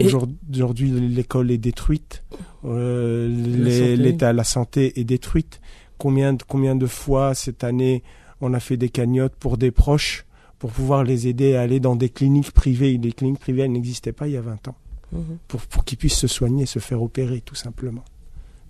Aujourd'hui, 0.00 0.90
l'école 0.90 1.50
est 1.50 1.58
détruite, 1.58 2.24
euh, 2.64 3.28
l'état, 3.28 4.32
la 4.32 4.44
santé 4.44 4.98
est 5.00 5.04
détruite. 5.04 5.60
Combien, 5.98 6.36
combien 6.48 6.76
de 6.76 6.86
fois 6.86 7.34
cette 7.34 7.64
année 7.64 8.02
on 8.40 8.54
a 8.54 8.60
fait 8.60 8.76
des 8.76 8.88
cagnottes 8.88 9.34
pour 9.36 9.56
des 9.58 9.70
proches 9.70 10.26
pour 10.58 10.70
pouvoir 10.70 11.04
les 11.04 11.28
aider 11.28 11.56
à 11.56 11.62
aller 11.62 11.80
dans 11.80 11.96
des 11.96 12.08
cliniques 12.08 12.52
privées? 12.52 12.98
Les 12.98 13.12
cliniques 13.12 13.40
privées 13.40 13.68
n'existaient 13.68 14.12
pas 14.12 14.26
il 14.26 14.34
y 14.34 14.36
a 14.36 14.40
20 14.40 14.68
ans. 14.68 14.76
Mhm. 15.14 15.38
pour, 15.48 15.60
pour 15.62 15.84
qu'ils 15.84 15.98
puissent 15.98 16.18
se 16.18 16.26
soigner, 16.26 16.66
se 16.66 16.80
faire 16.80 17.02
opérer, 17.02 17.40
tout 17.40 17.54
simplement. 17.54 18.04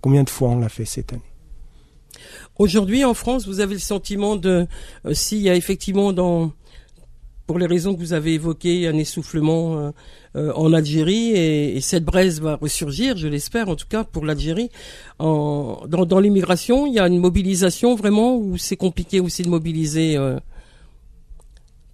Combien 0.01 0.23
de 0.23 0.29
fois 0.29 0.49
on 0.49 0.59
l'a 0.59 0.69
fait 0.69 0.85
cette 0.85 1.13
année 1.13 1.21
Aujourd'hui, 2.57 3.03
en 3.03 3.13
France, 3.13 3.47
vous 3.47 3.59
avez 3.59 3.73
le 3.73 3.79
sentiment 3.79 4.35
de 4.35 4.67
euh, 5.05 5.13
s'il 5.13 5.39
y 5.39 5.49
a 5.49 5.55
effectivement 5.55 6.13
dans 6.13 6.51
pour 7.47 7.59
les 7.59 7.67
raisons 7.67 7.93
que 7.93 7.99
vous 7.99 8.13
avez 8.13 8.33
évoquées, 8.33 8.87
un 8.87 8.97
essoufflement 8.97 9.77
euh, 9.77 9.91
euh, 10.35 10.51
en 10.53 10.73
Algérie 10.73 11.31
et, 11.31 11.79
cette 11.79 12.03
braise 12.03 12.41
va 12.41 12.55
ressurgir, 12.55 13.17
je 13.17 13.27
l'espère 13.27 13.69
en 13.69 13.75
tout 13.75 13.85
cas 13.87 14.03
pour 14.03 14.25
l'Algérie. 14.25 14.71
Dans, 15.19 15.85
dans 15.85 16.19
l'immigration, 16.19 16.87
il 16.87 16.93
y 16.93 16.99
a 16.99 17.07
une 17.07 17.19
mobilisation 17.19 17.93
vraiment 17.93 18.35
ou 18.35 18.57
c'est 18.57 18.77
compliqué 18.77 19.19
aussi 19.19 19.43
de 19.43 19.49
mobiliser 19.49 20.17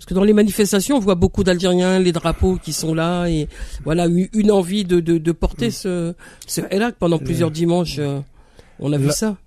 parce 0.02 0.08
que 0.08 0.14
dans 0.16 0.24
les 0.24 0.34
manifestations, 0.34 0.96
on 0.96 1.00
voit 1.00 1.14
beaucoup 1.14 1.44
d'Algériens, 1.44 2.00
les 2.00 2.12
drapeaux 2.12 2.56
qui 2.56 2.74
sont 2.74 2.96
là, 2.96 3.28
et 3.28 3.48
voilà, 3.84 4.08
une 4.08 4.52
envie 4.52 4.84
de, 4.84 5.00
de, 5.00 5.20
de 5.20 5.32
porter 5.32 5.68
mm. 5.68 5.72
ce, 5.72 6.16
ce 6.48 6.62
que 6.62 6.92
pendant 6.94 7.20
plusieurs 7.20 7.52
dimanches. 7.52 8.00
Euh, 8.00 8.20
on 8.80 8.92
a 8.94 8.98
vu 8.98 9.12
ça. 9.12 9.38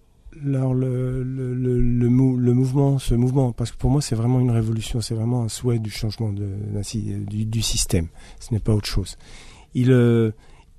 Alors 0.44 0.72
le, 0.72 1.24
le, 1.24 1.54
le, 1.54 1.80
le, 1.80 2.52
mouvement, 2.52 3.00
ce 3.00 3.16
mouvement, 3.16 3.50
parce 3.50 3.72
que 3.72 3.76
pour 3.76 3.90
moi 3.90 4.00
c'est 4.00 4.14
vraiment 4.14 4.38
une 4.38 4.52
révolution, 4.52 5.00
c'est 5.00 5.16
vraiment 5.16 5.42
un 5.42 5.48
souhait 5.48 5.80
du 5.80 5.90
changement 5.90 6.32
de, 6.32 6.46
du, 7.28 7.46
du 7.46 7.62
système. 7.62 8.06
Ce 8.38 8.54
n'est 8.54 8.60
pas 8.60 8.74
autre 8.74 8.86
chose. 8.86 9.16
Il, 9.74 9.90
euh, 9.90 10.30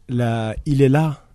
la, 0.08 0.56
il 0.66 0.84
est 0.84 0.90
là 0.90 1.28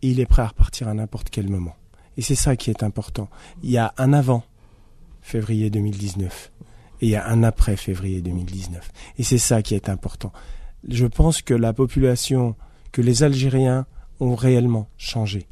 et 0.00 0.08
il 0.08 0.18
est 0.18 0.26
prêt 0.26 0.40
à 0.40 0.46
repartir 0.46 0.88
à 0.88 0.94
n'importe 0.94 1.28
quel 1.28 1.50
moment. 1.50 1.76
Et 2.16 2.22
c'est 2.22 2.36
ça 2.36 2.56
qui 2.56 2.70
est 2.70 2.82
important. 2.82 3.28
Il 3.62 3.70
y 3.70 3.76
a 3.76 3.92
un 3.98 4.14
avant 4.14 4.44
février 5.20 5.68
2019 5.68 6.52
et 7.02 7.06
il 7.06 7.10
y 7.10 7.16
a 7.16 7.28
un 7.28 7.42
après 7.42 7.76
février 7.76 8.22
2019. 8.22 8.90
Et 9.18 9.24
c'est 9.24 9.36
ça 9.36 9.60
qui 9.60 9.74
est 9.74 9.88
important. 9.88 10.32
Je 10.88 11.06
pense 11.06 11.42
que 11.42 11.52
la 11.52 11.72
population, 11.72 12.54
que 12.92 13.02
les 13.02 13.24
Algériens 13.24 13.86
ont 14.20 14.36
réellement 14.36 14.88
changé 14.96 15.48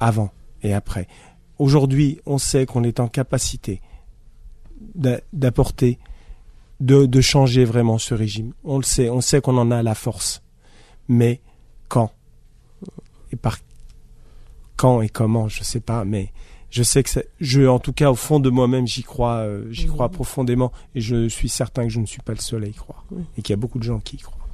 avant 0.00 0.30
et 0.62 0.74
après. 0.74 1.08
Aujourd'hui, 1.58 2.20
on 2.26 2.36
sait 2.36 2.66
qu'on 2.66 2.84
est 2.84 3.00
en 3.00 3.08
capacité 3.08 3.80
d'apporter, 5.32 5.98
de, 6.80 7.06
de 7.06 7.20
changer 7.22 7.64
vraiment 7.64 7.96
ce 7.96 8.12
régime. 8.12 8.52
On 8.64 8.76
le 8.76 8.82
sait, 8.82 9.08
on 9.08 9.22
sait 9.22 9.40
qu'on 9.40 9.56
en 9.56 9.70
a 9.70 9.82
la 9.82 9.94
force. 9.94 10.42
Mais 11.08 11.40
quand? 11.88 12.12
Et 13.32 13.36
par 13.36 13.58
quand 14.76 15.00
et 15.00 15.08
comment, 15.08 15.48
je 15.48 15.60
ne 15.60 15.64
sais 15.64 15.80
pas, 15.80 16.04
mais 16.04 16.32
je 16.74 16.82
sais 16.82 17.04
que 17.04 17.10
je, 17.40 17.62
en 17.62 17.78
tout 17.78 17.92
cas, 17.92 18.10
au 18.10 18.16
fond 18.16 18.40
de 18.40 18.50
moi-même, 18.50 18.84
j'y 18.84 19.04
crois, 19.04 19.36
euh, 19.36 19.64
j'y 19.70 19.86
crois 19.86 20.08
profondément, 20.08 20.72
et 20.96 21.00
je 21.00 21.28
suis 21.28 21.48
certain 21.48 21.84
que 21.84 21.88
je 21.88 22.00
ne 22.00 22.06
suis 22.06 22.20
pas 22.20 22.32
le 22.32 22.40
seul 22.40 22.64
à 22.64 22.66
y 22.66 22.72
croire, 22.72 23.04
et 23.38 23.42
qu'il 23.42 23.52
y 23.52 23.54
a 23.54 23.56
beaucoup 23.56 23.78
de 23.78 23.84
gens 23.84 24.00
qui 24.00 24.16
y 24.16 24.18
croient. 24.18 24.48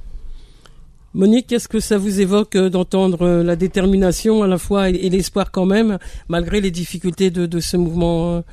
Monique, 1.15 1.47
qu'est-ce 1.47 1.67
que 1.67 1.79
ça 1.79 1.97
vous 1.97 2.21
évoque 2.21 2.55
euh, 2.55 2.69
d'entendre 2.69 3.23
euh, 3.23 3.43
la 3.43 3.55
détermination 3.55 4.43
à 4.43 4.47
la 4.47 4.59
fois 4.59 4.89
et, 4.89 5.09
l'espoir 5.09 5.51
quand 5.51 5.65
même, 5.65 5.97
malgré 6.29 6.61
les 6.61 6.69
difficultés 6.69 7.31
de, 7.31 7.59
ce 7.59 7.75
mouvement 7.75 8.43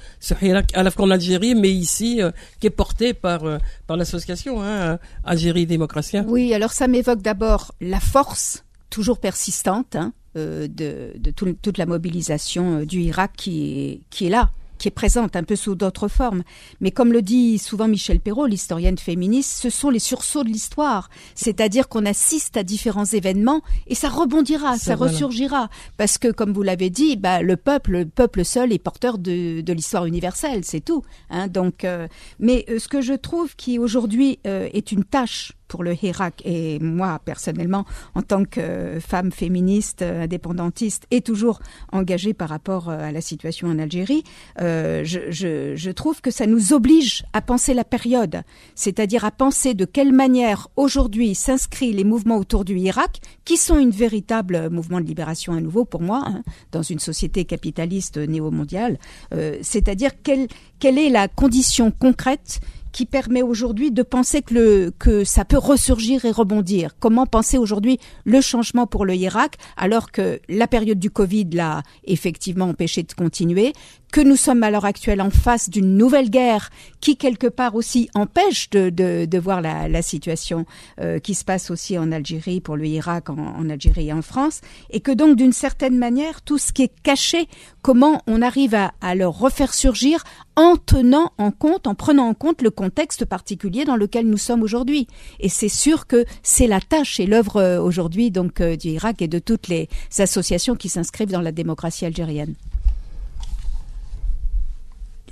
à 0.72 0.82
la 0.82 0.90
fois 0.90 1.04
en 1.04 1.10
Algérie, 1.10 1.54
mais 1.54 1.70
ici, 1.70 2.22
qui 2.60 2.68
est 2.68 2.70
porté 2.70 3.12
par, 3.12 3.42
par 3.86 3.98
l'association 3.98 4.62
hein, 4.62 4.98
Algérie 5.24 5.66
Démocratie. 5.66 6.18
Oui, 6.26 6.54
alors 6.54 6.72
ça 6.72 6.88
m'évoque 6.88 7.20
d'abord 7.20 7.74
la 7.82 8.00
force 8.00 8.64
toujours 8.88 9.18
persistante 9.18 9.94
hein, 9.94 10.14
euh, 10.36 10.68
de, 10.68 11.30
toute 11.30 11.78
la 11.78 11.86
mobilisation 11.86 12.80
euh, 12.80 12.84
du 12.86 13.00
Irak 13.00 13.32
qui 13.36 13.72
est, 13.72 14.00
qui 14.10 14.26
est 14.26 14.30
là, 14.30 14.50
qui 14.78 14.88
est 14.88 14.92
présente 14.92 15.36
un 15.36 15.42
peu 15.42 15.56
sous 15.56 15.74
d'autres 15.74 16.08
formes. 16.08 16.42
Mais 16.80 16.90
comme 16.90 17.12
le 17.12 17.20
dit 17.20 17.58
souvent 17.58 17.88
Michel 17.88 18.20
Perrault, 18.20 18.46
l'historienne 18.46 18.98
féministe, 18.98 19.58
ce 19.60 19.70
sont 19.70 19.90
les 19.90 19.98
sursauts 19.98 20.44
de 20.44 20.48
l'histoire. 20.48 21.10
C'est-à-dire 21.34 21.88
qu'on 21.88 22.06
assiste 22.06 22.56
à 22.56 22.62
différents 22.62 23.04
événements 23.04 23.62
et 23.86 23.94
ça 23.94 24.08
rebondira, 24.08 24.78
ça, 24.78 24.94
ressurgira. 24.94 25.68
Parce 25.96 26.18
que, 26.18 26.28
comme 26.28 26.52
vous 26.52 26.62
l'avez 26.62 26.90
dit, 26.90 27.16
bah, 27.16 27.42
le 27.42 27.56
peuple, 27.56 27.92
le 27.92 28.06
peuple 28.06 28.44
seul 28.44 28.72
est 28.72 28.78
porteur 28.78 29.18
de, 29.18 29.60
de 29.60 29.72
l'histoire 29.72 30.06
universelle, 30.06 30.64
c'est 30.64 30.84
tout. 30.84 31.02
Hein. 31.30 31.48
Donc, 31.48 31.84
euh, 31.84 32.08
mais 32.38 32.64
ce 32.78 32.88
que 32.88 33.00
je 33.00 33.14
trouve 33.14 33.56
qui 33.56 33.78
aujourd'hui 33.78 34.38
euh, 34.46 34.68
est 34.72 34.92
une 34.92 35.04
tâche 35.04 35.52
pour 35.68 35.84
le 35.84 35.94
Hirak 35.94 36.42
et 36.44 36.78
moi 36.80 37.20
personnellement 37.24 37.84
en 38.14 38.22
tant 38.22 38.44
que 38.44 38.98
femme 39.00 39.30
féministe 39.30 40.02
indépendantiste 40.02 41.06
et 41.10 41.20
toujours 41.20 41.60
engagée 41.92 42.34
par 42.34 42.48
rapport 42.48 42.88
à 42.88 43.12
la 43.12 43.20
situation 43.20 43.68
en 43.68 43.78
Algérie, 43.78 44.24
euh, 44.60 45.04
je, 45.04 45.30
je, 45.30 45.76
je, 45.76 45.90
trouve 45.90 46.20
que 46.20 46.30
ça 46.30 46.46
nous 46.46 46.72
oblige 46.72 47.24
à 47.32 47.40
penser 47.40 47.74
la 47.74 47.84
période, 47.84 48.42
c'est-à-dire 48.74 49.24
à 49.24 49.30
penser 49.30 49.74
de 49.74 49.84
quelle 49.84 50.12
manière 50.12 50.68
aujourd'hui 50.76 51.34
s'inscrivent 51.34 51.96
les 51.96 52.04
mouvements 52.04 52.38
autour 52.38 52.64
du 52.64 52.78
Irak, 52.78 53.20
qui 53.44 53.56
sont 53.56 53.78
une 53.78 53.90
véritable 53.90 54.70
mouvement 54.70 55.00
de 55.00 55.06
libération 55.06 55.52
à 55.52 55.60
nouveau 55.60 55.84
pour 55.84 56.02
moi, 56.02 56.22
hein, 56.26 56.42
dans 56.72 56.82
une 56.82 56.98
société 56.98 57.44
capitaliste 57.44 58.18
néo-mondiale, 58.18 58.98
euh, 59.34 59.58
c'est-à-dire 59.62 60.10
quelle, 60.22 60.48
quelle 60.78 60.98
est 60.98 61.10
la 61.10 61.28
condition 61.28 61.90
concrète 61.90 62.60
qui 62.98 63.06
permet 63.06 63.42
aujourd'hui 63.42 63.92
de 63.92 64.02
penser 64.02 64.42
que, 64.42 64.54
le, 64.54 65.24
ça 65.24 65.44
peut 65.44 65.56
ressurgir 65.56 66.24
et 66.24 66.32
rebondir. 66.32 66.96
Comment 66.98 67.26
penser 67.26 67.56
aujourd'hui 67.56 68.00
le 68.24 68.40
changement 68.40 68.88
pour 68.88 69.06
le 69.06 69.14
Irak 69.14 69.54
alors 69.76 70.10
que 70.10 70.40
la 70.48 70.66
période 70.66 70.98
du 70.98 71.08
Covid 71.08 71.48
l'a 71.52 71.84
effectivement 72.02 72.64
empêché 72.64 73.04
de 73.04 73.12
continuer, 73.12 73.72
que 74.12 74.20
nous 74.20 74.36
sommes 74.36 74.62
à 74.62 74.70
l'heure 74.70 74.84
actuelle 74.84 75.20
en 75.20 75.30
face 75.30 75.68
d'une 75.70 75.96
nouvelle 75.96 76.30
guerre 76.30 76.70
qui 77.00 77.16
quelque 77.16 77.46
part 77.46 77.74
aussi 77.74 78.08
empêche 78.14 78.70
de, 78.70 78.90
de, 78.90 79.26
de 79.26 79.38
voir 79.38 79.60
la, 79.60 79.88
la 79.88 80.02
situation 80.02 80.64
euh, 81.00 81.18
qui 81.18 81.34
se 81.34 81.44
passe 81.44 81.70
aussi 81.70 81.98
en 81.98 82.10
Algérie 82.12 82.60
pour 82.60 82.76
le 82.76 82.86
Irak, 82.86 83.30
en, 83.30 83.38
en 83.38 83.68
Algérie 83.70 84.08
et 84.08 84.12
en 84.12 84.22
France, 84.22 84.60
et 84.90 85.00
que 85.00 85.12
donc 85.12 85.36
d'une 85.36 85.52
certaine 85.52 85.98
manière 85.98 86.42
tout 86.42 86.58
ce 86.58 86.72
qui 86.72 86.82
est 86.82 86.92
caché, 87.02 87.48
comment 87.82 88.22
on 88.26 88.42
arrive 88.42 88.74
à, 88.74 88.92
à 89.00 89.14
le 89.14 89.26
refaire 89.26 89.74
surgir 89.74 90.24
en 90.56 90.76
tenant 90.76 91.32
en 91.38 91.52
compte, 91.52 91.86
en 91.86 91.94
prenant 91.94 92.26
en 92.26 92.34
compte 92.34 92.62
le 92.62 92.70
contexte 92.70 93.24
particulier 93.24 93.84
dans 93.84 93.96
lequel 93.96 94.26
nous 94.26 94.38
sommes 94.38 94.62
aujourd'hui. 94.62 95.06
Et 95.38 95.48
c'est 95.48 95.68
sûr 95.68 96.06
que 96.06 96.24
c'est 96.42 96.66
la 96.66 96.80
tâche 96.80 97.20
et 97.20 97.26
l'œuvre 97.26 97.56
euh, 97.58 97.80
aujourd'hui 97.80 98.30
donc 98.30 98.60
euh, 98.60 98.76
du 98.76 98.88
Irak 98.88 99.22
et 99.22 99.28
de 99.28 99.38
toutes 99.38 99.68
les 99.68 99.88
associations 100.18 100.74
qui 100.74 100.88
s'inscrivent 100.88 101.30
dans 101.30 101.40
la 101.40 101.52
démocratie 101.52 102.06
algérienne. 102.06 102.54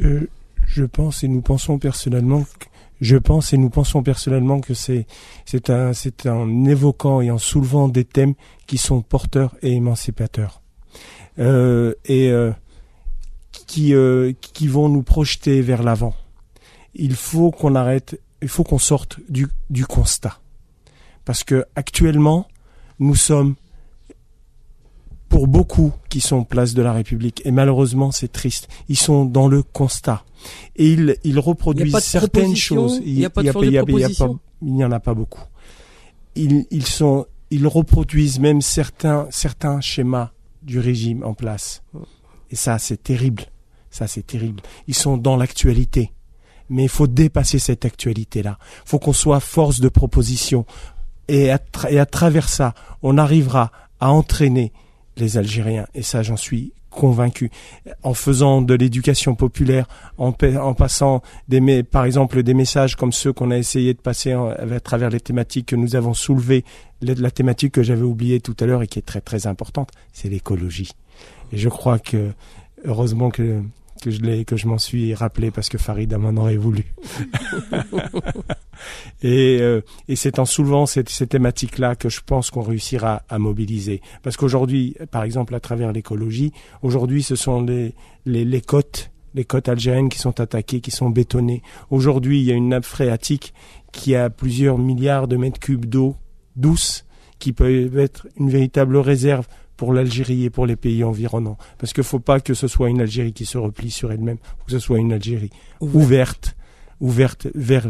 Euh, 0.00 0.28
je 0.66 0.84
pense 0.84 1.22
et 1.24 1.28
nous 1.28 1.40
pensons 1.40 1.78
personnellement 1.78 2.42
que, 2.42 2.66
je 3.00 3.16
pense 3.16 3.52
et 3.52 3.58
nous 3.58 3.70
pensons 3.70 4.02
personnellement 4.02 4.60
que 4.60 4.74
c'est 4.74 5.06
c'est 5.44 5.70
un 5.70 5.92
c'est 5.92 6.26
en 6.26 6.64
évoquant 6.64 7.20
et 7.20 7.30
en 7.30 7.38
soulevant 7.38 7.88
des 7.88 8.04
thèmes 8.04 8.34
qui 8.66 8.78
sont 8.78 9.02
porteurs 9.02 9.54
et 9.62 9.72
émancipateurs 9.72 10.62
euh, 11.38 11.94
et 12.04 12.30
euh, 12.30 12.52
qui 13.66 13.94
euh, 13.94 14.32
qui 14.40 14.66
vont 14.66 14.88
nous 14.88 15.02
projeter 15.02 15.60
vers 15.60 15.82
l'avant. 15.82 16.14
Il 16.94 17.14
faut 17.14 17.50
qu'on 17.50 17.74
arrête, 17.74 18.20
il 18.40 18.48
faut 18.48 18.64
qu'on 18.64 18.78
sorte 18.78 19.18
du 19.28 19.48
du 19.68 19.86
constat 19.86 20.40
parce 21.24 21.44
que 21.44 21.66
actuellement 21.74 22.48
nous 22.98 23.16
sommes 23.16 23.56
pour 25.28 25.48
beaucoup 25.48 25.92
qui 26.08 26.20
sont 26.20 26.44
place 26.44 26.74
de 26.74 26.82
la 26.82 26.92
République, 26.92 27.42
et 27.44 27.50
malheureusement 27.50 28.12
c'est 28.12 28.30
triste, 28.30 28.68
ils 28.88 28.96
sont 28.96 29.24
dans 29.24 29.48
le 29.48 29.62
constat. 29.62 30.24
Et 30.76 30.92
ils, 30.92 31.16
ils 31.24 31.38
reproduisent 31.38 31.98
certaines 31.98 32.56
choses. 32.56 33.00
Il 33.04 33.14
n'y 33.14 33.24
a 33.24 33.30
pas 33.30 33.42
de, 33.42 33.46
il 33.46 33.72
y 33.72 33.78
a, 33.78 33.84
il 33.86 33.98
y 33.98 34.04
a 34.04 34.08
pas, 34.08 34.28
il 34.62 34.74
n'y 34.74 34.84
en 34.84 34.92
a 34.92 35.00
pas 35.00 35.14
beaucoup. 35.14 35.42
Ils, 36.36 36.66
ils, 36.70 36.86
sont, 36.86 37.26
ils 37.50 37.66
reproduisent 37.66 38.38
même 38.38 38.60
certains, 38.60 39.26
certains 39.30 39.80
schémas 39.80 40.30
du 40.62 40.78
régime 40.78 41.24
en 41.24 41.34
place. 41.34 41.82
Et 42.50 42.56
ça, 42.56 42.78
c'est 42.78 43.02
terrible. 43.02 43.44
Ça, 43.90 44.06
c'est 44.06 44.26
terrible. 44.26 44.62
Ils 44.86 44.94
sont 44.94 45.16
dans 45.16 45.36
l'actualité. 45.36 46.12
Mais 46.68 46.84
il 46.84 46.88
faut 46.88 47.06
dépasser 47.06 47.58
cette 47.58 47.84
actualité-là. 47.84 48.58
Il 48.84 48.88
faut 48.88 48.98
qu'on 48.98 49.12
soit 49.12 49.40
force 49.40 49.80
de 49.80 49.88
proposition. 49.88 50.66
Et 51.28 51.50
à, 51.50 51.60
et 51.88 51.98
à 51.98 52.06
travers 52.06 52.48
ça, 52.48 52.74
on 53.02 53.18
arrivera 53.18 53.72
à 54.00 54.10
entraîner 54.10 54.72
les 55.16 55.38
Algériens. 55.38 55.86
Et 55.94 56.02
ça, 56.02 56.22
j'en 56.22 56.36
suis 56.36 56.72
convaincu. 56.90 57.50
En 58.02 58.14
faisant 58.14 58.62
de 58.62 58.74
l'éducation 58.74 59.34
populaire, 59.34 59.86
en, 60.18 60.32
passant 60.32 61.22
par 61.90 62.04
exemple 62.04 62.42
des 62.42 62.54
messages 62.54 62.96
comme 62.96 63.12
ceux 63.12 63.32
qu'on 63.32 63.50
a 63.50 63.58
essayé 63.58 63.94
de 63.94 64.00
passer 64.00 64.32
à 64.32 64.80
travers 64.80 65.10
les 65.10 65.20
thématiques 65.20 65.66
que 65.66 65.76
nous 65.76 65.94
avons 65.94 66.14
soulevées, 66.14 66.64
la 67.02 67.30
thématique 67.30 67.72
que 67.72 67.82
j'avais 67.82 68.02
oubliée 68.02 68.40
tout 68.40 68.56
à 68.60 68.66
l'heure 68.66 68.82
et 68.82 68.86
qui 68.86 68.98
est 68.98 69.02
très 69.02 69.20
très 69.20 69.46
importante, 69.46 69.90
c'est 70.12 70.28
l'écologie. 70.28 70.90
Et 71.52 71.58
je 71.58 71.68
crois 71.68 71.98
que 71.98 72.32
heureusement 72.84 73.30
que 73.30 73.60
que 74.00 74.10
je 74.10 74.20
l'ai 74.20 74.44
que 74.44 74.56
je 74.56 74.66
m'en 74.66 74.78
suis 74.78 75.14
rappelé 75.14 75.50
parce 75.50 75.68
que 75.68 75.78
Farid 75.78 76.12
m'en 76.16 76.40
aurait 76.40 76.56
voulu. 76.56 76.84
et 79.22 79.58
euh, 79.60 79.80
et 80.08 80.16
c'est 80.16 80.38
en 80.38 80.44
soulevant 80.44 80.86
cette, 80.86 81.08
ces 81.08 81.26
thématiques-là 81.26 81.96
que 81.96 82.08
je 82.08 82.20
pense 82.24 82.50
qu'on 82.50 82.62
réussira 82.62 83.22
à 83.28 83.38
mobiliser. 83.38 84.00
Parce 84.22 84.36
qu'aujourd'hui, 84.36 84.96
par 85.10 85.22
exemple, 85.22 85.54
à 85.54 85.60
travers 85.60 85.92
l'écologie, 85.92 86.52
aujourd'hui, 86.82 87.22
ce 87.22 87.36
sont 87.36 87.62
les, 87.62 87.94
les, 88.24 88.44
les 88.44 88.60
côtes 88.60 89.10
les 89.34 89.44
côtes 89.44 89.68
algériennes 89.68 90.08
qui 90.08 90.18
sont 90.18 90.40
attaquées, 90.40 90.80
qui 90.80 90.90
sont 90.90 91.10
bétonnées. 91.10 91.62
Aujourd'hui, 91.90 92.40
il 92.40 92.44
y 92.44 92.52
a 92.52 92.54
une 92.54 92.70
nappe 92.70 92.86
phréatique 92.86 93.52
qui 93.92 94.14
a 94.14 94.30
plusieurs 94.30 94.78
milliards 94.78 95.28
de 95.28 95.36
mètres 95.36 95.60
cubes 95.60 95.84
d'eau 95.84 96.16
douce 96.56 97.04
qui 97.38 97.52
peut 97.52 97.98
être 97.98 98.26
une 98.38 98.50
véritable 98.50 98.96
réserve 98.96 99.46
pour 99.76 99.92
l'Algérie 99.92 100.44
et 100.44 100.50
pour 100.50 100.66
les 100.66 100.76
pays 100.76 101.04
environnants. 101.04 101.58
Parce 101.78 101.92
qu'il 101.92 102.00
ne 102.02 102.06
faut 102.06 102.18
pas 102.20 102.40
que 102.40 102.54
ce 102.54 102.68
soit 102.68 102.88
une 102.88 103.00
Algérie 103.00 103.32
qui 103.32 103.46
se 103.46 103.58
replie 103.58 103.90
sur 103.90 104.12
elle-même, 104.12 104.38
faut 104.58 104.64
que 104.66 104.72
ce 104.72 104.78
soit 104.78 104.98
une 104.98 105.12
Algérie 105.12 105.50
ouverte, 105.80 106.56
ouverte 107.00 107.48
vers, 107.54 107.86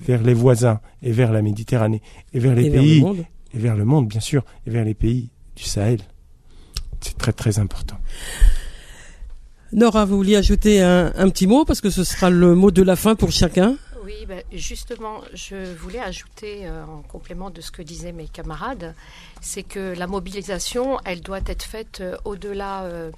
vers 0.00 0.22
les 0.22 0.34
voisins 0.34 0.80
et 1.02 1.12
vers 1.12 1.32
la 1.32 1.42
Méditerranée 1.42 2.02
et 2.32 2.38
vers 2.40 2.54
les 2.54 2.66
Et 2.66 2.70
pays 2.70 3.00
vers 3.00 3.08
le 3.12 3.16
monde. 3.16 3.24
et 3.54 3.58
vers 3.58 3.76
le 3.76 3.84
monde, 3.84 4.08
bien 4.08 4.20
sûr, 4.20 4.44
et 4.66 4.70
vers 4.70 4.84
les 4.84 4.94
pays 4.94 5.30
du 5.56 5.62
Sahel. 5.62 6.00
C'est 7.00 7.16
très 7.16 7.32
très 7.32 7.58
important. 7.60 7.96
Nora, 9.72 10.04
vous 10.06 10.16
vouliez 10.16 10.36
ajouter 10.36 10.80
un, 10.80 11.12
un 11.14 11.28
petit 11.28 11.46
mot 11.46 11.64
parce 11.64 11.80
que 11.80 11.90
ce 11.90 12.02
sera 12.02 12.30
le 12.30 12.54
mot 12.54 12.70
de 12.70 12.82
la 12.82 12.96
fin 12.96 13.14
pour 13.14 13.30
chacun. 13.32 13.76
Oui, 14.08 14.24
ben, 14.24 14.42
justement, 14.50 15.20
je 15.34 15.74
voulais 15.74 15.98
ajouter 15.98 16.66
euh, 16.66 16.82
en 16.86 17.02
complément 17.02 17.50
de 17.50 17.60
ce 17.60 17.70
que 17.70 17.82
disaient 17.82 18.12
mes 18.12 18.26
camarades, 18.26 18.94
c'est 19.42 19.62
que 19.62 19.92
la 19.94 20.06
mobilisation, 20.06 20.98
elle 21.04 21.20
doit 21.20 21.42
être 21.44 21.64
faite 21.64 22.00
euh, 22.00 22.16
au-delà, 22.24 22.84
euh, 22.84 23.10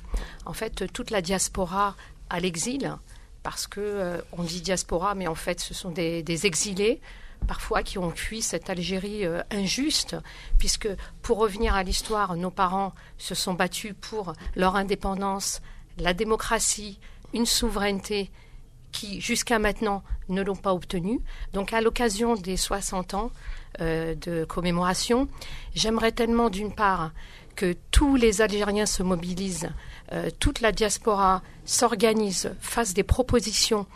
en 0.47 0.53
fait, 0.53 0.93
toute 0.93 1.13
la 1.13 1.23
diaspora 1.23 1.95
à 2.29 2.41
l'exil, 2.41 2.97
parce 3.45 3.69
que 3.69 4.21
on 4.33 4.43
dit 4.43 4.63
diaspora, 4.63 5.15
mais 5.15 5.29
en 5.29 5.37
fait, 5.37 5.61
ce 5.61 5.75
sont 5.75 5.91
des, 5.91 6.25
exilés 6.45 7.01
parfois 7.47 7.85
qui 7.85 7.99
ont 7.99 8.11
fui 8.11 8.43
cette 8.43 8.69
Algérie 8.69 9.25
injuste, 9.53 10.17
puisque 10.59 10.89
pour 11.23 11.39
revenir 11.39 11.77
à 11.77 11.85
l'histoire, 11.85 12.35
nos 12.35 12.51
parents 12.51 12.95
se 13.17 13.37
sont 13.37 13.55
battus 13.55 13.95
pour 14.01 14.33
leur 14.57 14.75
indépendance, 14.75 15.63
la 15.99 16.15
démocratie, 16.15 16.99
une 17.33 17.47
souveraineté 17.47 18.33
qui 18.93 19.21
jusqu'à 19.21 19.59
maintenant 19.59 20.03
ne 20.29 20.43
l'ont 20.43 20.57
pas 20.57 20.75
obtenue. 20.75 21.21
Donc 21.53 21.73
à 21.73 21.81
l'occasion 21.81 22.35
des 22.35 22.57
60 22.57 23.15
ans 23.15 23.31
euh, 23.81 24.15
de 24.15 24.45
commémoration, 24.45 25.29
j'aimerais 25.75 26.13
tellement 26.13 26.51
d'une 26.51 26.73
part 26.73 27.13
que 27.57 27.77
tous 27.91 28.17
les 28.17 28.41
Algériens 28.41 28.87
se 28.87 29.03
mobilisent, 29.03 29.71
euh, 30.13 30.31
toute 30.39 30.61
la 30.61 30.73
diaspora 30.73 31.43
s'organise, 31.71 32.53
fasse 32.61 32.95
des 32.95 33.03
propositions. 33.03 33.87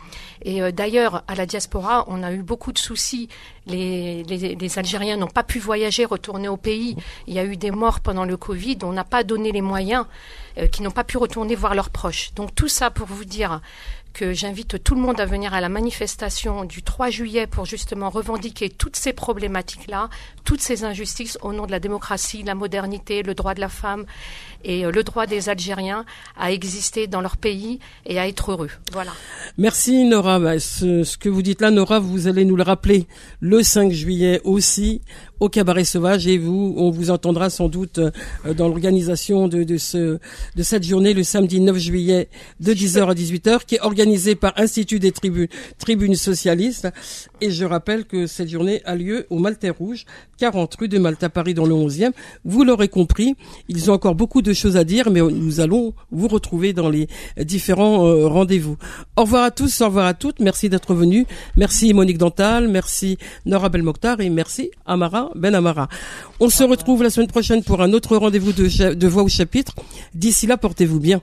Et 0.43 0.61
euh, 0.61 0.71
d'ailleurs, 0.71 1.23
à 1.27 1.35
la 1.35 1.45
diaspora, 1.45 2.05
on 2.07 2.23
a 2.23 2.31
eu 2.31 2.41
beaucoup 2.41 2.71
de 2.71 2.77
soucis. 2.77 3.27
Les, 3.67 4.23
les, 4.23 4.55
les 4.55 4.79
Algériens 4.79 5.17
n'ont 5.17 5.27
pas 5.27 5.43
pu 5.43 5.59
voyager, 5.59 6.05
retourner 6.05 6.47
au 6.47 6.57
pays. 6.57 6.95
Il 7.27 7.33
y 7.33 7.39
a 7.39 7.45
eu 7.45 7.57
des 7.57 7.71
morts 7.71 7.99
pendant 7.99 8.25
le 8.25 8.37
Covid. 8.37 8.77
On 8.83 8.93
n'a 8.93 9.03
pas 9.03 9.23
donné 9.23 9.51
les 9.51 9.61
moyens, 9.61 10.05
euh, 10.57 10.67
qui 10.67 10.83
n'ont 10.83 10.91
pas 10.91 11.03
pu 11.03 11.17
retourner 11.17 11.55
voir 11.55 11.75
leurs 11.75 11.89
proches. 11.89 12.33
Donc 12.35 12.55
tout 12.55 12.69
ça 12.69 12.91
pour 12.91 13.07
vous 13.07 13.25
dire 13.25 13.61
que 14.15 14.31
j'invite 14.31 14.81
tout 14.81 14.95
le 14.95 15.01
monde 15.01 15.19
à 15.19 15.25
venir 15.25 15.53
à 15.53 15.59
la 15.59 15.67
manifestation 15.67 16.63
du 16.63 16.81
3 16.81 17.09
juillet 17.09 17.47
pour 17.47 17.65
justement 17.65 18.09
revendiquer 18.09 18.69
toutes 18.69 18.95
ces 18.95 19.11
problématiques-là, 19.11 20.09
toutes 20.45 20.61
ces 20.61 20.85
injustices 20.85 21.37
au 21.41 21.51
nom 21.51 21.65
de 21.65 21.71
la 21.71 21.81
démocratie, 21.81 22.41
la 22.41 22.55
modernité, 22.55 23.23
le 23.23 23.35
droit 23.35 23.53
de 23.53 23.59
la 23.59 23.67
femme 23.67 24.05
et 24.63 24.85
euh, 24.85 24.91
le 24.91 25.03
droit 25.03 25.27
des 25.27 25.49
Algériens 25.49 26.05
à 26.37 26.53
exister 26.53 27.07
dans 27.07 27.19
leur 27.19 27.35
pays 27.35 27.64
et 28.05 28.19
à 28.19 28.27
être 28.27 28.51
heureux. 28.51 28.69
Voilà. 28.91 29.11
Merci 29.57 30.05
Nora. 30.05 30.39
Bah, 30.39 30.59
ce, 30.59 31.17
que 31.17 31.29
vous 31.29 31.41
dites 31.41 31.61
là, 31.61 31.71
Nora, 31.71 31.99
vous 31.99 32.27
allez 32.27 32.45
nous 32.45 32.55
le 32.55 32.63
rappeler 32.63 33.07
le 33.39 33.63
5 33.63 33.91
juillet 33.91 34.41
aussi 34.43 35.01
au 35.39 35.49
Cabaret 35.49 35.83
Sauvage 35.83 36.27
et 36.27 36.37
vous, 36.37 36.73
on 36.77 36.89
vous 36.89 37.11
entendra 37.11 37.49
sans 37.49 37.67
doute 37.67 37.99
euh, 37.99 38.53
dans 38.53 38.67
l'organisation 38.67 39.47
de, 39.47 39.63
de, 39.63 39.77
ce, 39.77 40.19
de 40.55 40.63
cette 40.63 40.83
journée 40.83 41.13
le 41.13 41.23
samedi 41.23 41.59
9 41.59 41.77
juillet 41.77 42.29
de 42.59 42.73
10h 42.73 43.09
à 43.09 43.13
18h 43.13 43.65
qui 43.65 43.75
est 43.75 43.81
organisée 43.81 44.35
par 44.35 44.53
Institut 44.57 44.99
des 44.99 45.11
tribunes, 45.11 45.47
tribunes 45.77 46.15
socialistes. 46.15 46.87
Et 47.41 47.51
je 47.51 47.65
rappelle 47.65 48.05
que 48.05 48.27
cette 48.27 48.49
journée 48.49 48.81
a 48.85 48.95
lieu 48.95 49.25
au 49.29 49.39
Maltais 49.39 49.69
Rouge, 49.69 50.05
40 50.37 50.75
rue 50.75 50.87
de 50.87 50.97
Malte 50.97 51.23
à 51.23 51.29
Paris 51.29 51.53
dans 51.53 51.65
le 51.65 51.73
11e. 51.75 52.11
Vous 52.43 52.63
l'aurez 52.63 52.87
compris, 52.87 53.35
ils 53.67 53.91
ont 53.91 53.93
encore 53.93 54.15
beaucoup 54.15 54.41
de 54.41 54.53
choses 54.53 54.77
à 54.77 54.83
dire, 54.83 55.09
mais 55.09 55.21
nous 55.21 55.59
allons 55.59 55.93
vous 56.11 56.27
retrouver 56.27 56.73
dans 56.73 56.89
les 56.89 57.07
différents 57.37 58.05
euh, 58.05 58.27
rendez-vous. 58.27 58.77
Au 59.17 59.21
revoir 59.21 59.43
à 59.43 59.51
tous, 59.51 59.81
au 59.81 59.85
revoir 59.85 60.07
à 60.07 60.13
toutes. 60.13 60.39
Merci 60.39 60.69
d'être 60.69 60.93
venus. 60.93 61.25
Merci 61.57 61.93
Monique 61.93 62.17
Dantal, 62.17 62.67
merci 62.67 63.17
Nora 63.45 63.69
Belmokhtar 63.69 64.21
et 64.21 64.29
merci 64.29 64.71
Amara 64.85 65.24
ben 65.35 65.55
Amara. 65.55 65.87
On 66.39 66.49
se 66.49 66.63
retrouve 66.63 67.03
la 67.03 67.09
semaine 67.09 67.27
prochaine 67.27 67.63
pour 67.63 67.81
un 67.81 67.93
autre 67.93 68.17
rendez-vous 68.17 68.53
de, 68.53 69.07
Voix 69.07 69.23
au 69.23 69.29
chapitre. 69.29 69.73
D'ici 70.13 70.47
là, 70.47 70.57
portez-vous 70.57 70.99
bien. 70.99 71.21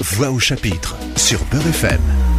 Voix 0.00 0.30
au 0.30 0.38
chapitre 0.38 0.96
sur 1.16 1.38
Peur 1.44 1.66
FM. 1.66 2.29